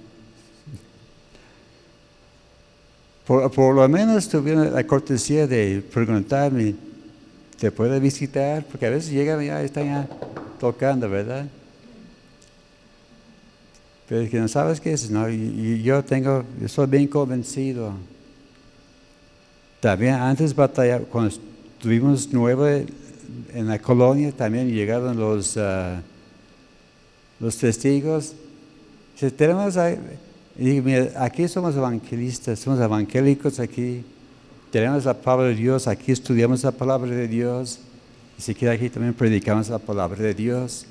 Por, 3.26 3.52
por, 3.52 3.76
lo 3.76 3.88
menos 3.88 4.28
tuvieron 4.28 4.74
la 4.74 4.86
cortesía 4.86 5.48
de 5.48 5.82
preguntarme, 5.94 6.76
¿te 7.60 7.72
puedo 7.72 8.00
visitar? 8.00 8.66
Porque 8.66 8.86
a 8.86 8.90
veces 8.90 9.12
llegan 9.12 9.42
y 9.44 9.48
están 9.48 9.86
ya 9.86 10.08
tocando, 10.60 11.10
¿verdad? 11.10 11.46
Pero 14.08 14.22
es 14.22 14.30
que 14.30 14.40
no 14.40 14.48
sabes 14.48 14.80
qué 14.80 14.94
es, 14.94 15.10
no, 15.10 15.28
yo 15.30 16.04
tengo, 16.04 16.44
yo 16.62 16.68
soy 16.68 16.88
bien 16.88 17.08
convencido. 17.08 17.92
También 19.82 20.16
antes 20.16 20.56
batalla, 20.56 21.00
cuando 21.00 21.30
estuvimos 21.30 22.30
nueve 22.32 22.86
en 23.54 23.68
la 23.68 23.80
colonia, 23.80 24.32
también 24.32 24.70
llegaron 24.70 25.18
los, 25.18 25.58
uh, 25.58 26.00
los 27.40 27.58
testigos. 27.58 28.34
Si 29.16 29.30
tenemos 29.32 29.78
aquí 29.78 31.48
somos 31.48 31.76
evangelistas, 31.76 32.60
somos 32.60 32.80
evangélicos 32.80 33.60
aquí, 33.60 34.04
tenemos 34.72 35.06
la 35.06 35.14
palabra 35.14 35.48
de 35.48 35.56
Dios, 35.56 35.88
aquí 35.88 36.12
estudiamos 36.12 36.64
la 36.64 36.72
palabra 36.72 37.12
de 37.12 37.28
Dios. 37.28 37.80
Y 38.38 38.42
si 38.42 38.68
aquí 38.68 38.90
también 38.90 39.14
predicamos 39.14 39.68
la 39.70 39.80
palabra 39.80 40.22
de 40.22 40.34
Dios. 40.34 40.86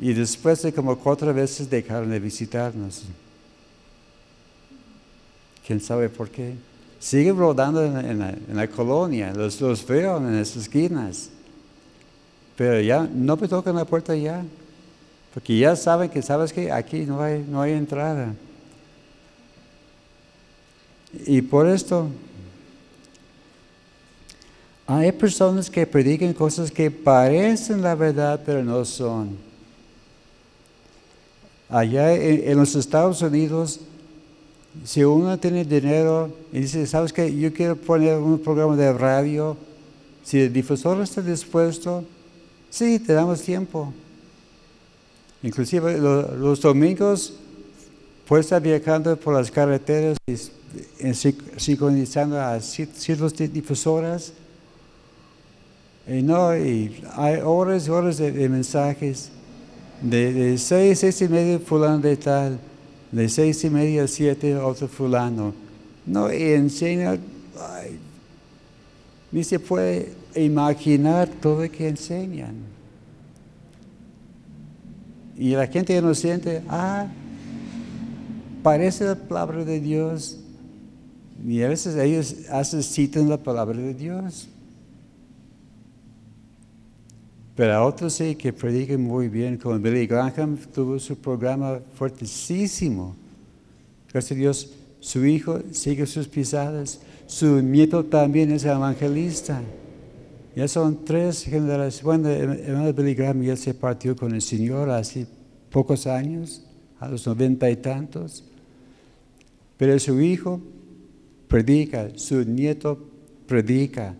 Y 0.00 0.14
después 0.14 0.62
de 0.62 0.72
como 0.72 0.96
cuatro 0.96 1.32
veces 1.34 1.68
dejaron 1.68 2.10
de 2.10 2.18
visitarnos. 2.18 3.02
¿Quién 5.66 5.78
sabe 5.78 6.08
por 6.08 6.30
qué? 6.30 6.54
Siguen 6.98 7.36
rodando 7.36 7.84
en 7.84 8.56
la, 8.56 8.66
colonia, 8.68 9.32
los, 9.34 9.60
los, 9.60 9.86
veo 9.86 10.16
en 10.16 10.38
las 10.38 10.56
esquinas. 10.56 11.28
Pero 12.56 12.80
ya 12.80 13.06
no 13.12 13.36
me 13.36 13.46
tocan 13.46 13.76
la 13.76 13.84
puerta 13.84 14.16
ya. 14.16 14.42
Porque 15.34 15.58
ya 15.58 15.76
saben 15.76 16.08
que, 16.08 16.22
¿sabes 16.22 16.52
que 16.52 16.72
Aquí 16.72 17.00
no 17.00 17.20
hay, 17.22 17.44
no 17.46 17.60
hay 17.60 17.72
entrada. 17.72 18.34
Y 21.26 21.42
por 21.42 21.68
esto 21.68 22.08
hay 24.86 25.12
personas 25.12 25.68
que 25.68 25.86
predican 25.86 26.32
cosas 26.32 26.70
que 26.70 26.90
parecen 26.90 27.82
la 27.82 27.94
verdad, 27.94 28.40
pero 28.44 28.64
no 28.64 28.82
son. 28.84 29.49
Allá 31.70 32.14
en, 32.14 32.58
los 32.58 32.74
Estados 32.74 33.22
Unidos, 33.22 33.80
si 34.84 35.04
uno 35.04 35.38
tiene 35.38 35.64
dinero 35.64 36.30
y 36.52 36.60
dice, 36.60 36.86
¿sabes 36.86 37.12
qué? 37.12 37.34
Yo 37.34 37.52
quiero 37.52 37.76
poner 37.76 38.18
un 38.18 38.38
programa 38.38 38.76
de 38.76 38.92
radio. 38.92 39.56
Si 40.24 40.40
el 40.40 40.52
difusor 40.52 41.00
está 41.00 41.22
dispuesto, 41.22 42.04
sí, 42.68 42.98
te 42.98 43.12
damos 43.12 43.42
tiempo. 43.42 43.92
Inclusive 45.42 45.98
los 45.98 46.60
domingos 46.60 47.34
puedes 48.26 48.46
estar 48.46 48.60
viajando 48.60 49.16
por 49.16 49.34
las 49.34 49.50
carreteras 49.50 50.18
y, 50.26 50.36
sincronizando 51.56 52.40
a 52.40 52.60
ciertas 52.60 53.34
difusoras 53.52 54.32
y 56.10 56.22
no, 56.22 56.56
y 56.56 57.04
hay 57.14 57.40
horas 57.40 57.86
y 57.86 57.90
horas 57.90 58.18
de, 58.18 58.48
mensajes. 58.48 59.30
De, 60.02 60.56
seis, 60.58 60.98
seis 60.98 61.20
y 61.22 61.28
media 61.28 61.58
fulano 61.58 61.98
de 61.98 62.16
tal, 62.16 62.58
de 63.12 63.28
seis 63.28 63.62
y 63.64 63.70
media 63.70 64.06
siete 64.06 64.56
otro 64.56 64.88
fulano. 64.88 65.52
No, 66.06 66.32
y 66.32 66.42
enseña, 66.52 67.18
ni 69.30 69.44
se 69.44 69.58
puede 69.58 70.12
imaginar 70.34 71.28
todo 71.28 71.62
lo 71.62 71.70
que 71.70 71.88
enseñan. 71.88 72.54
Y 75.40 75.52
la 75.52 75.66
gente 75.66 75.96
inocente, 75.96 76.62
ah, 76.68 77.06
parece 78.62 79.04
la 79.04 79.14
palabra 79.14 79.64
de 79.64 79.80
Dios. 79.80 80.38
Y 81.46 81.62
a 81.62 81.68
veces 81.68 81.96
ellos 81.96 82.36
hacen 82.50 82.82
citan 82.82 83.26
la 83.26 83.38
palabra 83.38 83.78
de 83.78 83.94
Dios. 83.94 84.49
Pero 87.56 87.74
a 87.74 87.84
otros 87.84 88.14
sí 88.14 88.36
que 88.36 88.52
predican 88.52 89.02
muy 89.02 89.28
bien, 89.28 89.56
como 89.58 89.78
Billy 89.78 90.06
Graham 90.06 90.56
tuvo 90.72 90.98
su 90.98 91.16
programa 91.16 91.80
fuertísimo. 91.94 93.14
Gracias 94.12 94.32
a 94.32 94.40
Dios, 94.40 94.72
su 95.00 95.24
hijo 95.26 95.60
sigue 95.72 96.06
sus 96.06 96.28
pisadas, 96.28 97.00
su 97.26 97.60
nieto 97.62 98.04
también 98.04 98.50
es 98.52 98.64
evangelista. 98.64 99.62
Ya 100.56 100.66
son 100.66 101.04
tres 101.04 101.44
generaciones. 101.44 102.02
Bueno, 102.02 102.28
el 102.28 102.60
hermano 102.60 102.92
Billy 102.92 103.14
Graham 103.14 103.42
ya 103.42 103.56
se 103.56 103.72
partió 103.72 104.16
con 104.16 104.34
el 104.34 104.42
Señor 104.42 104.90
hace 104.90 105.26
pocos 105.70 106.06
años, 106.06 106.64
a 106.98 107.08
los 107.08 107.26
noventa 107.26 107.70
y 107.70 107.76
tantos. 107.76 108.44
Pero 109.76 109.98
su 109.98 110.20
hijo 110.20 110.60
predica, 111.48 112.10
su 112.16 112.44
nieto 112.44 112.98
predica 113.46 114.14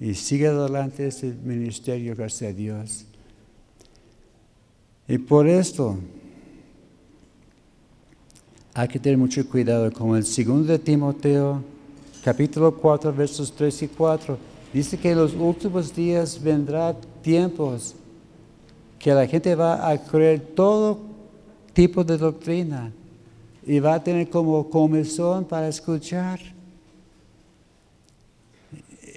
y 0.00 0.14
sigue 0.14 0.48
adelante 0.48 1.06
este 1.06 1.34
ministerio, 1.44 2.14
gracias 2.16 2.50
a 2.50 2.54
Dios. 2.54 3.06
Y 5.06 5.18
por 5.18 5.46
esto 5.46 5.98
hay 8.72 8.88
que 8.88 8.98
tener 8.98 9.18
mucho 9.18 9.46
cuidado, 9.48 9.92
como 9.92 10.16
el 10.16 10.24
segundo 10.24 10.72
de 10.72 10.78
Timoteo, 10.78 11.62
capítulo 12.24 12.74
4, 12.74 13.12
versos 13.12 13.52
3 13.52 13.82
y 13.82 13.88
4, 13.88 14.38
dice 14.72 14.98
que 14.98 15.10
en 15.10 15.18
los 15.18 15.34
últimos 15.34 15.94
días 15.94 16.42
vendrá 16.42 16.96
tiempos 17.22 17.94
que 18.98 19.12
la 19.12 19.26
gente 19.26 19.54
va 19.54 19.88
a 19.88 19.98
creer 19.98 20.40
todo 20.54 20.98
tipo 21.74 22.02
de 22.02 22.16
doctrina 22.16 22.90
y 23.66 23.78
va 23.78 23.94
a 23.94 24.02
tener 24.02 24.28
como 24.30 24.68
comezón 24.70 25.44
para 25.44 25.68
escuchar. 25.68 26.40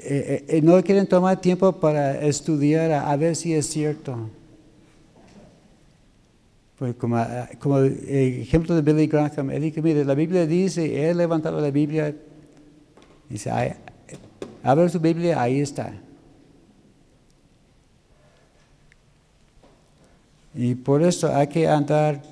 Eh, 0.10 0.46
eh, 0.48 0.62
no 0.62 0.82
quieren 0.84 1.06
tomar 1.06 1.42
tiempo 1.42 1.74
para 1.74 2.22
estudiar 2.22 2.94
a, 2.94 3.14
ver 3.18 3.36
si 3.36 3.54
es 3.54 3.68
cierto. 3.68 4.30
Pues 6.80 6.96
como, 6.96 7.18
ah, 7.18 7.50
como 7.60 7.80
ejemplo 7.82 8.74
de 8.74 8.82
Billy 8.82 9.08
Graham, 9.08 9.52
él 9.52 9.64
dice, 9.64 9.82
mire, 9.82 10.06
la 10.06 10.14
Biblia 10.14 10.48
dice, 10.48 11.10
él 11.10 11.18
levantado 11.18 11.60
la 11.60 11.72
Biblia, 11.72 12.16
dice, 13.28 13.52
abre 14.64 14.88
su 14.88 15.02
Biblia, 15.02 15.42
ahí 15.42 15.60
está. 15.60 15.92
Y 20.56 20.76
por 20.76 21.04
eso 21.04 21.36
hay 21.36 21.48
que 21.48 21.68
andar 21.68 22.24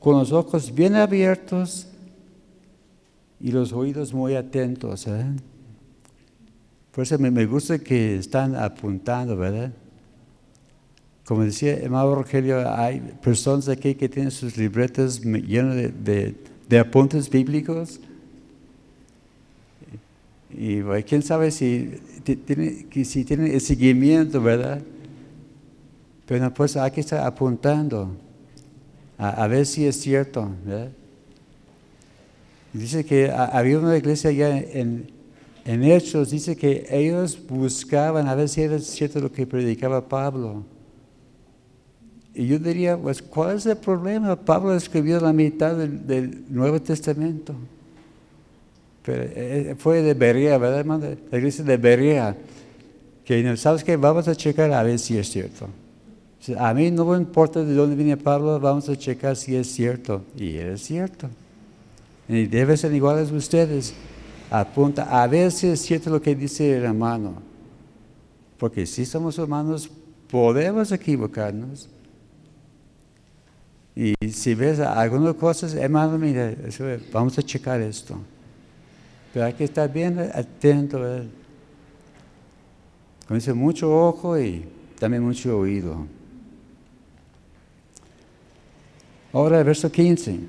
con 0.00 0.18
los 0.18 0.32
ojos 0.32 0.74
bien 0.74 0.96
abiertos 0.96 1.86
y 3.40 3.52
los 3.52 3.72
oídos 3.72 4.12
muy 4.12 4.34
atentos. 4.34 5.06
¿eh? 5.06 5.24
Por 6.92 7.04
eso 7.04 7.18
me, 7.18 7.46
gusta 7.46 7.78
que 7.78 8.16
están 8.16 8.54
apuntando, 8.54 9.34
¿verdad? 9.36 9.72
Como 11.24 11.42
decía 11.42 11.74
hermano 11.74 12.14
Rogelio, 12.16 12.70
hay 12.70 13.00
personas 13.22 13.68
aquí 13.68 13.94
que 13.94 14.08
tienen 14.10 14.30
sus 14.30 14.56
libretas 14.58 15.20
llenas 15.22 15.76
de, 15.76 16.78
apuntes 16.78 17.30
bíblicos. 17.30 17.98
Y 20.50 20.82
quién 21.06 21.22
sabe 21.22 21.50
si, 21.50 21.98
tiene, 22.24 23.54
el 23.54 23.60
seguimiento, 23.62 24.42
¿verdad? 24.42 24.82
Pero 26.26 26.52
pues 26.52 26.76
hay 26.76 26.90
que 26.90 27.00
estar 27.00 27.26
apuntando 27.26 28.14
a, 29.16 29.46
ver 29.46 29.64
si 29.64 29.86
es 29.86 29.98
cierto. 29.98 30.50
¿verdad? 30.66 30.90
Dice 32.74 33.04
que 33.06 33.30
había 33.30 33.78
una 33.78 33.96
iglesia 33.96 34.28
allá 34.28 34.58
en, 34.58 35.11
en 35.64 35.84
Hechos, 35.84 36.30
dice 36.30 36.56
que 36.56 36.86
ellos 36.90 37.38
buscaban 37.48 38.26
a 38.26 38.34
ver 38.34 38.48
si 38.48 38.62
era 38.62 38.78
cierto 38.80 39.20
lo 39.20 39.30
que 39.30 39.46
predicaba 39.46 40.06
Pablo. 40.08 40.64
Y 42.34 42.46
yo 42.46 42.58
diría, 42.58 42.96
pues, 42.96 43.22
¿cuál 43.22 43.56
es 43.56 43.66
el 43.66 43.76
problema? 43.76 44.36
Pablo 44.36 44.74
escribió 44.74 45.20
la 45.20 45.32
mitad 45.32 45.76
del, 45.76 46.44
Nuevo 46.48 46.80
Testamento. 46.80 47.54
Pero 49.02 49.22
eh, 49.22 49.32
eh, 49.34 49.74
fue 49.78 50.02
de 50.02 50.14
Berea, 50.14 50.58
¿verdad, 50.58 50.80
hermano? 50.80 51.06
La 51.30 51.38
iglesia 51.38 51.64
de 51.64 51.76
Berea. 51.76 52.36
Que, 53.24 53.56
¿sabes 53.56 53.84
qué? 53.84 53.96
Vamos 53.96 54.26
a 54.28 54.34
checar 54.34 54.72
a 54.72 54.82
ver 54.82 54.98
si 54.98 55.18
es 55.18 55.30
cierto. 55.30 55.68
A 56.58 56.74
mí 56.74 56.90
no 56.90 57.04
me 57.04 57.16
importa 57.18 57.62
de 57.62 57.72
dónde 57.72 57.94
viene 57.94 58.16
Pablo, 58.16 58.58
vamos 58.58 58.88
a 58.88 58.96
checar 58.96 59.36
si 59.36 59.54
es 59.54 59.68
cierto. 59.72 60.24
Y 60.36 60.56
es 60.56 60.82
cierto. 60.82 61.28
Y 62.28 62.46
debe 62.46 62.76
ser 62.76 62.92
iguales 62.92 63.30
ustedes. 63.30 63.94
Apunta 64.54 65.04
a 65.04 65.26
ver 65.26 65.50
si 65.50 65.66
es 65.66 65.80
cierto 65.80 66.10
lo 66.10 66.20
que 66.20 66.34
dice 66.34 66.76
el 66.76 66.84
hermano. 66.84 67.36
Porque 68.58 68.84
si 68.84 69.06
somos 69.06 69.38
humanos, 69.38 69.90
podemos 70.28 70.92
equivocarnos. 70.92 71.88
Y 73.96 74.12
si 74.30 74.54
ves 74.54 74.78
algunas 74.78 75.36
cosas, 75.36 75.72
hermano, 75.72 76.18
mira, 76.18 76.54
vamos 77.10 77.38
a 77.38 77.42
checar 77.42 77.80
esto. 77.80 78.18
Pero 79.32 79.46
hay 79.46 79.54
que 79.54 79.64
estar 79.64 79.90
bien 79.90 80.18
atento. 80.18 81.00
Con 83.26 83.58
mucho 83.58 83.90
ojo 83.90 84.38
y 84.38 84.66
también 84.98 85.22
mucho 85.22 85.60
oído. 85.60 86.06
Ahora, 89.32 89.62
verso 89.62 89.90
15. 89.90 90.40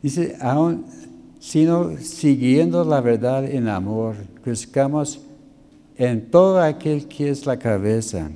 Dice, 0.00 0.36
aún 0.40 0.84
sino 1.44 1.98
siguiendo 1.98 2.82
la 2.84 3.02
verdad 3.02 3.44
en 3.44 3.68
amor, 3.68 4.16
crezcamos 4.42 5.20
en 5.94 6.30
todo 6.30 6.58
aquel 6.58 7.06
que 7.06 7.28
es 7.28 7.44
la 7.44 7.58
cabeza. 7.58 8.30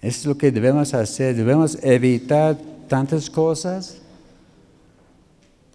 Es 0.00 0.26
lo 0.26 0.36
que 0.36 0.50
debemos 0.50 0.92
hacer. 0.92 1.36
Debemos 1.36 1.78
evitar 1.84 2.58
tantas 2.88 3.30
cosas. 3.30 4.02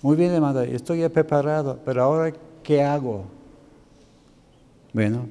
Muy 0.02 0.18
bien, 0.18 0.32
hermano, 0.32 0.60
estoy 0.60 1.08
preparado, 1.08 1.80
pero 1.86 2.04
ahora, 2.04 2.34
¿qué 2.62 2.84
hago? 2.84 3.24
Bueno, 4.92 5.26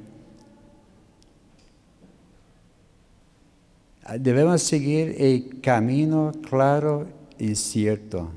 debemos 4.19 4.62
seguir 4.62 5.14
el 5.19 5.61
camino 5.61 6.33
claro 6.49 7.16
y 7.39 7.55
cierto. 7.55 8.30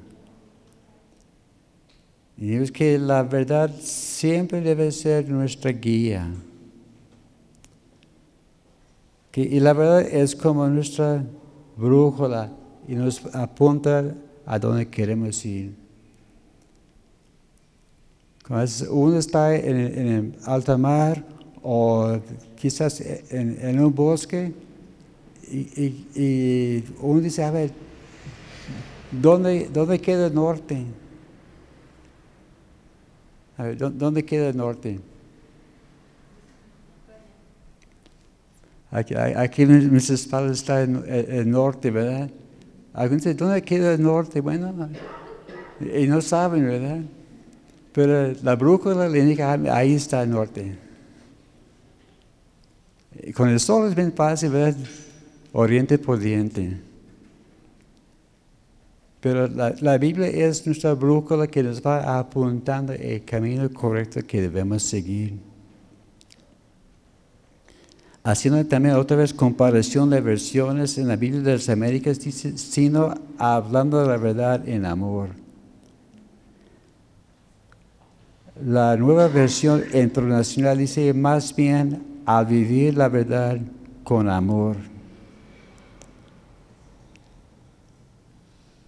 Y 2.38 2.54
es 2.54 2.72
que 2.72 2.98
la 2.98 3.24
verdad 3.24 3.70
siempre 3.82 4.62
debe 4.62 4.92
ser 4.92 5.30
nuestra 5.30 5.72
guía. 5.72 6.32
y 9.36 9.60
la 9.62 9.72
verdad 9.72 10.02
es 10.02 10.36
como 10.36 10.68
nuestra 10.68 11.24
brújula 11.78 12.52
y 12.90 12.96
nos 12.96 13.26
apunta 13.34 14.14
a 14.46 14.60
donde 14.60 14.86
queremos 14.90 15.46
ir. 15.46 15.74
Cuando 18.46 18.72
uno 18.92 19.18
está 19.18 19.56
en, 19.56 19.78
el 19.78 20.36
alta 20.44 20.78
mar 20.78 21.24
o 21.64 22.20
quizás 22.58 23.02
en 23.30 23.80
un 23.80 23.96
bosque, 23.96 24.54
y, 25.52 26.84
uno 27.02 27.22
dice, 27.22 27.44
a 27.44 27.52
ver, 27.52 27.72
¿dónde, 29.12 29.70
¿dónde 29.72 30.00
queda 30.00 30.28
el 30.28 30.36
norte? 30.36 30.86
A 33.58 33.64
ver, 33.64 33.78
¿dónde 33.78 34.24
queda 34.24 34.50
el 34.50 34.58
norte? 34.58 35.00
Aquí, 38.92 39.14
aquí 39.16 39.62
en 39.64 39.94
mis 39.94 40.10
espaldas 40.10 40.58
está 40.58 40.82
el, 40.82 41.50
norte, 41.50 41.92
¿verdad? 41.92 42.30
Algunos 42.94 43.24
dicen, 43.24 43.38
¿dónde 43.38 43.62
queda 43.62 43.94
el 43.94 44.02
norte? 44.02 44.42
Bueno, 44.42 44.90
y 45.80 46.08
no 46.08 46.22
saben, 46.22 46.66
¿verdad? 46.66 47.02
Pero 47.94 48.34
la 48.42 48.56
brújula 48.56 49.08
le 49.08 49.20
indica, 49.20 49.54
ah, 49.54 49.76
ahí 49.76 49.94
está 49.94 50.24
el 50.24 50.32
norte. 50.32 50.78
Y 53.22 53.34
con 53.34 53.50
el 53.50 53.60
sol 53.60 53.88
es 53.90 53.96
bien 53.96 54.14
fácil, 54.14 54.52
¿verdad? 54.52 54.76
oriente 55.54 55.98
por 55.98 56.18
oriente. 56.18 56.78
Pero 59.22 59.48
la, 59.48 59.98
Biblia 59.98 60.28
es 60.28 60.66
nuestra 60.66 60.94
brújula 60.94 61.48
que 61.48 61.62
nos 61.62 61.82
va 61.82 62.20
apuntando 62.20 62.94
el 62.94 63.26
camino 63.26 63.70
correcto 63.70 64.22
que 64.26 64.42
debemos 64.42 64.84
seguir. 64.84 65.38
Haciendo 68.24 68.66
también 68.66 68.96
otra 68.96 69.18
vez 69.18 69.34
comparación 69.34 70.10
de 70.10 70.22
versiones 70.22 70.98
en 70.98 71.08
la 71.08 71.18
Biblia 71.18 71.42
de 71.42 71.54
las 71.54 71.68
Américas, 71.68 72.20
dice, 72.20 72.58
sino 72.58 73.14
hablando 73.38 74.02
de 74.02 74.08
la 74.08 74.18
verdad 74.18 74.68
en 74.68 74.86
amor. 74.86 75.30
La 78.66 78.96
nueva 78.98 79.28
versión 79.28 79.84
internacional 79.94 80.78
dice 80.78 81.14
más 81.14 81.56
bien 81.56 82.22
a 82.26 82.44
vivir 82.44 82.98
la 82.98 83.10
verdad 83.10 83.58
con 84.04 84.30
amor. 84.30 84.76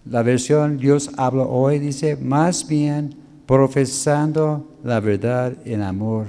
La 0.04 0.22
versión 0.22 0.78
Dios 0.78 1.10
habla 1.16 1.44
hoy 1.44 1.78
dice, 1.78 2.16
más 2.16 2.66
bien 2.66 3.14
profesando 3.46 4.68
la 4.82 4.98
verdad 5.00 5.54
en 5.64 5.82
amor. 5.82 6.26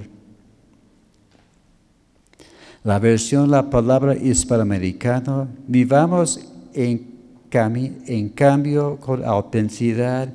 La 2.83 2.99
versión 2.99 3.49
La 3.49 3.69
Palabra 3.69 4.15
Hispanoamericana, 4.15 5.47
vivamos 5.67 6.39
en, 6.73 7.13
en 7.51 8.29
cambio 8.29 8.97
con 8.97 9.23
autenticidad 9.23 10.29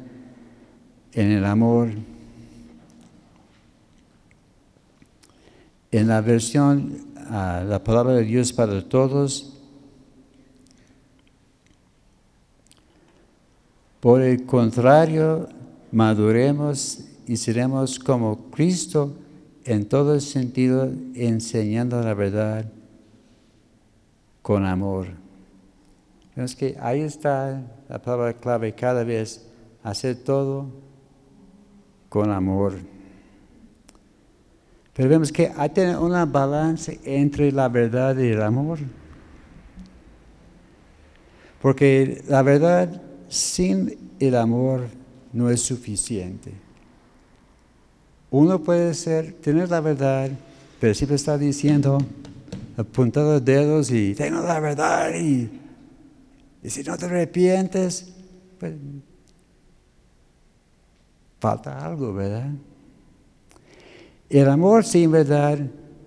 en 1.12 1.30
el 1.30 1.44
amor. 1.44 1.90
En 5.90 6.08
la 6.08 6.20
versión 6.20 7.06
ah, 7.30 7.62
La 7.66 7.84
Palabra 7.84 8.14
de 8.14 8.24
Dios 8.24 8.52
para 8.52 8.82
Todos, 8.88 9.57
Por 14.00 14.22
el 14.22 14.46
contrario, 14.46 15.48
maduremos 15.90 17.04
y 17.26 17.36
seremos 17.36 17.98
como 17.98 18.50
Cristo 18.50 19.16
en 19.64 19.86
todo 19.86 20.18
sentido, 20.20 20.90
enseñando 21.14 22.00
la 22.00 22.14
verdad 22.14 22.70
con 24.40 24.64
amor. 24.64 25.08
Es 26.36 26.54
que 26.54 26.76
ahí 26.80 27.00
está 27.00 27.60
la 27.88 28.00
palabra 28.00 28.34
clave 28.34 28.72
cada 28.72 29.02
vez, 29.02 29.44
hacer 29.82 30.16
todo 30.16 30.66
con 32.08 32.30
amor. 32.30 32.74
Pero 34.94 35.08
vemos 35.08 35.32
que 35.32 35.52
hay 35.56 35.68
que 35.70 35.74
tener 35.74 35.98
una 35.98 36.24
balance 36.24 37.00
entre 37.04 37.50
la 37.50 37.68
verdad 37.68 38.16
y 38.16 38.28
el 38.28 38.42
amor. 38.42 38.78
Porque 41.60 42.22
la 42.28 42.42
verdad 42.42 43.02
sin 43.28 43.96
el 44.18 44.34
amor 44.34 44.88
no 45.32 45.50
es 45.50 45.60
suficiente. 45.60 46.52
Uno 48.30 48.62
puede 48.62 48.94
ser, 48.94 49.32
tener 49.34 49.70
la 49.70 49.80
verdad, 49.80 50.30
pero 50.80 50.94
siempre 50.94 51.16
está 51.16 51.38
diciendo, 51.38 51.98
apuntando 52.76 53.40
dedos 53.40 53.90
y 53.90 54.14
tengo 54.14 54.40
la 54.42 54.60
verdad 54.60 55.14
y, 55.14 55.50
si 56.64 56.82
no 56.82 56.96
te 56.98 57.06
arrepientes, 57.06 58.12
pues 58.58 58.74
falta 61.40 61.84
algo, 61.84 62.12
¿verdad? 62.12 62.50
El 64.28 64.48
amor 64.48 64.84
sin 64.84 65.10
verdad 65.10 65.58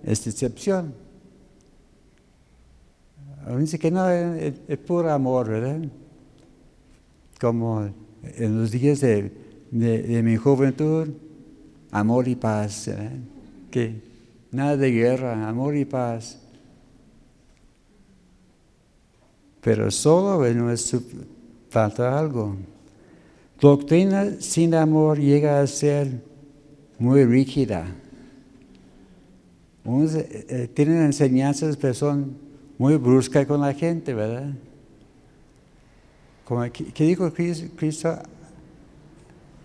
es 0.04 0.24
decepción. 0.24 0.94
Dice 3.58 3.78
que 3.78 3.90
no, 3.90 4.08
es, 4.08 4.78
puro 4.86 5.10
amor, 5.10 5.48
¿verdad? 5.48 5.80
Como 7.42 7.90
en 8.36 8.60
los 8.60 8.70
días 8.70 9.00
de, 9.00 9.32
mi 9.72 10.36
juventud, 10.36 11.08
amor 11.90 12.28
y 12.28 12.36
paz, 12.36 12.86
¿verdad? 12.86 13.10
Que 13.68 14.00
nada 14.52 14.76
de 14.76 14.92
guerra, 14.92 15.48
amor 15.48 15.74
y 15.76 15.84
paz. 15.84 16.38
Pero 19.60 19.90
solo 19.90 20.54
no 20.54 20.70
es 20.70 20.96
falta 21.68 22.16
algo. 22.16 22.54
Doctrina 23.60 24.36
sin 24.38 24.76
amor 24.76 25.18
llega 25.18 25.60
a 25.60 25.66
ser 25.66 26.22
muy 26.96 27.24
rígida. 27.24 27.92
Unos, 29.84 30.14
eh, 30.14 30.46
eh, 30.48 30.70
tienen 30.72 31.02
enseñanzas, 31.02 31.76
pero 31.76 31.92
son 31.92 32.36
muy 32.78 32.94
bruscas 32.94 33.46
con 33.46 33.62
la 33.62 33.74
gente, 33.74 34.14
¿verdad? 34.14 34.54
Como, 36.44 36.62
¿Qué 36.70 37.04
dijo 37.04 37.32
Cristo? 37.32 38.18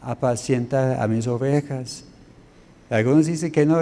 Apacienta 0.01 1.01
a 1.01 1.07
mis 1.07 1.28
ovejas. 1.28 2.03
Algunos 2.89 3.25
dicen 3.25 3.51
que 3.51 3.65
no, 3.65 3.80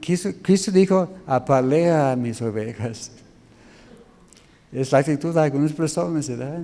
Cristo, 0.00 0.70
dijo, 0.70 1.08
apalea 1.26 2.12
a 2.12 2.16
mis 2.16 2.42
ovejas. 2.42 3.10
Es 4.70 4.92
la 4.92 4.98
actitud 4.98 5.32
de 5.32 5.40
algunas 5.40 5.72
personas, 5.72 6.28
¿verdad? 6.28 6.60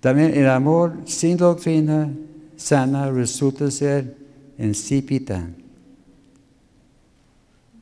También 0.00 0.34
el 0.34 0.48
amor 0.48 0.96
sin 1.04 1.36
doctrina 1.36 2.10
sana 2.56 3.10
resulta 3.10 3.70
ser 3.70 4.16
insípida. 4.58 5.48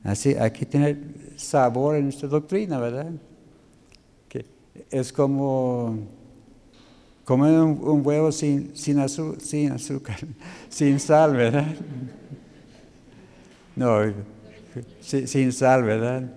Así, 0.04 0.34
aquí 0.34 0.66
tiene 0.66 0.98
sabor 1.36 1.96
en 1.96 2.04
nuestra 2.04 2.28
doctrina, 2.28 2.78
¿verdad? 2.78 3.12
Es 4.90 5.12
como 5.12 5.98
comer 7.24 7.60
un, 7.60 8.04
huevo 8.04 8.32
sin, 8.32 8.76
sin, 8.76 8.98
sin 9.40 9.72
azúcar, 9.72 10.18
sin 10.68 10.98
sal, 10.98 11.36
¿verdad? 11.36 11.74
No, 13.76 14.00
sin 15.00 15.52
sal, 15.52 15.84
¿verdad? 15.84 16.30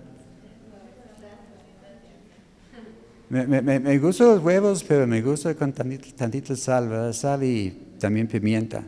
Me, 3.28 3.98
gustan 3.98 4.28
los 4.28 4.44
huevos, 4.44 4.84
pero 4.84 5.06
me 5.06 5.20
gusta 5.20 5.54
con 5.54 5.72
tantita, 5.72 6.54
sal, 6.54 6.88
¿verdad? 6.88 7.12
Sal 7.12 7.42
y 7.42 7.70
también 7.98 8.28
pimienta. 8.28 8.84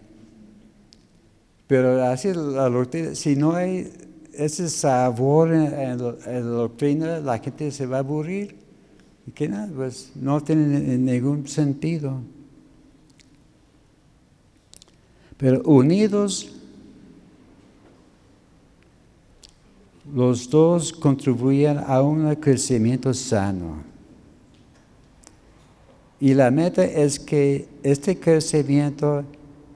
Pero 1.66 2.04
así 2.04 2.32
la 2.32 2.68
doctrina, 2.68 3.14
si 3.16 3.34
no 3.34 3.57
hay 3.57 3.92
ese 4.32 4.68
sabor 4.68 5.52
en, 5.52 5.98
la 5.98 6.40
doctrina, 6.40 7.18
la 7.18 7.38
gente 7.38 7.72
se 7.72 7.86
va 7.86 7.96
a 7.96 8.00
aburrir. 8.00 8.65
Y 9.26 9.30
que 9.32 9.48
nada, 9.48 9.68
pues 9.74 10.12
no 10.14 10.40
tiene 10.40 10.98
ningún 10.98 11.48
sentido. 11.48 12.20
Pero 15.36 15.62
unidos, 15.62 16.52
los 20.14 20.48
dos 20.48 20.92
contribuyen 20.92 21.78
a 21.78 22.00
un 22.02 22.34
crecimiento 22.36 23.12
sano. 23.12 23.82
Y 26.18 26.32
la 26.32 26.50
meta 26.50 26.84
es 26.84 27.18
que 27.18 27.68
este 27.82 28.18
crecimiento 28.18 29.24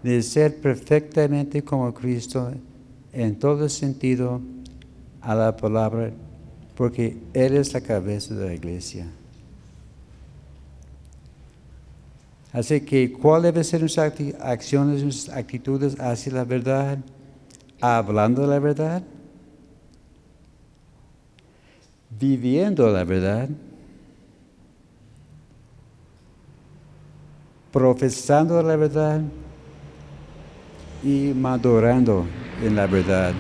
de 0.02 0.22
ser 0.22 0.56
perfectamente 0.56 1.62
como 1.62 1.92
Cristo 1.92 2.52
en 3.12 3.38
todo 3.38 3.68
sentido 3.68 4.40
a 5.20 5.34
la 5.34 5.54
palabra, 5.54 6.12
porque 6.76 7.18
Él 7.34 7.56
es 7.56 7.74
la 7.74 7.82
cabeza 7.82 8.34
de 8.34 8.46
la 8.46 8.54
iglesia. 8.54 9.06
Así 12.52 12.80
que, 12.80 13.12
¿cuál 13.12 13.42
debe 13.42 13.62
ser 13.62 13.80
nuestras 13.80 14.12
acciones, 14.40 15.02
nuestras 15.02 15.36
actitudes 15.36 15.98
hacia 16.00 16.32
la 16.32 16.44
verdad? 16.44 16.98
Hablando 17.80 18.46
la 18.46 18.58
verdad, 18.58 19.02
viviendo 22.10 22.90
la 22.90 23.04
verdad 23.04 23.48
profesando 27.72 28.62
la 28.62 28.76
verdad 28.76 29.20
y 31.02 31.32
madurando 31.34 32.26
en 32.64 32.76
la 32.76 32.86
verdad. 32.86 33.32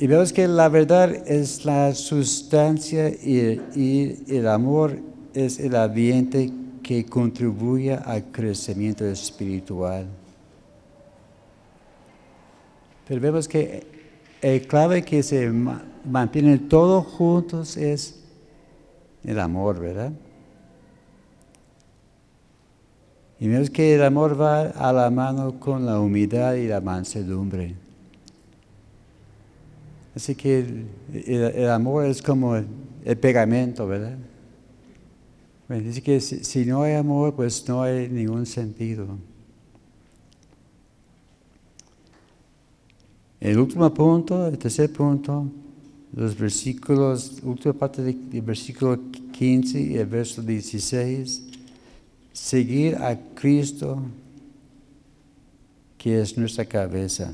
Y 0.00 0.06
vemos 0.06 0.32
que 0.32 0.48
la 0.48 0.70
verdad 0.70 1.10
es 1.28 1.66
la 1.66 1.94
sustancia 1.94 3.10
y, 3.10 4.24
el 4.34 4.48
amor 4.48 4.96
es 5.34 5.60
el 5.60 5.76
ambiente 5.76 6.50
que 6.82 7.04
contribuye 7.04 7.92
al 7.92 8.24
crecimiento 8.32 9.04
espiritual. 9.04 10.06
Pero 13.06 13.20
vemos 13.20 13.46
que 13.46 13.86
el 14.40 14.66
clave 14.66 15.02
que 15.02 15.22
se 15.22 15.52
mantienen 16.06 16.66
todos 16.66 17.04
juntos 17.04 17.76
es 17.76 18.24
el 19.22 19.38
amor, 19.38 19.80
¿verdad? 19.80 20.12
Y 23.38 23.48
vemos 23.48 23.68
que 23.68 23.96
el 23.96 24.02
amor 24.02 24.40
va 24.40 24.62
a 24.62 24.94
la 24.94 25.10
mano 25.10 25.60
con 25.60 25.84
la 25.84 26.00
humildad 26.00 26.54
y 26.54 26.68
la 26.68 26.80
mansedumbre. 26.80 27.89
Así 30.14 30.34
que 30.34 30.84
el, 31.12 31.68
amor 31.68 32.06
es 32.06 32.20
como 32.20 32.56
el, 32.56 33.16
pegamento, 33.18 33.86
¿verdad? 33.86 34.18
dice 35.68 36.02
que 36.02 36.20
si 36.20 36.64
no 36.64 36.82
hay 36.82 36.94
amor, 36.94 37.34
pues 37.34 37.66
no 37.68 37.82
hay 37.82 38.08
ningún 38.08 38.44
sentido. 38.44 39.06
El 43.40 43.58
último 43.58 43.92
punto, 43.94 44.48
el 44.48 44.58
tercer 44.58 44.92
punto, 44.92 45.46
los 46.12 46.36
versículos, 46.36 47.40
última 47.42 47.72
parte 47.72 48.02
del 48.02 48.42
versículo 48.42 48.98
15 49.32 49.80
y 49.80 49.96
el 49.96 50.06
verso 50.06 50.42
16, 50.42 51.44
seguir 52.32 52.96
a 52.96 53.18
Cristo, 53.34 54.02
que 55.96 56.20
es 56.20 56.36
nuestra 56.36 56.64
cabeza. 56.64 57.32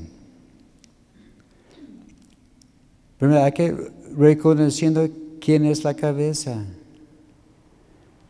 Primero 3.17 3.43
hay 3.43 3.51
que 3.51 3.75
reconociendo 4.15 5.07
quién 5.39 5.65
es 5.65 5.83
la 5.83 5.93
cabeza. 5.93 6.63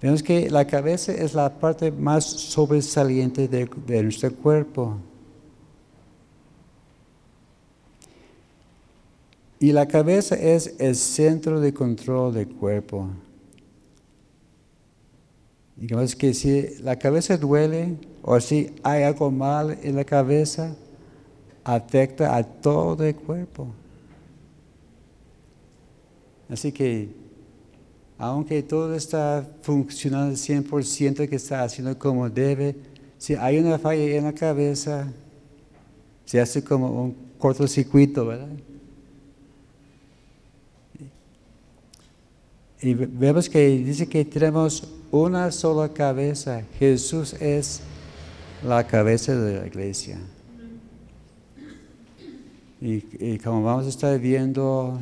Vemos 0.01 0.21
que 0.21 0.49
la 0.49 0.65
cabeza 0.65 1.11
es 1.11 1.33
la 1.33 1.59
parte 1.59 1.91
más 1.91 2.23
sobresaliente 2.25 3.47
de, 3.47 3.69
de 3.85 4.03
nuestro 4.03 4.33
cuerpo. 4.33 4.97
Y 9.59 9.71
la 9.71 9.87
cabeza 9.87 10.35
es 10.35 10.75
el 10.77 10.95
centro 10.95 11.59
de 11.59 11.73
control 11.73 12.33
del 12.33 12.47
cuerpo. 12.47 13.09
Digamos 15.75 16.15
que 16.15 16.33
si 16.33 16.77
la 16.81 16.95
cabeza 16.97 17.37
duele 17.37 17.97
o 18.21 18.39
si 18.39 18.75
hay 18.83 19.03
algo 19.03 19.31
mal 19.31 19.77
en 19.81 19.95
la 19.95 20.03
cabeza, 20.03 20.75
afecta 21.63 22.35
a 22.35 22.43
todo 22.43 23.03
el 23.03 23.15
cuerpo. 23.15 23.67
Así 26.49 26.71
que, 26.71 27.09
aunque 28.17 28.63
todo 28.63 28.95
está 28.95 29.47
funcionando 29.61 30.31
al 30.31 30.37
100%, 30.37 31.27
que 31.27 31.35
está 31.35 31.63
haciendo 31.63 31.97
como 31.97 32.29
debe, 32.29 32.75
si 33.17 33.35
hay 33.35 33.59
una 33.59 33.77
falla 33.79 34.03
en 34.03 34.23
la 34.25 34.33
cabeza, 34.33 35.11
se 36.25 36.39
hace 36.39 36.63
como 36.63 37.03
un 37.03 37.15
cortocircuito, 37.37 38.25
¿verdad? 38.25 38.49
Y 42.81 42.93
vemos 42.93 43.49
que 43.49 43.69
dice 43.69 44.07
que 44.07 44.23
tenemos 44.23 44.87
una 45.11 45.51
sola 45.51 45.91
cabeza. 45.91 46.63
Jesús 46.77 47.33
es 47.33 47.81
la 48.63 48.85
cabeza 48.85 49.35
de 49.35 49.59
la 49.59 49.67
iglesia. 49.67 50.19
Y, 52.79 53.39
como 53.39 53.63
vamos 53.63 53.87
a 53.87 53.89
estar 53.89 54.19
viendo 54.19 54.99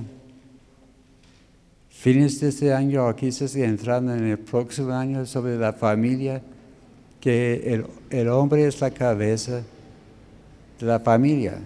fines 1.95 2.39
de 2.39 2.49
este 2.49 2.73
año 2.73 3.07
o 3.07 3.15
quizás 3.15 3.55
entrando 3.55 4.13
en 4.13 4.25
el 4.25 4.37
próximo 4.37 4.91
año 4.91 5.25
sobre 5.25 5.57
la 5.57 5.73
familia, 5.73 6.41
que 7.19 7.83
el, 8.11 8.27
hombre 8.29 8.67
es 8.67 8.79
la 8.81 8.91
cabeza 8.91 9.63
de 10.79 10.85
la 10.85 10.99
familia. 10.99 11.57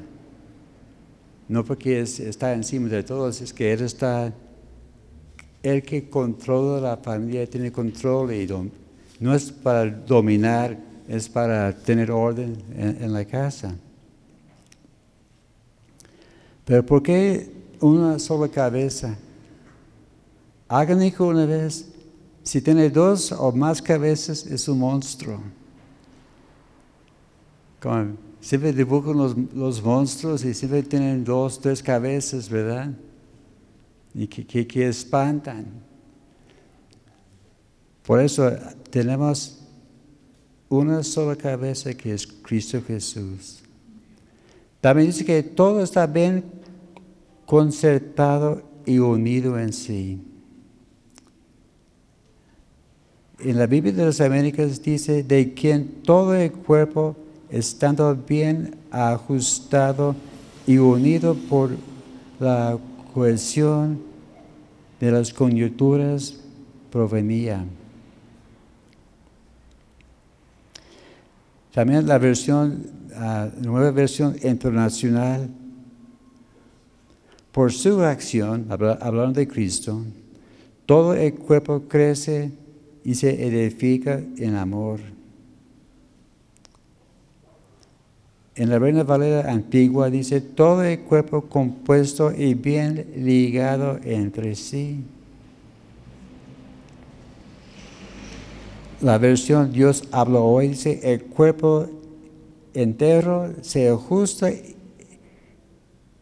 No 1.49 1.65
porque 1.65 1.99
está 2.01 2.53
encima 2.53 2.87
de 2.87 3.03
todos, 3.03 3.41
es 3.41 3.51
que 3.51 3.73
Él 3.73 3.81
está, 3.81 4.31
el 5.63 5.81
que 5.81 6.09
controla 6.09 6.79
la 6.79 6.97
familia, 6.97 7.45
tiene 7.49 7.71
control 7.71 8.31
y 8.31 8.47
no 9.19 9.35
es 9.35 9.51
para 9.51 9.89
dominar, 9.89 10.77
es 11.09 11.27
para 11.27 11.75
tener 11.75 12.11
orden 12.11 12.55
en, 12.77 13.11
la 13.11 13.25
casa. 13.25 13.75
Pero 16.63 16.85
¿por 16.85 17.03
qué 17.03 17.51
una 17.81 18.19
sola 18.19 18.47
cabeza? 18.47 19.17
Hagan 20.69 21.01
hijo 21.01 21.25
una 21.25 21.47
vez. 21.47 21.91
Si 22.43 22.61
tiene 22.61 22.89
dos 22.89 23.31
o 23.31 23.51
más 23.51 23.81
cabezas, 23.81 24.45
es 24.45 24.67
un 24.67 24.79
monstruo. 24.79 25.41
siempre 28.39 28.71
dibujan 28.71 29.17
los, 29.17 29.35
los, 29.53 29.83
monstruos 29.83 30.45
y 30.45 30.53
siempre 30.53 30.83
tienen 30.83 31.23
dos, 31.23 31.59
tres 31.59 31.81
cabezas, 31.81 32.49
¿verdad? 32.49 32.91
Y 34.13 34.27
que, 34.27 34.67
que 34.67 34.87
espantan. 34.87 35.65
Por 38.05 38.21
eso 38.21 38.51
tenemos 38.89 39.59
una 40.69 41.03
sola 41.03 41.35
cabeza 41.35 41.93
que 41.95 42.13
es 42.13 42.27
Cristo 42.27 42.81
Jesús. 42.85 43.63
También 44.81 45.07
dice 45.07 45.25
que 45.25 45.41
todo 45.43 45.83
está 45.83 46.05
bien 46.05 46.43
concertado 47.45 48.63
y 48.85 48.99
unido 48.99 49.59
en 49.59 49.73
sí. 49.73 50.28
En 53.41 53.57
la 53.57 53.67
Biblia 53.67 53.93
de 53.93 54.05
las 54.05 54.19
Américas 54.19 54.83
dice, 54.83 55.23
de 55.23 55.53
quien 55.53 56.01
todo 56.03 56.35
el 56.35 56.51
cuerpo, 56.51 57.15
estando 57.49 58.13
bien 58.13 58.75
ajustado 58.91 60.13
y 60.67 60.77
unido 60.77 61.35
por 61.35 61.71
la 62.37 62.77
cohesión 63.13 64.01
de 64.99 65.11
las 65.11 65.33
coyunturas, 65.33 66.41
provenía. 66.91 67.63
También 71.73 72.07
la 72.07 72.17
versión, 72.17 72.87
la 73.09 73.53
nueva 73.61 73.91
versión 73.91 74.35
internacional, 74.43 75.49
por 77.53 77.71
su 77.71 78.01
acción, 78.01 78.67
hablando 78.69 79.39
de 79.39 79.47
Cristo, 79.47 80.03
todo 80.85 81.13
el 81.13 81.35
cuerpo 81.35 81.83
crece 81.87 82.51
y 83.03 83.15
se 83.15 83.45
edifica 83.45 84.21
en 84.37 84.55
amor. 84.55 84.99
En 88.55 88.69
la 88.69 88.77
Reina 88.77 89.03
Valera 89.03 89.51
antigua 89.51 90.09
dice, 90.09 90.41
todo 90.41 90.83
el 90.83 90.99
cuerpo 91.01 91.43
compuesto 91.43 92.31
y 92.31 92.55
bien 92.55 93.05
ligado 93.15 93.99
entre 94.03 94.55
sí. 94.55 95.03
la 99.01 99.17
versión 99.17 99.71
Dios 99.71 100.03
habló 100.11 100.45
hoy 100.45 100.69
dice, 100.69 100.99
el 101.03 101.23
cuerpo 101.23 101.87
entero 102.73 103.53
se 103.61 103.89
ajusta 103.89 104.51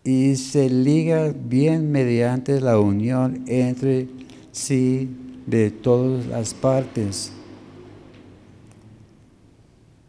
y 0.03 0.35
se 0.35 0.69
liga 0.69 1.33
bien 1.33 1.91
mediante 1.91 2.61
la 2.61 2.79
unión 2.79 3.43
entre 3.47 4.07
sí 4.51 5.09
de 5.47 5.71
todas 5.71 6.27
las 6.27 6.53
partes. 6.53 7.31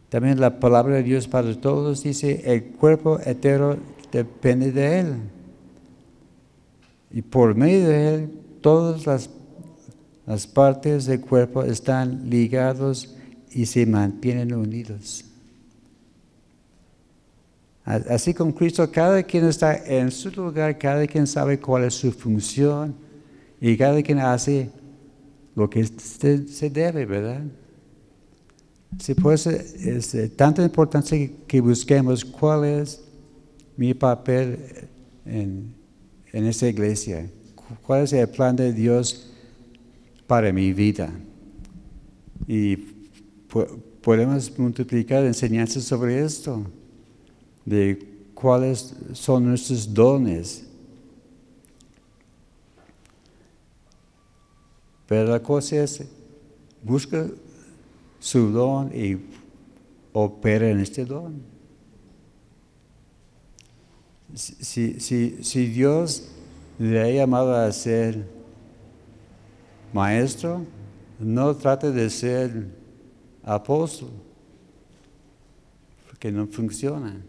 También 0.09 0.39
la 0.39 0.59
palabra 0.59 0.97
de 0.97 1.03
Dios 1.03 1.27
para 1.27 1.59
todos 1.59 2.03
dice, 2.03 2.43
el 2.45 2.65
cuerpo 2.65 3.19
entero 3.25 3.77
depende 4.11 4.71
de 4.71 4.99
Él. 4.99 5.15
Y 7.09 7.23
por 7.23 7.55
medio 7.55 7.87
de 7.87 8.13
Él, 8.13 8.31
todas 8.61 9.07
las 9.07 9.31
las 10.29 10.45
partes 10.45 11.07
del 11.07 11.21
cuerpo 11.21 11.63
están 11.63 12.29
ligados 12.29 13.15
y 13.49 13.65
se 13.65 13.83
mantienen 13.87 14.53
unidos. 14.53 15.25
Así 17.83 18.35
con 18.35 18.51
Cristo, 18.51 18.91
cada 18.91 19.23
quien 19.23 19.45
está 19.45 19.75
en 19.75 20.11
su 20.11 20.29
lugar, 20.29 20.77
cada 20.77 21.07
quien 21.07 21.25
sabe 21.25 21.59
cuál 21.59 21.85
es 21.85 21.95
su 21.95 22.11
función 22.11 22.93
y 23.59 23.75
cada 23.75 24.03
quien 24.03 24.19
hace 24.19 24.69
lo 25.59 25.69
que 25.69 25.85
se, 25.85 26.69
debe, 26.69 27.05
¿verdad? 27.05 27.43
Sí, 28.97 29.13
pues 29.13 29.45
es 29.45 30.13
de 30.13 30.29
tanta 30.29 30.63
importancia 30.63 31.29
que 31.45 31.59
busquemos 31.59 32.23
cuál 32.23 32.63
es 32.63 33.03
mi 33.75 33.93
papel 33.93 34.57
en, 35.25 35.73
en 36.31 36.45
esta 36.45 36.67
iglesia, 36.67 37.29
cuál 37.85 38.03
es 38.03 38.13
el 38.13 38.29
plan 38.29 38.55
de 38.55 38.71
Dios 38.71 39.31
para 40.27 40.53
mi 40.53 40.71
vida. 40.71 41.11
Y 42.47 42.77
podemos 44.01 44.57
multiplicar 44.57 45.25
enseñanzas 45.25 45.83
sobre 45.83 46.23
esto, 46.23 46.63
de 47.65 47.99
cuáles 48.33 48.95
son 49.11 49.45
nuestros 49.45 49.93
dones. 49.93 50.68
Pero 55.09 55.31
la 55.31 55.41
cosa 55.41 55.77
es, 55.77 56.03
busca 56.83 57.25
su 58.19 58.51
don 58.51 58.91
y 58.95 59.17
opera 60.13 60.69
en 60.69 60.81
este 60.81 61.03
don. 61.03 61.41
Si, 64.35 64.99
si, 64.99 65.43
si 65.43 65.65
Dios 65.65 66.29
le 66.77 67.01
ha 67.01 67.09
llamado 67.09 67.55
a 67.55 67.71
ser 67.71 68.23
maestro, 69.91 70.63
no 71.17 71.55
trate 71.55 71.91
de 71.91 72.07
ser 72.11 72.67
apóstol, 73.41 74.11
porque 76.07 76.31
no 76.31 76.45
funciona. 76.45 77.19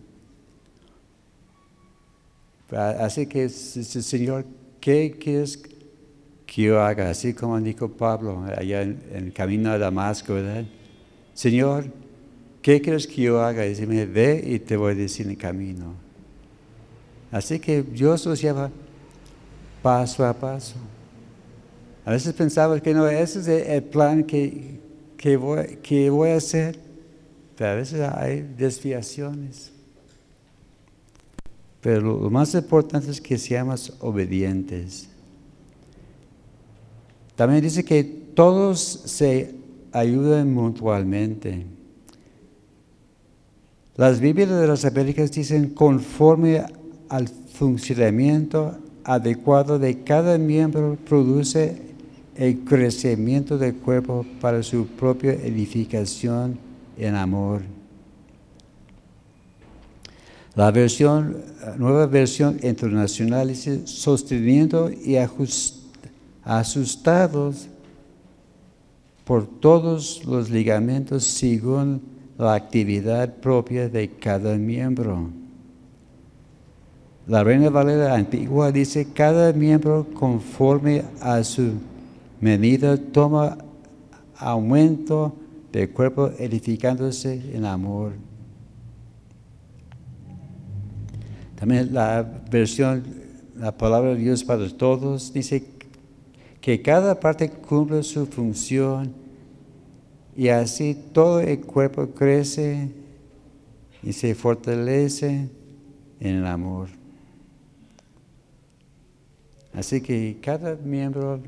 Así 2.71 3.27
que, 3.27 3.49
Señor, 3.49 4.45
¿qué 4.83 5.17
quieres 5.19 5.63
que 6.51 6.63
yo 6.63 6.83
haga? 6.83 7.11
Así 7.11 7.33
como 7.33 7.61
dijo 7.61 7.89
Pablo 7.89 8.45
allá 8.57 8.83
en, 8.83 9.01
el 9.15 9.33
camino 9.33 9.71
a 9.71 9.79
Damasco, 9.79 10.35
¿verdad? 10.35 10.65
Señor, 11.33 11.85
¿qué 12.61 12.81
quieres 12.81 13.07
que 13.07 13.23
yo 13.23 13.41
haga? 13.41 13.65
Y 13.65 13.75
ve 14.07 14.43
y 14.45 14.59
te 14.59 14.77
voy 14.77 14.93
a 14.93 14.95
decir 14.97 15.29
el 15.29 15.39
camino. 15.39 15.95
Así 17.31 17.61
que 17.61 17.85
Dios 17.85 18.27
nos 18.27 18.41
lleva 18.43 18.69
paso 19.81 20.27
a 20.27 20.35
paso. 20.35 20.75
A 22.05 22.11
veces 22.11 22.35
pensaba 22.35 22.81
que 22.81 22.93
no, 22.93 23.07
ese 23.07 23.39
es 23.39 23.47
el 23.47 23.85
plan 23.85 24.25
que, 24.25 24.81
que, 25.17 25.37
voy, 25.37 25.79
que 25.81 26.11
voy 26.11 26.31
a 26.31 26.37
hacer, 26.37 26.77
pero 27.57 27.71
a 27.71 27.75
veces 27.77 28.01
hay 28.01 28.41
desviaciones. 28.59 29.71
Pero 31.81 32.01
lo 32.01 32.29
más 32.29 32.53
importante 32.55 33.09
es 33.09 33.21
que 33.21 33.39
seamos 33.39 33.97
obedientes. 34.01 35.10
También 37.41 37.63
dice 37.63 37.87
que 37.87 38.05
todos 38.05 38.81
se 39.07 39.55
ayudan 39.93 40.53
mutuamente. 40.53 41.65
Las 43.97 44.21
Biblias 44.21 44.51
de 44.51 44.67
las 44.67 44.85
Américas 44.85 45.33
dicen 45.33 45.71
conforme 45.71 46.63
al 47.09 47.29
funcionamiento 47.29 48.77
adecuado 49.05 49.79
de 49.79 50.05
cada 50.05 50.37
miembro 50.37 50.99
produce 51.09 51.81
el 52.37 52.59
crecimiento 52.59 53.57
del 53.57 53.75
cuerpo 53.77 54.27
para 54.43 54.63
su 54.63 54.87
propia 54.89 55.33
edificación 55.33 56.59
en 56.99 57.15
amor. 57.15 57.63
La 60.55 60.71
versión, 60.73 61.39
nueva 61.79 62.05
versión 62.05 62.61
internacional 62.63 63.49
dice 63.49 63.87
sosteniendo 63.87 64.91
y 64.91 65.17
asustados 66.43 67.69
por 69.25 69.47
todos 69.47 70.25
los 70.25 70.51
ligamentos 70.51 71.25
según 71.25 72.03
la 72.37 72.55
actividad 72.55 73.37
propia 73.37 73.89
de 73.89 74.09
cada 74.11 74.57
miembro. 74.57 75.31
La 77.27 77.45
Reina 77.45 77.71
Valera 77.71 78.15
antigua 78.15 78.73
dice 78.73 79.13
cada 79.13 79.53
miembro 79.53 80.07
conforme 80.15 81.05
a 81.21 81.45
su 81.45 81.75
medida 82.41 82.97
toma 82.97 83.59
aumento 84.37 85.37
del 85.71 85.91
cuerpo 85.91 86.31
edificándose 86.39 87.55
en 87.55 87.67
amor. 87.67 88.13
También 91.55 91.93
la 91.93 92.27
versión, 92.51 93.05
la 93.55 93.77
palabra 93.77 94.15
de 94.15 94.17
Dios 94.17 94.43
para 94.43 94.67
todos, 94.71 95.33
dice 95.33 95.63
que 96.61 96.83
cada 96.83 97.19
parte 97.19 97.51
cumple 97.51 98.03
su 98.03 98.27
función 98.27 99.15
Y 100.37 100.49
así 100.49 100.97
todo 101.13 101.41
el 101.41 101.61
cuerpo 101.61 102.09
crece 102.09 102.91
y 104.03 104.13
se 104.13 104.35
fortalece 104.35 105.49
en 106.21 106.37
el 106.37 106.47
amor. 106.47 106.89
Así 109.75 110.01
que 110.01 110.39
cada 110.41 110.77
miembro 110.77 111.41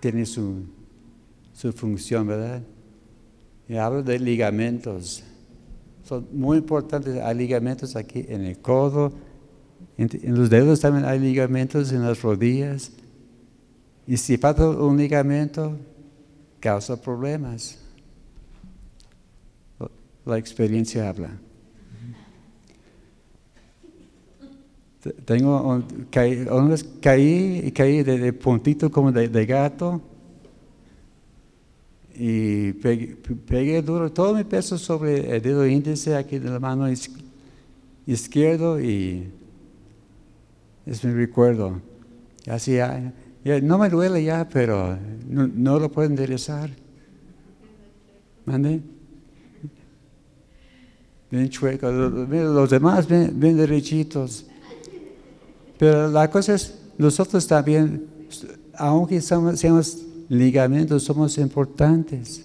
tiene 0.00 0.26
su, 0.26 0.64
su 1.54 1.72
función, 1.72 2.26
¿verdad? 2.26 2.62
Y 3.68 3.76
hablo 3.76 4.02
de 4.02 4.18
ligamentos. 4.18 5.24
Son 6.04 6.26
muy 6.32 6.58
importantes. 6.58 7.20
Hay 7.22 7.36
ligamentos 7.36 7.96
aquí 7.96 8.24
en 8.28 8.44
el 8.44 8.58
codo, 8.58 9.12
en, 9.98 10.38
los 10.38 10.48
dedos 10.48 10.80
también 10.80 11.04
hay 11.04 11.18
ligamentos, 11.18 11.92
en 11.92 12.04
las 12.04 12.22
rodillas. 12.22 12.92
Y 14.06 14.16
si 14.16 14.38
falta 14.38 14.68
un 14.70 14.96
ligamento, 14.96 15.76
causa 16.60 17.00
problemas. 17.00 17.78
La 20.24 20.38
experiencia 20.38 21.08
habla. 21.08 21.36
Tengo 25.24 25.62
un, 25.62 26.06
caí, 26.10 26.46
caí 27.00 27.62
y 27.64 27.72
caí 27.72 28.02
de, 28.04 28.32
puntito 28.32 28.90
como 28.90 29.10
de, 29.10 29.46
gato 29.46 30.00
y 32.14 32.72
pegué, 32.72 33.80
duro 33.80 34.12
todo 34.12 34.34
mi 34.34 34.44
peso 34.44 34.76
sobre 34.76 35.36
el 35.36 35.40
dedo 35.40 35.66
índice 35.66 36.16
aquí 36.16 36.38
de 36.38 36.50
la 36.50 36.58
mano 36.58 36.86
izquierdo 38.06 38.80
y 38.80 39.30
es 40.88 41.04
mi 41.04 41.12
recuerdo. 41.12 41.80
Así, 42.46 42.74
ya, 42.74 43.12
no 43.62 43.78
me 43.78 43.88
duele 43.88 44.24
ya, 44.24 44.48
pero 44.48 44.98
no, 45.28 45.78
lo 45.78 45.90
puedo 45.90 46.08
enderezar. 46.08 46.70
¿Mande? 48.44 48.80
Bien 51.30 51.48
chueco. 51.50 51.90
Los 51.90 52.70
demás 52.70 53.06
bien 53.06 53.56
derechitos. 53.56 54.46
Pero 55.78 56.08
la 56.08 56.30
cosa 56.30 56.54
es, 56.54 56.74
nosotros 56.96 57.46
también, 57.46 58.06
aunque 58.74 59.20
seamos 59.20 59.98
ligamentos, 60.28 61.04
somos 61.04 61.36
importantes. 61.38 62.44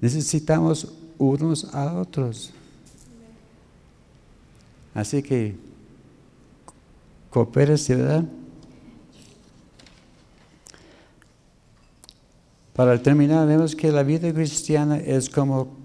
Necesitamos 0.00 0.92
unos 1.18 1.64
a 1.74 1.94
otros. 1.94 2.52
Así 4.94 5.22
que, 5.22 5.56
coopérese, 7.32 7.96
¿verdad? 7.96 8.24
Para 12.74 13.02
terminar, 13.02 13.46
vemos 13.48 13.74
que 13.74 13.90
la 13.90 14.02
vida 14.02 14.32
cristiana 14.32 14.98
es 14.98 15.28
como 15.28 15.76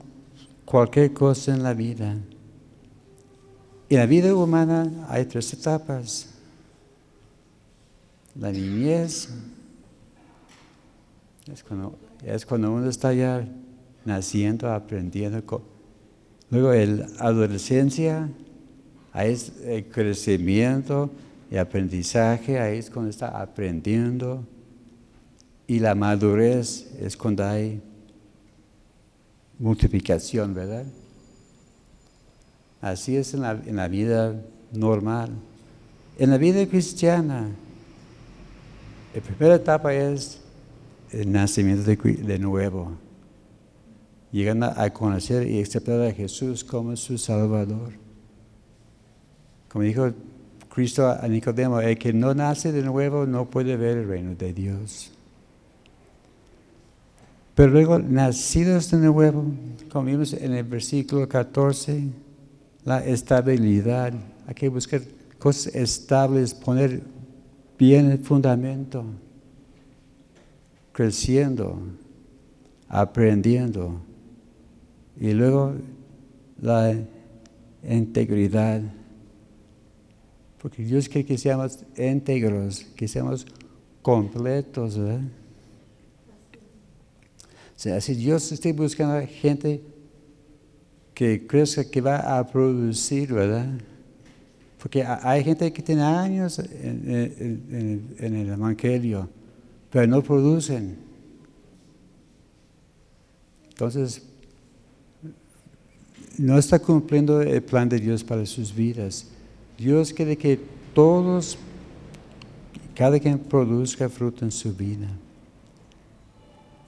cualquier 0.65 1.13
cosa 1.13 1.53
en 1.53 1.63
la 1.63 1.73
vida. 1.73 2.17
En 3.89 3.97
la 3.97 4.05
vida 4.05 4.35
humana 4.35 5.07
hay 5.09 5.25
tres 5.25 5.53
etapas 5.53 6.37
la 8.39 8.51
niñez, 8.51 9.29
es 11.51 11.63
cuando, 11.63 11.97
es 12.23 12.45
cuando 12.45 12.71
uno 12.71 12.89
está 12.89 13.13
ya 13.13 13.47
naciendo, 14.05 14.71
aprendiendo. 14.71 15.63
Luego 16.51 16.71
la 16.73 17.07
adolescencia, 17.19 18.29
el 19.15 19.85
crecimiento 19.87 21.09
y 21.49 21.57
aprendizaje, 21.57 22.59
ahí 22.59 22.79
es 22.79 22.89
cuando 22.89 23.09
está 23.09 23.41
aprendiendo. 23.41 24.45
Y 25.65 25.79
la 25.79 25.95
madurez 25.95 26.91
es 26.99 27.17
cuando 27.17 27.45
hay 27.45 27.81
multiplicación, 29.59 30.53
¿verdad? 30.53 30.85
Así 32.81 33.17
es 33.17 33.33
en 33.33 33.41
la, 33.41 33.51
en 33.51 33.75
la 33.75 33.87
vida 33.87 34.41
normal. 34.71 35.31
En 36.17 36.29
la 36.29 36.37
vida 36.37 36.65
cristiana, 36.67 37.49
la 39.13 39.21
primera 39.21 39.55
etapa 39.55 39.93
es 39.93 40.41
el 41.11 41.31
nacimiento 41.31 41.83
de, 41.83 42.39
nuevo, 42.39 42.91
llegando 44.31 44.67
a 44.75 44.89
conocer 44.89 45.47
y 45.47 45.61
aceptar 45.61 46.01
a 46.01 46.11
Jesús 46.11 46.63
como 46.63 46.95
su 46.95 47.17
Salvador. 47.17 47.93
Como 49.69 49.83
dijo 49.83 50.11
Cristo 50.78 51.09
a 51.09 51.28
Nicodemo, 51.28 51.82
el 51.82 51.97
que 51.97 52.13
no 52.13 52.36
nace 52.36 52.71
de 52.71 52.84
nuevo 52.84 53.25
no 53.25 53.49
puede 53.49 53.75
ver 53.75 53.97
el 53.97 54.07
reino 54.07 54.36
de 54.36 54.53
Dios. 54.53 55.11
Pero 57.55 57.71
luego, 57.71 57.97
nacidos 57.97 58.91
de 58.91 58.97
nuevo, 58.99 59.43
como 59.91 60.05
vimos 60.05 60.34
en 60.34 60.53
el 60.53 60.63
versículo 60.63 61.28
14, 61.28 62.03
la 62.86 63.03
estabilidad. 63.03 64.13
Hay 64.45 64.53
que 64.53 64.69
buscar 64.69 65.01
cosas 65.39 65.73
estables, 65.73 66.53
poner 66.53 67.01
bien 67.80 68.11
el 68.11 68.19
fundamento, 68.19 69.03
creciendo, 70.91 71.80
aprendiendo. 72.88 73.99
Y 75.19 75.34
luego 75.34 75.73
la 76.61 76.93
integridad. 77.82 78.84
Porque 80.62 80.84
Dios 80.84 81.08
quiere 81.08 81.26
que 81.26 81.38
seamos 81.38 81.80
íntegros, 81.97 82.86
que 82.95 83.08
seamos 83.08 83.45
completos. 84.01 84.97
¿verdad? 84.97 85.22
O 87.78 87.80
sea, 87.80 88.01
si 88.01 88.16
Dios 88.16 88.51
está 88.51 88.74
buscando 88.74 89.26
gente 89.28 89.84
que 91.14 91.45
crezca, 91.45 91.84
que 91.84 92.01
va 92.01 92.38
a 92.38 92.45
producir, 92.45 93.34
¿verdad? 93.34 93.70
Porque 94.80 95.03
hay 95.03 95.43
gente 95.43 95.72
que 95.74 95.82
tiene 95.82 96.01
años 96.01 96.60
en, 96.60 98.16
el 98.20 98.49
Evangelio, 98.49 99.30
pero 99.91 100.08
no 100.08 100.22
producen. 100.22 100.97
Entonces, 103.70 104.24
no 106.38 106.58
está 106.58 106.80
cumpliendo 106.80 107.41
el 107.41 107.62
plan 107.62 107.89
de 107.89 107.99
Dios 107.99 108.24
para 108.24 108.45
sus 108.45 108.74
vidas. 108.74 109.28
Dios 109.78 110.11
quiere 110.11 110.36
que 110.36 110.59
todos, 110.93 111.57
cada 112.95 113.19
quien 113.19 113.38
produzca 113.38 114.09
fruto 114.09 114.43
en 114.43 114.51
su 114.51 114.73
vida. 114.73 115.07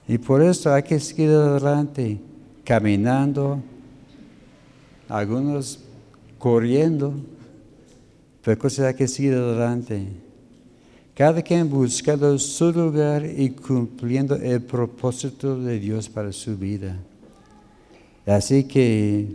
Y 0.08 0.18
por 0.18 0.42
eso 0.42 0.72
hay 0.72 0.82
que 0.82 0.98
seguir 0.98 1.30
adelante, 1.30 2.18
caminando, 2.64 3.62
algunos 5.08 5.78
corriendo, 6.36 7.14
pero 8.42 8.60
hay 8.86 8.94
que 8.94 9.06
seguir 9.06 9.34
adelante. 9.34 10.08
Cada 11.14 11.42
quien 11.42 11.70
buscando 11.70 12.36
su 12.38 12.72
lugar 12.72 13.24
y 13.24 13.50
cumpliendo 13.50 14.34
el 14.34 14.62
propósito 14.62 15.60
de 15.60 15.78
Dios 15.78 16.08
para 16.08 16.32
su 16.32 16.56
vida. 16.56 16.96
Así 18.26 18.64
que 18.64 19.28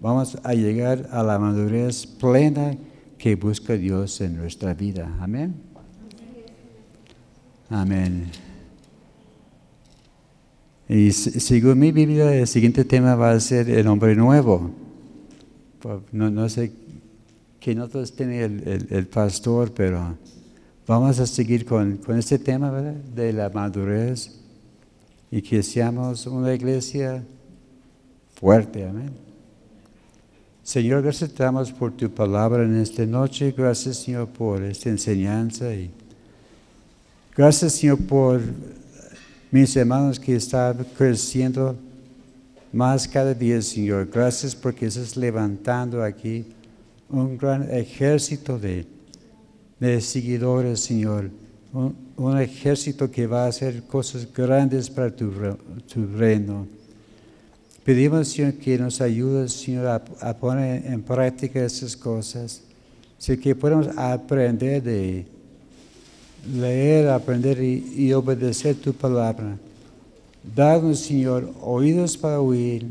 vamos 0.00 0.38
a 0.42 0.54
llegar 0.54 1.08
a 1.10 1.22
la 1.22 1.38
madurez 1.38 2.06
plena 2.06 2.76
que 3.24 3.36
busca 3.36 3.72
Dios 3.72 4.20
en 4.20 4.36
nuestra 4.36 4.74
vida. 4.74 5.16
Amén. 5.18 5.54
Amén. 7.70 8.30
Y 10.86 11.10
según 11.10 11.78
mi 11.78 11.90
Biblia, 11.90 12.34
el 12.34 12.46
siguiente 12.46 12.84
tema 12.84 13.14
va 13.14 13.30
a 13.32 13.40
ser 13.40 13.70
el 13.70 13.86
hombre 13.86 14.14
nuevo. 14.14 14.70
No, 16.12 16.48
sé 16.50 16.74
que 17.60 17.74
no 17.74 17.88
todos 17.88 18.14
tienen 18.14 18.62
el, 18.90 19.06
pastor, 19.06 19.72
pero 19.72 20.18
vamos 20.86 21.18
a 21.18 21.26
seguir 21.26 21.64
con, 21.64 21.98
este 22.18 22.38
tema 22.38 22.70
de 22.70 23.32
la 23.32 23.48
madurez 23.48 24.38
y 25.30 25.40
que 25.40 25.62
seamos 25.62 26.26
una 26.26 26.52
iglesia 26.52 27.24
fuerte. 28.34 28.86
Amén. 28.86 29.23
Señor, 30.64 31.02
gracias 31.02 31.34
damos 31.34 31.70
por 31.70 31.92
tu 31.92 32.08
palabra 32.08 32.64
en 32.64 32.80
esta 32.80 33.04
noche. 33.04 33.52
Gracias, 33.54 33.98
Señor, 33.98 34.28
por 34.28 34.62
esta 34.62 34.88
enseñanza. 34.88 35.74
Y 35.74 35.90
gracias, 37.36 37.74
Señor, 37.74 37.98
por 37.98 38.40
mis 39.50 39.76
hermanos 39.76 40.18
que 40.18 40.36
están 40.36 40.86
creciendo 40.96 41.76
más 42.72 43.06
cada 43.06 43.34
día, 43.34 43.60
Señor. 43.60 44.08
Gracias 44.10 44.56
porque 44.56 44.86
estás 44.86 45.18
levantando 45.18 46.02
aquí 46.02 46.46
un 47.10 47.36
gran 47.36 47.70
ejército 47.70 48.58
de, 48.58 48.86
seguidores, 50.00 50.80
Señor. 50.80 51.30
Un, 51.74 52.40
ejército 52.40 53.10
que 53.10 53.26
va 53.26 53.44
a 53.44 53.48
hacer 53.48 53.82
cosas 53.82 54.26
grandes 54.32 54.88
para 54.88 55.14
tu, 55.14 55.30
reino. 56.16 56.66
Pedimos, 57.84 58.28
Señor, 58.28 58.54
que 58.54 58.78
nos 58.78 59.02
ayudes, 59.02 59.52
Señor, 59.52 59.86
a, 59.86 60.36
poner 60.38 60.86
en 60.86 61.02
práctica 61.02 61.62
esas 61.62 61.94
cosas. 61.94 62.62
Así 63.18 63.36
que 63.36 63.54
podemos 63.54 63.88
aprender 63.94 64.82
de, 64.82 65.26
leer, 66.50 67.08
aprender 67.08 67.62
y, 67.62 67.92
y 67.94 68.12
obedecer 68.14 68.76
tu 68.76 68.94
palabra. 68.94 69.58
Danos, 70.56 71.00
Señor, 71.00 71.52
oídos 71.60 72.16
para 72.16 72.40
oír, 72.40 72.86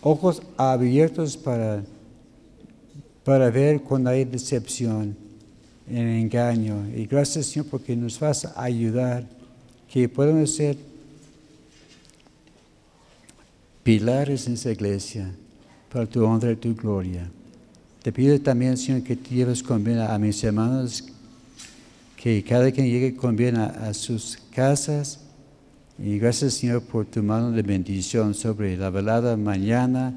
ojos 0.00 0.42
abiertos 0.56 1.36
para, 1.36 1.84
para 3.24 3.48
ver 3.50 3.80
cuando 3.82 4.10
hay 4.10 4.24
decepción, 4.24 5.16
en 5.88 6.08
engaño. 6.08 6.84
Y 6.96 7.06
gracias, 7.06 7.46
Señor, 7.46 7.66
porque 7.70 7.94
nos 7.94 8.18
vas 8.18 8.44
a 8.44 8.60
ayudar, 8.60 9.24
que 9.88 10.08
podamos 10.08 10.52
ser 10.52 10.76
pilares 13.86 14.48
en 14.48 14.54
esa 14.54 14.72
iglesia 14.72 15.30
para 15.92 16.06
tu 16.06 16.24
honra 16.24 16.50
y 16.50 16.56
tu 16.56 16.74
gloria. 16.74 17.30
Te 18.02 18.10
pido 18.10 18.36
también, 18.40 18.76
Señor, 18.76 19.04
que 19.04 19.14
te 19.14 19.32
lleves 19.32 19.62
con 19.62 19.84
bien 19.84 20.00
a 20.00 20.18
mis 20.18 20.42
hermanos, 20.42 21.04
que 22.16 22.42
cada 22.42 22.72
quien 22.72 22.88
llegue 22.88 23.14
con 23.14 23.36
bien 23.36 23.56
a, 23.56 23.66
a 23.66 23.94
sus 23.94 24.38
casas. 24.52 25.20
Y 26.00 26.18
gracias, 26.18 26.54
Señor, 26.54 26.82
por 26.82 27.06
tu 27.06 27.22
mano 27.22 27.52
de 27.52 27.62
bendición 27.62 28.34
sobre 28.34 28.76
la 28.76 28.90
velada 28.90 29.36
mañana 29.36 30.12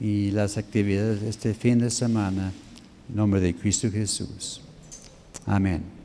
y 0.00 0.30
las 0.30 0.56
actividades 0.56 1.20
de 1.20 1.28
este 1.28 1.52
fin 1.52 1.80
de 1.80 1.90
semana. 1.90 2.54
En 3.10 3.16
nombre 3.16 3.38
de 3.38 3.54
Cristo 3.54 3.90
Jesús. 3.90 4.62
Amén. 5.44 5.97